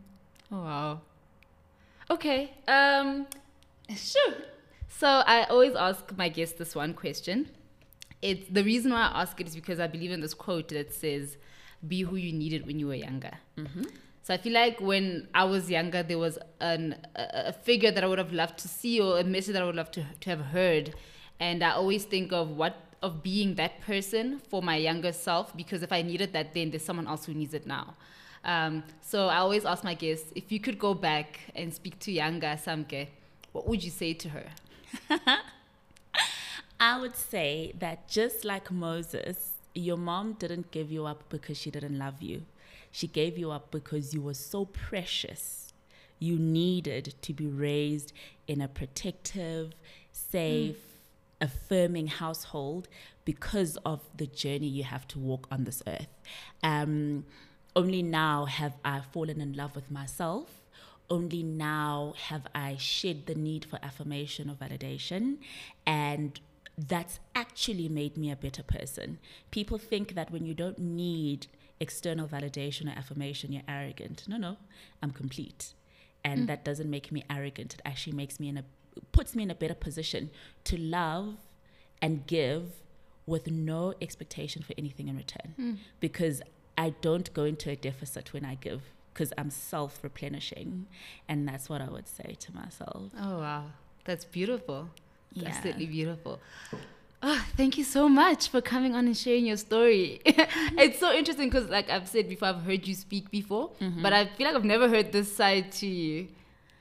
oh 0.52 0.64
wow. 0.70 1.02
Okay 2.10 2.52
um 2.68 3.28
Sure. 3.96 4.34
So 4.88 5.08
I 5.08 5.44
always 5.44 5.76
ask 5.76 6.16
my 6.18 6.30
guests 6.30 6.58
this 6.58 6.76
one 6.76 6.94
question. 6.94 7.50
It's 8.22 8.48
the 8.50 8.64
reason 8.64 8.92
why 8.92 9.02
I 9.02 9.22
ask 9.22 9.40
it 9.40 9.48
is 9.48 9.56
because 9.56 9.80
I 9.80 9.88
believe 9.88 10.12
in 10.12 10.22
this 10.22 10.34
quote 10.34 10.70
that 10.70 10.94
says, 10.94 11.38
"Be 11.88 12.02
who 12.02 12.16
you 12.16 12.34
needed 12.34 12.66
when 12.66 12.80
you 12.80 12.88
were 12.88 12.96
younger." 12.96 13.34
Mm-hmm. 13.58 13.84
So 14.24 14.34
I 14.34 14.38
feel 14.38 14.54
like 14.54 14.82
when 14.82 15.30
I 15.34 15.46
was 15.46 15.70
younger, 15.70 16.04
there 16.04 16.18
was 16.18 16.38
an, 16.60 16.98
a, 17.16 17.48
a, 17.48 17.54
figure 17.54 17.92
that 17.92 18.04
I 18.04 18.08
would 18.08 18.18
have 18.18 18.34
loved 18.34 18.58
to 18.60 18.68
see 18.68 19.00
or 19.00 19.20
a 19.20 19.24
message 19.24 19.54
that 19.54 19.62
I 19.62 19.66
would 19.66 19.76
love 19.78 19.90
to, 19.92 20.04
to 20.20 20.30
have 20.30 20.42
heard. 20.42 20.96
And 21.40 21.64
I 21.64 21.72
always 21.72 22.04
think 22.04 22.34
of 22.34 22.50
what 22.50 22.76
of 23.02 23.24
being 23.24 23.56
that 23.56 23.80
person 23.82 24.40
for 24.50 24.62
my 24.62 24.76
younger 24.76 25.14
self 25.14 25.56
because 25.56 25.82
if 25.82 25.94
I 25.94 26.02
needed 26.02 26.34
that 26.34 26.54
then, 26.54 26.72
there's 26.72 26.84
someone 26.84 27.08
else 27.08 27.26
who 27.26 27.34
needs 27.34 27.54
it 27.54 27.66
now. 27.66 27.96
Um, 28.44 28.84
so 29.02 29.28
I 29.28 29.38
always 29.38 29.66
ask 29.66 29.84
my 29.84 29.94
guests 29.94 30.32
if 30.36 30.52
you 30.52 30.60
could 30.60 30.80
go 30.80 30.94
back 30.94 31.40
and 31.56 31.74
speak 31.74 32.00
to 32.00 32.12
younger 32.12 32.58
Samke, 32.62 33.08
what 33.58 33.68
would 33.68 33.84
you 33.84 33.90
say 33.90 34.14
to 34.14 34.30
her? 34.30 34.50
I 36.80 37.02
would 37.02 37.16
say 37.16 37.74
that 37.80 38.08
just 38.08 38.46
like 38.46 38.70
Moses, 38.70 39.54
your 39.74 39.98
mom 39.98 40.34
didn't 40.34 40.70
give 40.70 40.92
you 40.92 41.08
up 41.08 41.24
because 41.30 41.58
she 41.58 41.72
didn't 41.72 41.98
love 41.98 42.22
you. 42.22 42.44
She 42.92 43.08
gave 43.08 43.36
you 43.36 43.50
up 43.50 43.72
because 43.72 44.14
you 44.14 44.22
were 44.22 44.36
so 44.36 44.66
precious. 44.66 45.74
You 46.20 46.38
needed 46.38 47.16
to 47.24 47.34
be 47.34 47.48
raised 47.48 48.14
in 48.48 48.62
a 48.62 48.68
protective, 48.68 49.74
safe, 50.12 50.76
mm. 50.76 51.48
affirming 51.48 52.08
household 52.08 52.88
because 53.26 53.76
of 53.78 54.02
the 54.16 54.28
journey 54.28 54.68
you 54.68 54.84
have 54.84 55.08
to 55.08 55.18
walk 55.18 55.48
on 55.50 55.64
this 55.64 55.82
earth. 55.88 56.14
Um, 56.62 57.26
only 57.76 58.04
now 58.04 58.46
have 58.46 58.74
I 58.86 59.02
fallen 59.12 59.42
in 59.42 59.54
love 59.54 59.76
with 59.76 59.90
myself. 59.90 60.57
Only 61.10 61.44
now 61.44 62.14
have 62.28 62.48
I 62.54 62.76
shed 62.78 63.28
the 63.28 63.36
need 63.36 63.66
for 63.66 63.80
affirmation 63.82 64.50
or 64.50 64.56
validation. 64.56 65.38
And 65.86 66.40
that's 66.78 67.20
actually 67.34 67.90
made 67.90 68.18
me 68.18 68.30
a 68.30 68.36
better 68.36 68.64
person. 68.64 69.18
People 69.52 69.78
think 69.78 70.16
that 70.16 70.32
when 70.32 70.46
you 70.46 70.54
don't 70.54 70.78
need 70.78 71.48
external 71.80 72.28
validation 72.28 72.88
or 72.88 72.98
affirmation, 72.98 73.52
you're 73.52 73.64
arrogant. 73.68 74.24
No, 74.28 74.38
no, 74.38 74.58
I'm 75.02 75.12
complete. 75.12 75.74
And 76.24 76.44
mm. 76.44 76.48
that 76.48 76.64
doesn't 76.64 76.90
make 76.90 77.12
me 77.12 77.24
arrogant. 77.30 77.76
It 77.76 77.82
actually 77.86 78.14
makes 78.14 78.40
me 78.40 78.50
in 78.50 78.58
a 78.58 78.64
puts 79.12 79.36
me 79.36 79.44
in 79.44 79.52
a 79.52 79.56
better 79.56 79.76
position 79.76 80.32
to 80.64 80.78
love 80.78 81.36
and 82.02 82.26
give 82.26 82.64
with 83.28 83.50
no 83.52 83.94
expectation 84.02 84.64
for 84.64 84.74
anything 84.78 85.08
in 85.08 85.18
return. 85.18 85.54
Mm. 85.60 85.78
Because 86.00 86.42
I 86.78 86.92
don't 87.02 87.32
go 87.34 87.44
into 87.44 87.70
a 87.70 87.76
deficit 87.76 88.34
when 88.34 88.46
I 88.46 88.56
give 88.56 88.82
because 89.18 89.34
I'm 89.38 89.50
self 89.50 90.04
replenishing. 90.04 90.86
And 91.28 91.48
that's 91.48 91.70
what 91.70 91.82
I 91.82 91.90
would 91.90 92.08
say 92.08 92.36
to 92.40 92.56
myself. 92.56 93.12
Oh, 93.20 93.40
wow. 93.40 93.64
That's 94.06 94.26
beautiful. 94.26 94.90
Yeah. 95.34 95.50
Absolutely 95.50 95.88
beautiful. 95.88 96.40
Oh, 97.24 97.44
thank 97.58 97.80
you 97.80 97.84
so 97.84 98.08
much 98.08 98.48
for 98.50 98.62
coming 98.62 98.94
on 98.94 99.08
and 99.08 99.18
sharing 99.18 99.48
your 99.48 99.58
story. 99.58 100.22
it's 100.26 101.00
so 101.00 101.12
interesting 101.12 101.50
because, 101.50 101.68
like 101.68 101.90
I've 101.90 102.08
said 102.08 102.30
before, 102.30 102.50
I've 102.50 102.62
heard 102.62 102.88
you 102.88 102.94
speak 102.94 103.32
before, 103.32 103.72
mm-hmm. 103.82 104.04
but 104.04 104.14
I 104.14 104.28
feel 104.28 104.46
like 104.46 104.56
I've 104.56 104.64
never 104.64 104.88
heard 104.88 105.12
this 105.12 105.36
side 105.36 105.72
to 105.74 105.88
you. 105.88 106.28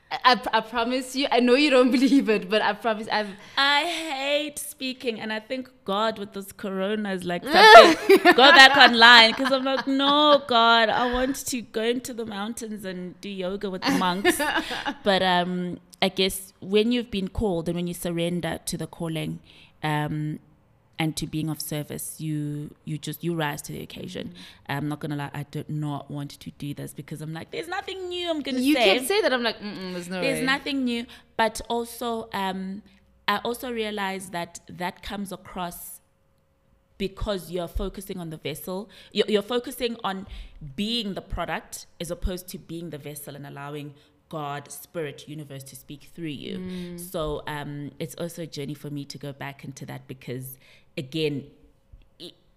I, 0.09 0.41
I 0.53 0.61
promise 0.61 1.15
you, 1.15 1.27
I 1.31 1.41
know 1.41 1.55
you 1.55 1.69
don't 1.69 1.91
believe 1.97 2.29
it, 2.29 2.49
but 2.49 2.61
I 2.61 2.73
promise 2.73 3.07
I've. 3.11 3.29
I 3.57 3.83
hate 3.83 4.59
speaking, 4.59 5.19
and 5.19 5.33
I 5.33 5.39
think 5.39 5.69
God 5.83 6.17
with 6.17 6.33
this 6.33 6.51
corona 6.51 7.11
is 7.11 7.25
like, 7.25 7.43
go 7.43 7.51
back 8.35 8.77
online 8.77 9.31
because 9.31 9.51
I'm 9.51 9.63
like, 9.63 9.85
no, 9.87 10.43
God, 10.47 10.89
I 10.89 11.11
want 11.13 11.35
to 11.47 11.61
go 11.61 11.83
into 11.83 12.13
the 12.13 12.25
mountains 12.25 12.85
and 12.85 13.19
do 13.19 13.29
yoga 13.29 13.69
with 13.69 13.81
the 13.81 13.91
monks. 13.91 14.39
but 15.03 15.21
um, 15.21 15.79
I 16.01 16.09
guess 16.09 16.53
when 16.61 16.91
you've 16.91 17.11
been 17.11 17.27
called 17.27 17.67
and 17.67 17.75
when 17.75 17.87
you 17.87 17.93
surrender 17.93 18.59
to 18.65 18.77
the 18.77 18.87
calling, 18.87 19.39
um, 19.83 20.39
and 20.99 21.15
to 21.15 21.27
being 21.27 21.49
of 21.49 21.61
service 21.61 22.19
you 22.19 22.73
you 22.85 22.97
just 22.97 23.23
you 23.23 23.35
rise 23.35 23.61
to 23.61 23.71
the 23.71 23.81
occasion 23.81 24.29
mm-hmm. 24.29 24.71
i'm 24.71 24.87
not 24.87 24.99
gonna 24.99 25.15
lie 25.15 25.29
i 25.33 25.43
do 25.43 25.63
not 25.67 26.09
want 26.09 26.31
to 26.31 26.51
do 26.51 26.73
this 26.73 26.93
because 26.93 27.21
i'm 27.21 27.33
like 27.33 27.51
there's 27.51 27.67
nothing 27.67 28.09
new 28.09 28.29
i'm 28.29 28.41
gonna 28.41 28.59
you 28.59 28.73
say 28.73 28.93
you 28.93 28.99
can 28.99 29.07
say 29.07 29.21
that 29.21 29.33
i'm 29.33 29.43
like 29.43 29.57
there's 29.61 30.09
no 30.09 30.21
there's 30.21 30.39
way. 30.39 30.45
nothing 30.45 30.83
new 30.83 31.05
but 31.35 31.61
also 31.69 32.29
um 32.33 32.81
i 33.27 33.37
also 33.43 33.71
realize 33.71 34.29
that 34.29 34.59
that 34.69 35.03
comes 35.03 35.31
across 35.31 35.99
because 36.97 37.51
you're 37.51 37.67
focusing 37.67 38.19
on 38.19 38.31
the 38.31 38.37
vessel 38.37 38.89
you're, 39.11 39.27
you're 39.27 39.41
focusing 39.41 39.97
on 40.03 40.25
being 40.75 41.13
the 41.13 41.21
product 41.21 41.85
as 42.01 42.09
opposed 42.09 42.47
to 42.47 42.57
being 42.57 42.89
the 42.89 42.97
vessel 42.97 43.35
and 43.35 43.45
allowing 43.45 43.93
God, 44.29 44.71
spirit, 44.71 45.27
universe 45.27 45.63
to 45.63 45.75
speak 45.75 46.09
through 46.13 46.27
you. 46.27 46.57
Mm. 46.57 46.99
So 46.99 47.43
um, 47.47 47.91
it's 47.99 48.15
also 48.15 48.43
a 48.43 48.47
journey 48.47 48.73
for 48.73 48.89
me 48.89 49.05
to 49.05 49.17
go 49.17 49.31
back 49.31 49.63
into 49.63 49.85
that 49.85 50.07
because, 50.07 50.57
again, 50.97 51.45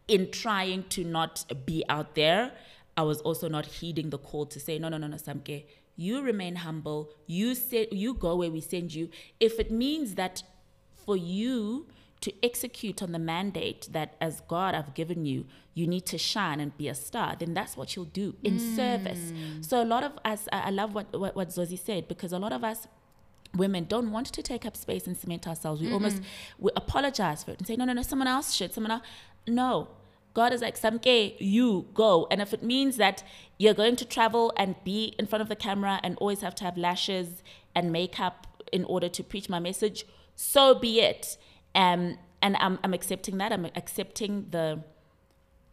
in 0.09 0.31
trying 0.31 0.85
to 0.89 1.05
not 1.05 1.45
be 1.67 1.85
out 1.89 2.15
there, 2.15 2.53
I 2.97 3.03
was 3.03 3.21
also 3.21 3.49
not 3.49 3.67
heeding 3.67 4.11
the 4.11 4.19
call 4.19 4.47
to 4.47 4.59
say, 4.59 4.79
no, 4.79 4.89
no, 4.89 4.97
no, 4.97 5.07
no, 5.07 5.17
Samke, 5.17 5.65
you 5.97 6.23
remain 6.23 6.57
humble. 6.57 7.11
You 7.27 7.55
say, 7.55 7.87
you 7.93 8.15
go 8.15 8.37
where 8.37 8.51
we 8.51 8.61
send 8.61 8.95
you. 8.95 9.09
If 9.39 9.61
it 9.61 9.71
means 9.71 10.15
that 10.17 10.43
for 11.05 11.17
you 11.17 11.87
to 12.23 12.33
execute 12.43 13.03
on 13.03 13.13
the 13.13 13.19
mandate 13.19 13.89
that 13.93 14.17
as 14.21 14.41
God 14.43 14.75
I've 14.75 14.95
given 14.95 15.25
you, 15.25 15.47
you 15.75 15.87
need 15.87 16.05
to 16.07 16.19
shine 16.19 16.61
and 16.61 16.77
be 16.77 16.89
a 16.89 16.95
star, 16.95 17.37
then 17.39 17.55
that's 17.55 17.77
what 17.77 17.97
you'll 17.97 18.05
do 18.07 18.35
in 18.43 18.59
mm. 18.59 18.77
service. 18.77 19.33
So 19.61 19.83
a 19.83 19.85
lot 19.85 20.03
of 20.03 20.19
us, 20.25 20.49
I 20.53 20.71
love 20.71 20.95
what, 20.95 21.19
what, 21.19 21.37
what 21.37 21.49
Zozi 21.49 21.79
said, 21.79 22.09
because 22.09 22.33
a 22.33 22.39
lot 22.39 22.53
of 22.53 22.65
us 22.65 22.87
women 23.57 23.85
don't 23.85 24.13
want 24.13 24.27
to 24.29 24.43
take 24.43 24.65
up 24.65 24.77
space 24.77 25.07
and 25.07 25.17
cement 25.17 25.47
ourselves. 25.47 25.81
We 25.81 25.89
mm 25.89 25.93
almost 25.93 26.23
we 26.59 26.71
apologize 26.77 27.45
for 27.45 27.51
it 27.53 27.59
and 27.59 27.67
say, 27.67 27.77
no, 27.77 27.85
no, 27.85 27.93
no, 27.93 28.03
someone 28.03 28.29
else 28.29 28.55
should, 28.55 28.73
someone 28.73 28.93
else. 28.93 29.03
No. 29.47 29.89
God 30.33 30.53
is 30.53 30.61
like, 30.61 30.79
Samke, 30.79 31.35
you 31.41 31.87
go. 31.93 32.29
And 32.31 32.41
if 32.41 32.55
it 32.55 32.63
means 32.63 32.97
that 32.99 33.25
you're 33.59 33.75
going 33.75 33.97
to 33.97 34.05
travel 34.05 34.53
and 34.57 34.77
be 34.85 35.15
in 35.19 35.27
front 35.27 35.43
of 35.43 35.49
the 35.49 35.57
camera 35.57 35.99
and 36.05 36.17
always 36.19 36.41
have 36.43 36.55
to 36.57 36.65
have 36.65 36.77
lashes 36.77 37.43
and 37.75 37.91
makeup 37.91 38.47
in 38.73 38.85
order 38.85 39.09
to 39.09 39.25
preach 39.25 39.49
my 39.49 39.59
message, 39.59 40.05
so 40.37 40.75
be 40.75 41.01
it. 41.01 41.37
Um, 41.75 42.17
and 42.41 42.57
I'm, 42.59 42.79
I'm 42.85 42.95
accepting 42.95 43.39
that. 43.39 43.53
I'm 43.53 43.67
accepting 43.75 44.47
the 44.51 44.85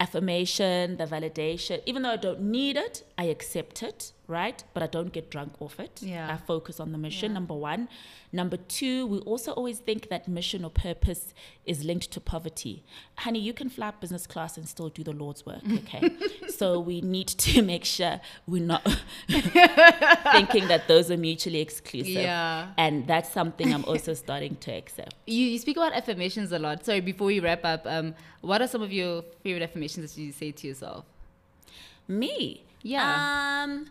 affirmation, 0.00 0.96
the 0.96 1.06
validation. 1.06 1.80
Even 1.86 2.02
though 2.02 2.10
I 2.10 2.16
don't 2.16 2.40
need 2.40 2.76
it, 2.76 3.04
I 3.20 3.24
accept 3.24 3.82
it, 3.82 4.12
right? 4.28 4.62
But 4.74 4.84
I 4.84 4.86
don't 4.86 5.12
get 5.12 5.28
drunk 5.28 5.54
off 5.58 5.80
it. 5.80 6.00
Yeah. 6.00 6.32
I 6.32 6.36
focus 6.36 6.78
on 6.78 6.92
the 6.92 6.98
mission, 6.98 7.32
yeah. 7.32 7.34
number 7.34 7.54
one. 7.54 7.88
Number 8.32 8.56
two, 8.56 9.08
we 9.08 9.18
also 9.20 9.50
always 9.50 9.80
think 9.80 10.08
that 10.08 10.28
mission 10.28 10.64
or 10.64 10.70
purpose 10.70 11.34
is 11.66 11.84
linked 11.84 12.12
to 12.12 12.20
poverty. 12.20 12.84
Honey, 13.16 13.40
you 13.40 13.52
can 13.52 13.70
fly 13.70 13.90
business 13.90 14.24
class 14.24 14.56
and 14.56 14.68
still 14.68 14.88
do 14.88 15.02
the 15.02 15.12
Lord's 15.12 15.44
work, 15.44 15.62
okay? 15.72 16.12
so 16.48 16.78
we 16.78 17.00
need 17.00 17.26
to 17.26 17.60
make 17.72 17.84
sure 17.84 18.20
we're 18.46 18.62
not 18.62 18.84
thinking 19.28 20.68
that 20.68 20.84
those 20.86 21.10
are 21.10 21.16
mutually 21.16 21.60
exclusive. 21.60 22.12
Yeah. 22.12 22.68
And 22.78 23.04
that's 23.08 23.32
something 23.32 23.74
I'm 23.74 23.84
also 23.84 24.14
starting 24.14 24.54
to 24.60 24.70
accept. 24.70 25.16
You, 25.26 25.44
you 25.44 25.58
speak 25.58 25.76
about 25.76 25.92
affirmations 25.92 26.52
a 26.52 26.60
lot. 26.60 26.84
Sorry, 26.84 27.00
before 27.00 27.26
we 27.26 27.40
wrap 27.40 27.64
up, 27.64 27.84
um, 27.84 28.14
what 28.42 28.62
are 28.62 28.68
some 28.68 28.82
of 28.82 28.92
your 28.92 29.22
favorite 29.42 29.64
affirmations 29.64 30.14
that 30.14 30.20
you 30.20 30.30
say 30.30 30.52
to 30.52 30.68
yourself? 30.68 31.04
Me? 32.06 32.62
Yeah. 32.82 33.64
Um, 33.64 33.86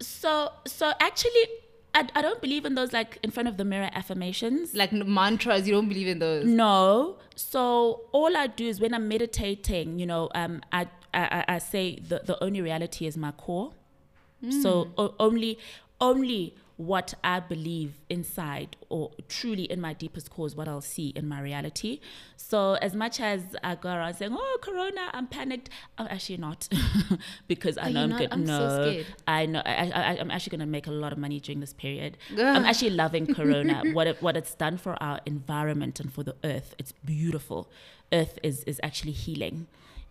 so 0.00 0.52
so 0.66 0.92
actually 1.00 1.46
I, 1.94 2.06
I 2.14 2.22
don't 2.22 2.40
believe 2.42 2.66
in 2.66 2.74
those 2.74 2.92
like 2.92 3.18
in 3.22 3.30
front 3.30 3.48
of 3.48 3.56
the 3.56 3.64
mirror 3.64 3.88
affirmations. 3.92 4.74
Like 4.74 4.92
mantras, 4.92 5.66
you 5.66 5.72
don't 5.74 5.88
believe 5.88 6.08
in 6.08 6.18
those? 6.18 6.44
No. 6.44 7.16
So 7.34 8.02
all 8.12 8.36
I 8.36 8.48
do 8.48 8.66
is 8.66 8.80
when 8.80 8.92
I'm 8.92 9.08
meditating, 9.08 9.98
you 9.98 10.06
know, 10.06 10.28
um, 10.34 10.60
I 10.72 10.88
I, 11.14 11.44
I 11.48 11.58
say 11.58 11.96
the, 11.96 12.20
the 12.24 12.42
only 12.44 12.60
reality 12.60 13.06
is 13.06 13.16
my 13.16 13.30
core. 13.32 13.72
Mm. 14.44 14.62
So 14.62 14.88
o- 14.98 15.14
only 15.18 15.58
only 16.00 16.54
what 16.76 17.14
I 17.24 17.40
believe 17.40 17.94
inside 18.10 18.76
or 18.90 19.10
truly 19.28 19.64
in 19.64 19.80
my 19.80 19.94
deepest 19.94 20.30
core 20.30 20.46
is 20.46 20.54
what 20.54 20.68
I'll 20.68 20.82
see 20.82 21.08
in 21.16 21.26
my 21.26 21.40
reality. 21.40 22.00
So 22.36 22.74
as 22.74 22.94
much 22.94 23.18
as 23.18 23.42
I 23.64 23.76
go 23.76 23.88
around 23.88 24.14
saying, 24.14 24.36
"Oh, 24.36 24.58
Corona, 24.60 25.08
I'm 25.12 25.26
panicked," 25.26 25.70
I'm 25.96 26.06
actually 26.08 26.36
not 26.36 26.68
because 27.48 27.78
I 27.78 27.90
know 27.90 28.02
I'm 28.02 28.16
good. 28.16 28.28
I'm 28.30 28.44
no, 28.44 28.58
so 28.58 29.02
I 29.26 29.46
know 29.46 29.62
I, 29.64 29.90
I, 29.90 30.18
I'm 30.20 30.30
actually 30.30 30.50
going 30.50 30.66
to 30.66 30.66
make 30.66 30.86
a 30.86 30.92
lot 30.92 31.12
of 31.12 31.18
money 31.18 31.40
during 31.40 31.60
this 31.60 31.72
period. 31.72 32.18
I'm 32.36 32.64
actually 32.64 32.90
loving 32.90 33.26
Corona. 33.34 33.82
what 33.94 34.06
it, 34.06 34.22
what 34.22 34.36
it's 34.36 34.54
done 34.54 34.76
for 34.76 35.02
our 35.02 35.20
environment 35.24 35.98
and 35.98 36.12
for 36.12 36.22
the 36.22 36.36
earth, 36.44 36.74
it's 36.78 36.92
beautiful. 37.04 37.70
Earth 38.12 38.38
is 38.42 38.64
is 38.64 38.78
actually 38.82 39.12
healing 39.12 39.66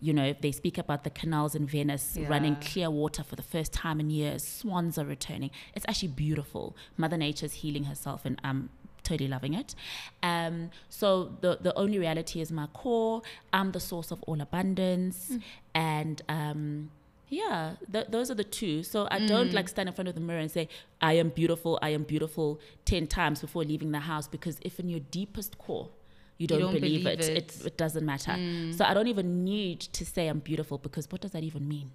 you 0.05 0.13
know, 0.13 0.35
they 0.39 0.51
speak 0.51 0.77
about 0.77 1.03
the 1.03 1.09
canals 1.09 1.55
in 1.55 1.65
Venice 1.65 2.15
yeah. 2.15 2.27
running 2.27 2.55
clear 2.57 2.91
water 2.91 3.23
for 3.23 3.35
the 3.35 3.41
first 3.41 3.73
time 3.73 3.99
in 3.99 4.11
years. 4.11 4.45
Swans 4.47 4.99
are 4.99 5.05
returning. 5.05 5.49
It's 5.73 5.85
actually 5.87 6.09
beautiful. 6.09 6.75
Mother 6.95 7.17
Nature's 7.17 7.53
healing 7.53 7.85
herself, 7.85 8.21
and 8.23 8.39
I'm 8.43 8.69
totally 9.01 9.27
loving 9.27 9.55
it. 9.55 9.73
Um, 10.21 10.69
so 10.89 11.37
the 11.41 11.57
the 11.59 11.75
only 11.75 11.97
reality 11.97 12.39
is 12.39 12.51
my 12.51 12.67
core. 12.67 13.23
I'm 13.51 13.71
the 13.71 13.79
source 13.79 14.11
of 14.11 14.21
all 14.27 14.39
abundance, 14.39 15.31
mm. 15.31 15.41
and 15.73 16.21
um, 16.29 16.91
yeah, 17.29 17.73
th- 17.91 18.07
those 18.09 18.29
are 18.29 18.35
the 18.35 18.43
two. 18.43 18.83
So 18.83 19.07
I 19.09 19.19
mm. 19.19 19.27
don't 19.27 19.53
like 19.53 19.67
stand 19.69 19.89
in 19.89 19.95
front 19.95 20.07
of 20.07 20.13
the 20.13 20.21
mirror 20.21 20.39
and 20.39 20.51
say 20.51 20.69
I 21.01 21.13
am 21.13 21.29
beautiful. 21.29 21.79
I 21.81 21.89
am 21.89 22.03
beautiful 22.03 22.59
ten 22.85 23.07
times 23.07 23.41
before 23.41 23.63
leaving 23.63 23.91
the 23.91 24.01
house 24.01 24.27
because 24.27 24.59
if 24.61 24.79
in 24.79 24.87
your 24.87 25.01
deepest 25.09 25.57
core 25.57 25.89
you 26.37 26.47
don't, 26.47 26.59
you 26.59 26.65
don't 26.65 26.73
believe, 26.73 27.03
believe 27.03 27.19
it. 27.19 27.29
it. 27.29 27.59
it. 27.59 27.65
It 27.65 27.77
doesn't 27.77 28.05
matter. 28.05 28.31
Mm. 28.31 28.73
So 28.75 28.85
I 28.85 28.93
don't 28.93 29.07
even 29.07 29.43
need 29.43 29.79
to 29.79 30.05
say 30.05 30.27
I'm 30.27 30.39
beautiful 30.39 30.77
because 30.77 31.09
what 31.11 31.21
does 31.21 31.31
that 31.31 31.43
even 31.43 31.67
mean? 31.67 31.91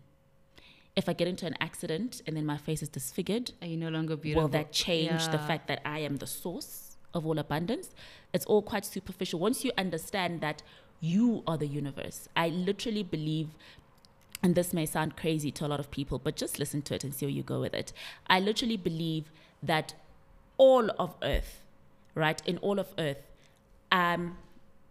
If 0.97 1.09
I 1.09 1.13
get 1.13 1.29
into 1.29 1.47
an 1.47 1.55
accident 1.61 2.23
and 2.27 2.37
then 2.37 2.47
my 2.47 2.57
face 2.57 2.83
is 2.83 2.89
disfigured, 2.89 3.53
are 3.63 3.69
you 3.69 3.77
no 3.77 3.91
longer 3.91 4.17
beautiful? 4.17 4.45
Will 4.45 4.49
that 4.51 4.73
change 4.73 5.11
yeah. 5.11 5.29
the 5.29 5.39
fact 5.39 5.69
that 5.69 5.81
I 5.85 6.01
am 6.01 6.17
the 6.17 6.27
source 6.27 6.97
of 7.15 7.27
all 7.27 7.39
abundance? 7.39 7.91
It's 8.33 8.45
all 8.47 8.63
quite 8.63 8.85
superficial. 8.85 9.39
Once 9.39 9.65
you 9.65 9.73
understand 9.79 10.41
that 10.41 10.63
you 11.01 11.43
are 11.47 11.57
the 11.57 11.67
universe, 11.67 12.29
I 12.35 12.49
literally 12.49 13.03
believe 13.03 13.49
and 14.43 14.55
this 14.55 14.73
may 14.73 14.87
sound 14.87 15.17
crazy 15.17 15.51
to 15.51 15.67
a 15.67 15.69
lot 15.69 15.81
of 15.81 15.91
people, 15.91 16.19
but 16.19 16.35
just 16.35 16.59
listen 16.59 16.81
to 16.83 16.95
it 16.95 17.05
and 17.05 17.15
see 17.15 17.27
where 17.27 17.33
you 17.33 17.43
go 17.43 17.61
with 17.61 17.75
it. 17.75 17.93
I 18.27 18.41
literally 18.41 18.79
believe 18.79 19.31
that 19.63 19.93
all 20.57 20.91
of 20.99 21.15
Earth, 21.23 21.61
right, 22.15 22.41
in 22.47 22.57
all 22.59 22.79
of 22.79 22.95
Earth, 22.99 23.19
I'm 23.91 24.37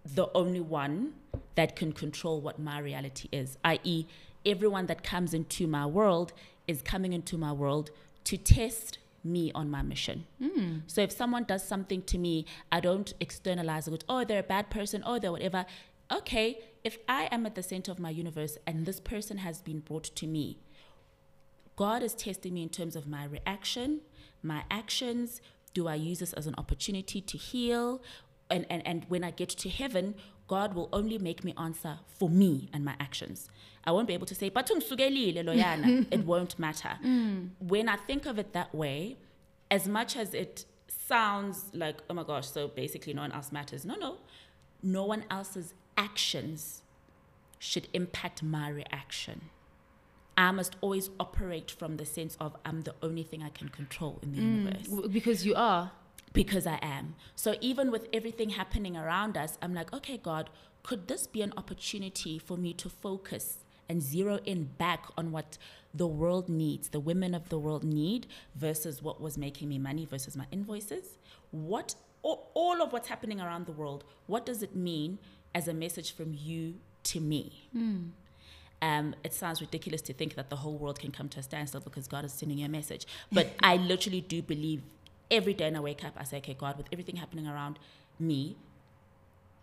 the 0.06 0.30
only 0.34 0.62
one 0.62 1.14
that 1.56 1.76
can 1.76 1.92
control 1.92 2.42
what 2.42 2.60
my 2.60 2.80
reality 2.80 3.30
is, 3.32 3.58
i.e., 3.64 4.06
everyone 4.46 4.86
that 4.88 5.04
comes 5.04 5.34
into 5.34 5.68
my 5.68 5.86
world 5.86 6.34
is 6.68 6.82
coming 6.82 7.14
into 7.14 7.38
my 7.38 7.52
world 7.52 7.92
to 8.24 8.38
test 8.38 9.00
me 9.24 9.52
on 9.54 9.70
my 9.70 9.82
mission. 9.82 10.26
Hmm. 10.42 10.78
So 10.88 11.02
if 11.02 11.12
someone 11.12 11.44
does 11.44 11.64
something 11.64 12.02
to 12.04 12.18
me, 12.18 12.46
I 12.72 12.80
don't 12.80 13.14
externalize 13.20 13.88
it. 13.88 14.04
Oh, 14.08 14.24
they're 14.24 14.40
a 14.40 14.44
bad 14.44 14.70
person. 14.70 15.04
Oh, 15.06 15.20
they're 15.20 15.32
whatever. 15.32 15.66
Okay, 16.12 16.60
if 16.84 16.98
I 17.08 17.28
am 17.32 17.46
at 17.46 17.56
the 17.56 17.64
center 17.64 17.92
of 17.92 18.00
my 18.00 18.10
universe 18.10 18.58
and 18.66 18.86
this 18.86 19.00
person 19.00 19.40
has 19.40 19.62
been 19.62 19.80
brought 19.80 20.06
to 20.16 20.28
me, 20.28 20.58
God 21.76 22.04
is 22.04 22.14
testing 22.14 22.54
me 22.54 22.64
in 22.64 22.70
terms 22.70 22.96
of 22.96 23.08
my 23.08 23.26
reaction, 23.26 24.02
my 24.42 24.64
actions. 24.72 25.42
Do 25.74 25.88
I 25.88 25.96
use 25.96 26.20
this 26.20 26.34
as 26.34 26.48
an 26.48 26.56
opportunity 26.58 27.22
to 27.22 27.38
heal? 27.38 28.02
And, 28.50 28.66
and, 28.70 28.86
and 28.86 29.06
when 29.10 29.24
I 29.24 29.32
get 29.32 29.50
to 29.50 29.70
heaven, 29.70 30.16
God 30.48 30.74
will 30.74 30.90
only 30.92 31.18
make 31.20 31.44
me 31.44 31.54
answer 31.58 32.00
for 32.08 32.30
me 32.30 32.70
and 32.74 32.84
my 32.84 32.96
actions. 33.00 33.50
I 33.84 33.92
won't 33.92 34.08
be 34.08 34.14
able 34.14 34.26
to 34.26 34.36
say, 34.36 34.50
"But 34.50 34.68
ungisukelile 34.68 35.44
loyana." 35.44 36.08
it 36.12 36.26
won't 36.26 36.58
matter. 36.58 36.98
Mm. 37.06 37.50
When 37.60 37.88
I 37.88 37.98
think 37.98 38.26
of 38.26 38.40
it 38.40 38.54
that 38.54 38.74
way, 38.74 39.18
as 39.70 39.88
much 39.88 40.18
as 40.18 40.34
it 40.34 40.66
sounds 41.10 41.66
like, 41.74 41.98
oh 42.10 42.14
my 42.14 42.24
gosh, 42.24 42.48
so 42.48 42.68
basically 42.68 43.14
no 43.14 43.22
one 43.22 43.32
else 43.32 43.52
matters. 43.52 43.86
No, 43.86 43.96
no. 43.96 44.18
No 44.82 45.06
one 45.06 45.26
else's 45.30 45.74
actions 45.98 46.82
should 47.58 47.88
impact 47.94 48.42
my 48.42 48.70
reaction. 48.70 49.50
I 50.38 50.52
must 50.52 50.78
always 50.80 51.10
operate 51.20 51.70
from 51.70 51.98
the 51.98 52.06
sense 52.06 52.38
of 52.40 52.56
I'm 52.64 52.82
the 52.82 52.96
only 53.04 53.24
thing 53.24 53.44
I 53.44 53.50
can 53.50 53.68
control 53.70 54.20
in 54.24 54.32
the 54.32 54.38
mm. 54.38 54.58
universe 54.58 54.88
W- 54.88 55.10
Because 55.10 55.46
you 55.46 55.54
are. 55.56 55.92
Because 56.34 56.68
I 56.68 56.80
am. 56.82 57.16
So 57.36 57.56
even 57.62 57.92
with 57.92 58.08
everything 58.14 58.52
happening 58.52 58.96
around 58.96 59.38
us, 59.38 59.58
I'm 59.62 59.74
like, 59.74 59.94
okay, 59.94 60.18
God, 60.18 60.50
could 60.84 61.08
this 61.08 61.28
be 61.28 61.42
an 61.42 61.54
opportunity 61.58 62.40
for 62.40 62.58
me 62.58 62.74
to 62.74 62.90
focus 62.90 63.60
and 63.88 64.02
zero 64.02 64.40
in 64.46 64.66
back 64.78 65.06
on 65.18 65.32
what 65.32 65.58
the 65.94 66.08
world 66.08 66.48
needs, 66.48 66.90
the 66.90 67.00
women 67.00 67.34
of 67.34 67.50
the 67.50 67.58
world 67.58 67.84
need, 67.84 68.28
versus 68.56 69.02
what 69.02 69.20
was 69.20 69.38
making 69.38 69.68
me 69.68 69.80
money 69.80 70.06
versus 70.06 70.38
my 70.38 70.46
invoices? 70.52 71.18
What 71.52 71.96
all, 72.22 72.52
all 72.54 72.82
of 72.82 72.92
what's 72.94 73.08
happening 73.08 73.40
around 73.42 73.66
the 73.66 73.72
world, 73.72 74.04
what 74.28 74.46
does 74.46 74.62
it 74.62 74.76
mean 74.76 75.20
as 75.56 75.68
a 75.68 75.74
message 75.74 76.14
from 76.14 76.34
you 76.34 76.76
to 77.04 77.20
me? 77.20 77.70
Um, 78.82 79.16
it 79.24 79.34
sounds 79.34 79.60
ridiculous 79.60 80.02
to 80.04 80.14
think 80.14 80.36
that 80.36 80.50
the 80.50 80.58
whole 80.58 80.78
world 80.78 81.00
can 81.00 81.12
come 81.12 81.28
to 81.30 81.40
a 81.40 81.44
standstill 81.44 81.82
because 81.82 82.08
God 82.08 82.24
is 82.24 82.32
sending 82.32 82.60
you 82.60 82.66
a 82.66 82.70
message. 82.70 83.06
But 83.32 83.52
I 83.62 83.76
literally 83.76 84.22
do 84.22 84.42
believe 84.42 84.84
every 85.32 85.54
day 85.54 85.66
when 85.66 85.76
I 85.76 85.80
wake 85.80 86.04
up, 86.04 86.14
I 86.18 86.24
say, 86.24 86.38
okay, 86.38 86.56
God, 86.58 86.78
with 86.78 86.88
everything 86.92 87.18
happening 87.18 87.48
around 87.48 87.80
me, 88.20 88.58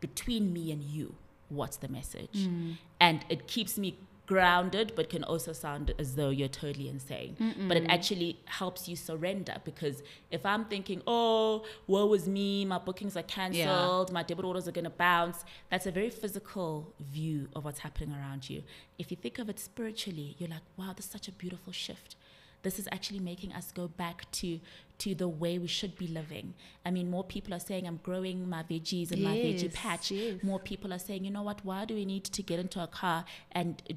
between 0.01 0.53
me 0.53 0.71
and 0.73 0.83
you, 0.83 1.15
what's 1.49 1.77
the 1.79 1.89
message? 1.89 2.47
Mm. 2.47 2.77
And 3.01 3.25
it 3.29 3.47
keeps 3.47 3.79
me 3.79 3.99
grounded, 4.27 4.93
but 4.97 5.09
can 5.09 5.23
also 5.23 5.53
sound 5.53 5.95
as 5.99 6.17
though 6.17 6.31
you're 6.31 6.49
totally 6.49 6.89
insane. 6.89 7.37
But 7.69 7.77
it 7.77 7.87
actually 7.89 8.41
helps 8.47 8.89
you 8.89 8.97
surrender 8.97 9.57
because 9.65 10.03
if 10.33 10.45
I'm 10.45 10.65
thinking, 10.65 11.01
oh, 11.07 11.65
woe 11.87 12.13
is 12.13 12.29
me, 12.29 12.65
my 12.65 12.79
bookings 12.79 13.17
are 13.17 13.23
cancelled, 13.23 14.13
my 14.13 14.25
debit 14.25 14.45
orders 14.45 14.67
are 14.67 14.73
going 14.73 14.85
to 14.85 14.91
bounce, 14.91 15.45
that's 15.71 15.87
a 15.87 15.93
very 15.93 16.11
physical 16.11 16.93
view 16.99 17.49
of 17.55 17.65
what's 17.65 17.79
happening 17.81 18.15
around 18.15 18.51
you. 18.51 18.63
If 18.99 19.11
you 19.13 19.17
think 19.17 19.39
of 19.39 19.49
it 19.49 19.61
spiritually, 19.61 20.35
you're 20.39 20.51
like, 20.51 20.63
wow, 20.77 20.93
this 20.95 21.07
is 21.07 21.11
such 21.13 21.29
a 21.29 21.33
beautiful 21.33 21.73
shift 21.73 22.17
this 22.63 22.79
is 22.79 22.89
actually 22.93 23.21
making 23.21 23.53
us 23.53 23.71
go 23.73 23.89
back 23.89 24.31
to 24.33 24.61
to 24.99 25.15
the 25.15 25.29
way 25.29 25.59
we 25.59 25.67
should 25.67 25.97
be 25.99 26.07
living. 26.07 26.55
I 26.85 26.91
mean, 26.91 27.11
more 27.11 27.23
people 27.23 27.53
are 27.53 27.61
saying 27.61 27.87
I'm 27.87 28.01
growing 28.03 28.49
my 28.49 28.63
veggies 28.63 29.13
in 29.13 29.23
my 29.23 29.37
veggie 29.37 29.73
patch. 29.73 30.11
yes. 30.11 30.43
More 30.43 30.59
people 30.59 30.93
are 30.93 30.99
saying, 30.99 31.25
you 31.25 31.31
know 31.31 31.43
what? 31.43 31.61
Why 31.65 31.85
do 31.85 31.95
we 31.95 32.05
need 32.07 32.25
to 32.25 32.43
get 32.43 32.59
into 32.59 32.83
a 32.83 32.87
car 32.87 33.25
and 33.53 33.83
uh, 33.91 33.95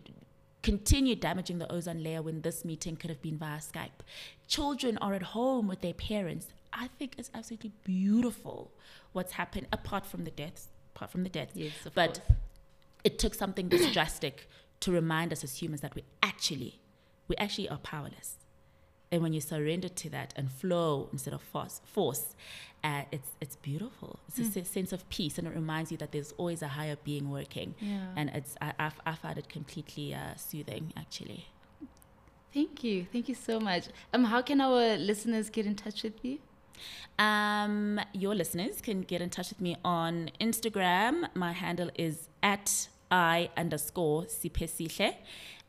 continue 0.62 1.16
damaging 1.16 1.58
the 1.60 1.72
ozone 1.72 2.04
layer 2.04 2.22
when 2.22 2.42
this 2.42 2.66
meeting 2.66 2.98
could 2.98 3.10
have 3.10 3.22
been 3.22 3.38
via 3.38 3.60
Skype? 3.60 4.02
Children 4.48 4.98
are 5.00 5.14
at 5.14 5.24
home 5.24 5.68
with 5.68 5.80
their 5.82 5.94
parents. 5.94 6.48
I 6.74 6.90
think 7.00 7.16
it's 7.18 7.32
absolutely 7.34 7.72
beautiful 7.86 8.72
what's 9.14 9.34
happened 9.34 9.68
apart 9.72 10.06
from 10.06 10.26
the 10.26 10.32
deaths. 10.32 10.68
Apart 10.96 11.12
from 11.12 11.24
the 11.24 11.30
deaths, 11.30 11.54
Yes, 11.56 11.72
of 11.86 11.96
but 11.96 12.16
course. 12.26 12.38
it 13.06 13.20
took 13.20 13.34
something 13.36 13.70
this 13.70 13.90
drastic 13.94 14.50
to 14.82 14.92
remind 14.92 15.32
us 15.32 15.44
as 15.46 15.62
humans 15.62 15.80
that 15.82 15.96
we 15.96 16.04
actually 16.22 16.82
we 17.30 17.36
actually 17.38 17.70
are 17.70 17.78
powerless 17.78 18.36
and 19.12 19.22
when 19.24 19.34
you 19.34 19.42
surrender 19.42 19.90
to 19.90 20.10
that 20.10 20.34
and 20.38 20.52
flow 20.52 21.10
instead 21.12 21.34
of 21.34 21.42
force 21.42 21.82
force 21.84 22.36
uh, 22.84 23.02
it's 23.12 23.32
it's 23.42 23.56
beautiful 23.58 24.20
it's 24.28 24.40
a 24.40 24.44
Hmm. 24.44 24.50
se- 24.52 24.64
sense 24.78 24.92
of 24.94 25.02
peace 25.10 25.38
and 25.38 25.48
it 25.48 25.54
reminds 25.54 25.92
you 25.92 25.98
that 25.98 26.12
there's 26.12 26.32
always 26.38 26.62
a 26.62 26.68
higher 26.70 26.98
being 27.04 27.30
working 27.30 27.76
Yeah. 27.80 28.08
and 28.16 28.30
it's 28.38 28.56
I, 28.62 28.74
I, 28.80 28.92
I 29.06 29.14
found 29.16 29.38
it 29.38 29.48
completely 29.50 30.14
uh, 30.14 30.36
soothing 30.36 30.94
actually 30.98 31.46
Thank 32.52 32.84
you. 32.84 33.06
Thank 33.14 33.30
you 33.30 33.36
so 33.36 33.60
much. 33.60 33.84
Um, 34.12 34.24
how 34.24 34.42
can 34.42 34.60
our 34.60 34.98
listeners 34.98 35.52
get 35.52 35.68
in 35.68 35.76
touch 35.76 36.02
with 36.02 36.18
you? 36.26 36.40
Um, 37.20 38.00
your 38.14 38.34
listeners 38.34 38.82
can 38.82 39.02
get 39.02 39.22
in 39.22 39.30
touch 39.30 39.50
with 39.50 39.62
me 39.62 39.78
on 39.86 40.32
Instagram. 40.42 41.28
My 41.36 41.52
handle 41.52 41.92
is 41.96 42.28
at 42.42 42.90
i 43.12 43.50
underscore 43.58 44.24
siphesihle. 44.24 45.16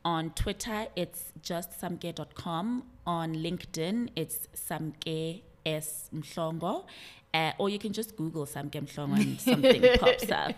On 0.04 0.30
Twitter, 0.30 0.86
it's 0.96 1.32
just 1.42 1.78
samke.com. 1.80 2.84
On 3.06 3.34
LinkedIn, 3.34 4.10
it's 4.16 4.48
samke 4.54 5.42
s 5.66 6.08
mhlongo. 6.14 6.84
Uh, 7.32 7.52
or 7.58 7.68
you 7.68 7.78
can 7.78 7.92
just 7.92 8.16
Google 8.16 8.44
Samke 8.44 8.82
Mhlongo 8.82 9.20
and 9.20 9.40
something 9.48 9.82
pops 9.98 10.30
up. 10.32 10.52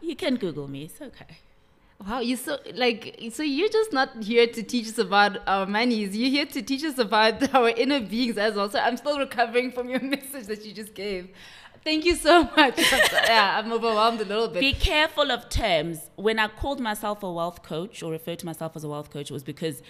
You 0.00 0.14
can 0.14 0.36
Google 0.36 0.68
me. 0.68 0.84
It's 0.84 1.00
okay. 1.00 1.38
Wow, 2.06 2.18
you 2.20 2.36
so 2.36 2.58
like 2.74 3.18
so 3.32 3.42
you're 3.44 3.68
just 3.68 3.92
not 3.92 4.22
here 4.22 4.46
to 4.48 4.62
teach 4.62 4.88
us 4.88 4.98
about 4.98 5.38
our 5.46 5.66
monies. 5.66 6.16
You're 6.16 6.30
here 6.30 6.46
to 6.46 6.62
teach 6.62 6.82
us 6.84 6.98
about 6.98 7.54
our 7.54 7.68
inner 7.70 8.00
beings 8.00 8.38
as 8.38 8.54
well. 8.54 8.68
So 8.68 8.78
I'm 8.78 8.96
still 8.96 9.18
recovering 9.18 9.70
from 9.70 9.88
your 9.88 10.00
message 10.14 10.46
that 10.46 10.64
you 10.64 10.72
just 10.72 10.94
gave. 10.94 11.28
Thank 11.84 12.04
you 12.04 12.14
so 12.14 12.44
much. 12.56 12.78
yeah, 12.78 13.58
I'm 13.58 13.72
overwhelmed 13.72 14.20
a 14.20 14.24
little 14.24 14.48
bit. 14.48 14.60
Be 14.60 14.72
careful 14.72 15.30
of 15.30 15.48
terms. 15.48 16.10
When 16.16 16.38
I 16.38 16.48
called 16.48 16.80
myself 16.80 17.22
a 17.22 17.32
wealth 17.32 17.62
coach 17.62 18.02
or 18.02 18.12
referred 18.12 18.38
to 18.40 18.46
myself 18.46 18.76
as 18.76 18.84
a 18.84 18.88
wealth 18.88 19.10
coach, 19.10 19.30
it 19.30 19.34
was 19.34 19.42
because 19.42 19.82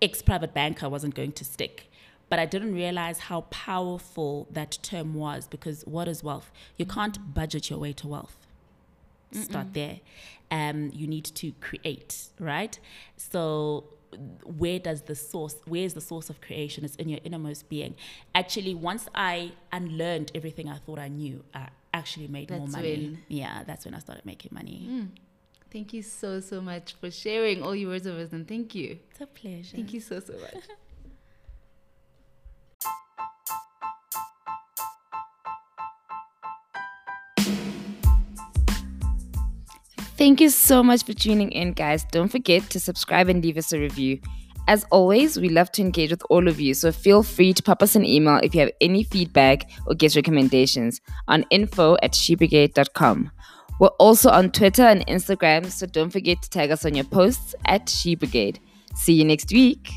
ex 0.00 0.22
private 0.22 0.54
banker 0.54 0.88
wasn't 0.88 1.14
going 1.14 1.32
to 1.32 1.44
stick. 1.44 1.90
But 2.28 2.38
I 2.38 2.46
didn't 2.46 2.74
realize 2.74 3.20
how 3.20 3.42
powerful 3.42 4.48
that 4.50 4.78
term 4.82 5.14
was 5.14 5.46
because 5.46 5.82
what 5.86 6.08
is 6.08 6.24
wealth? 6.24 6.50
You 6.76 6.84
can't 6.86 7.34
budget 7.34 7.70
your 7.70 7.78
way 7.78 7.92
to 7.94 8.08
wealth. 8.08 8.36
Start 9.32 9.74
there. 9.74 10.00
Um, 10.50 10.90
you 10.94 11.06
need 11.06 11.24
to 11.24 11.52
create, 11.60 12.28
right? 12.40 12.78
So 13.16 13.84
where 14.44 14.78
does 14.78 15.02
the 15.02 15.14
source 15.14 15.56
where 15.66 15.82
is 15.82 15.94
the 15.94 16.00
source 16.00 16.30
of 16.30 16.40
creation 16.40 16.84
it's 16.84 16.96
in 16.96 17.08
your 17.08 17.20
innermost 17.24 17.68
being 17.68 17.94
actually 18.34 18.74
once 18.74 19.08
i 19.14 19.52
unlearned 19.72 20.30
everything 20.34 20.68
i 20.68 20.76
thought 20.78 20.98
i 20.98 21.08
knew 21.08 21.42
i 21.54 21.68
actually 21.94 22.28
made 22.28 22.50
more 22.50 22.66
money 22.66 22.82
when- 22.96 23.18
yeah 23.28 23.62
that's 23.64 23.84
when 23.84 23.94
i 23.94 23.98
started 23.98 24.24
making 24.24 24.50
money 24.52 24.86
hmm. 24.88 25.04
Thank 25.72 25.92
you 25.92 26.02
so 26.02 26.40
so 26.40 26.60
much 26.60 26.94
for 27.00 27.10
sharing 27.10 27.62
all 27.62 27.74
your 27.74 27.90
words 27.90 28.06
of 28.06 28.16
wisdom. 28.16 28.44
Thank 28.46 28.74
you. 28.74 28.98
it's 29.10 29.20
a 29.20 29.26
pleasure 29.26 29.76
Thank 29.76 29.92
you 29.92 30.00
so 30.00 30.20
so 30.20 30.32
much. 30.34 30.64
Thank 40.16 40.40
you 40.40 40.48
so 40.48 40.82
much 40.82 41.04
for 41.04 41.12
tuning 41.12 41.52
in, 41.52 41.72
guys. 41.72 42.04
Don't 42.04 42.28
forget 42.28 42.70
to 42.70 42.80
subscribe 42.80 43.28
and 43.28 43.44
leave 43.44 43.58
us 43.58 43.72
a 43.72 43.78
review. 43.78 44.18
As 44.66 44.84
always, 44.90 45.38
we 45.38 45.50
love 45.50 45.70
to 45.72 45.82
engage 45.82 46.10
with 46.10 46.22
all 46.30 46.48
of 46.48 46.58
you, 46.58 46.72
so 46.72 46.90
feel 46.90 47.22
free 47.22 47.52
to 47.52 47.62
pop 47.62 47.82
us 47.82 47.94
an 47.94 48.04
email 48.04 48.40
if 48.42 48.54
you 48.54 48.60
have 48.60 48.72
any 48.80 49.04
feedback 49.04 49.70
or 49.86 49.94
guest 49.94 50.16
recommendations 50.16 51.00
on 51.28 51.44
info 51.50 51.96
at 52.02 52.12
shebrigade.com. 52.12 53.30
We're 53.78 53.88
also 53.88 54.30
on 54.30 54.52
Twitter 54.52 54.84
and 54.84 55.06
Instagram, 55.06 55.70
so 55.70 55.86
don't 55.86 56.10
forget 56.10 56.40
to 56.42 56.50
tag 56.50 56.70
us 56.70 56.86
on 56.86 56.94
your 56.94 57.04
posts 57.04 57.54
at 57.66 57.88
She 57.88 58.14
Brigade. 58.14 58.58
See 58.94 59.12
you 59.12 59.24
next 59.24 59.52
week. 59.52 59.90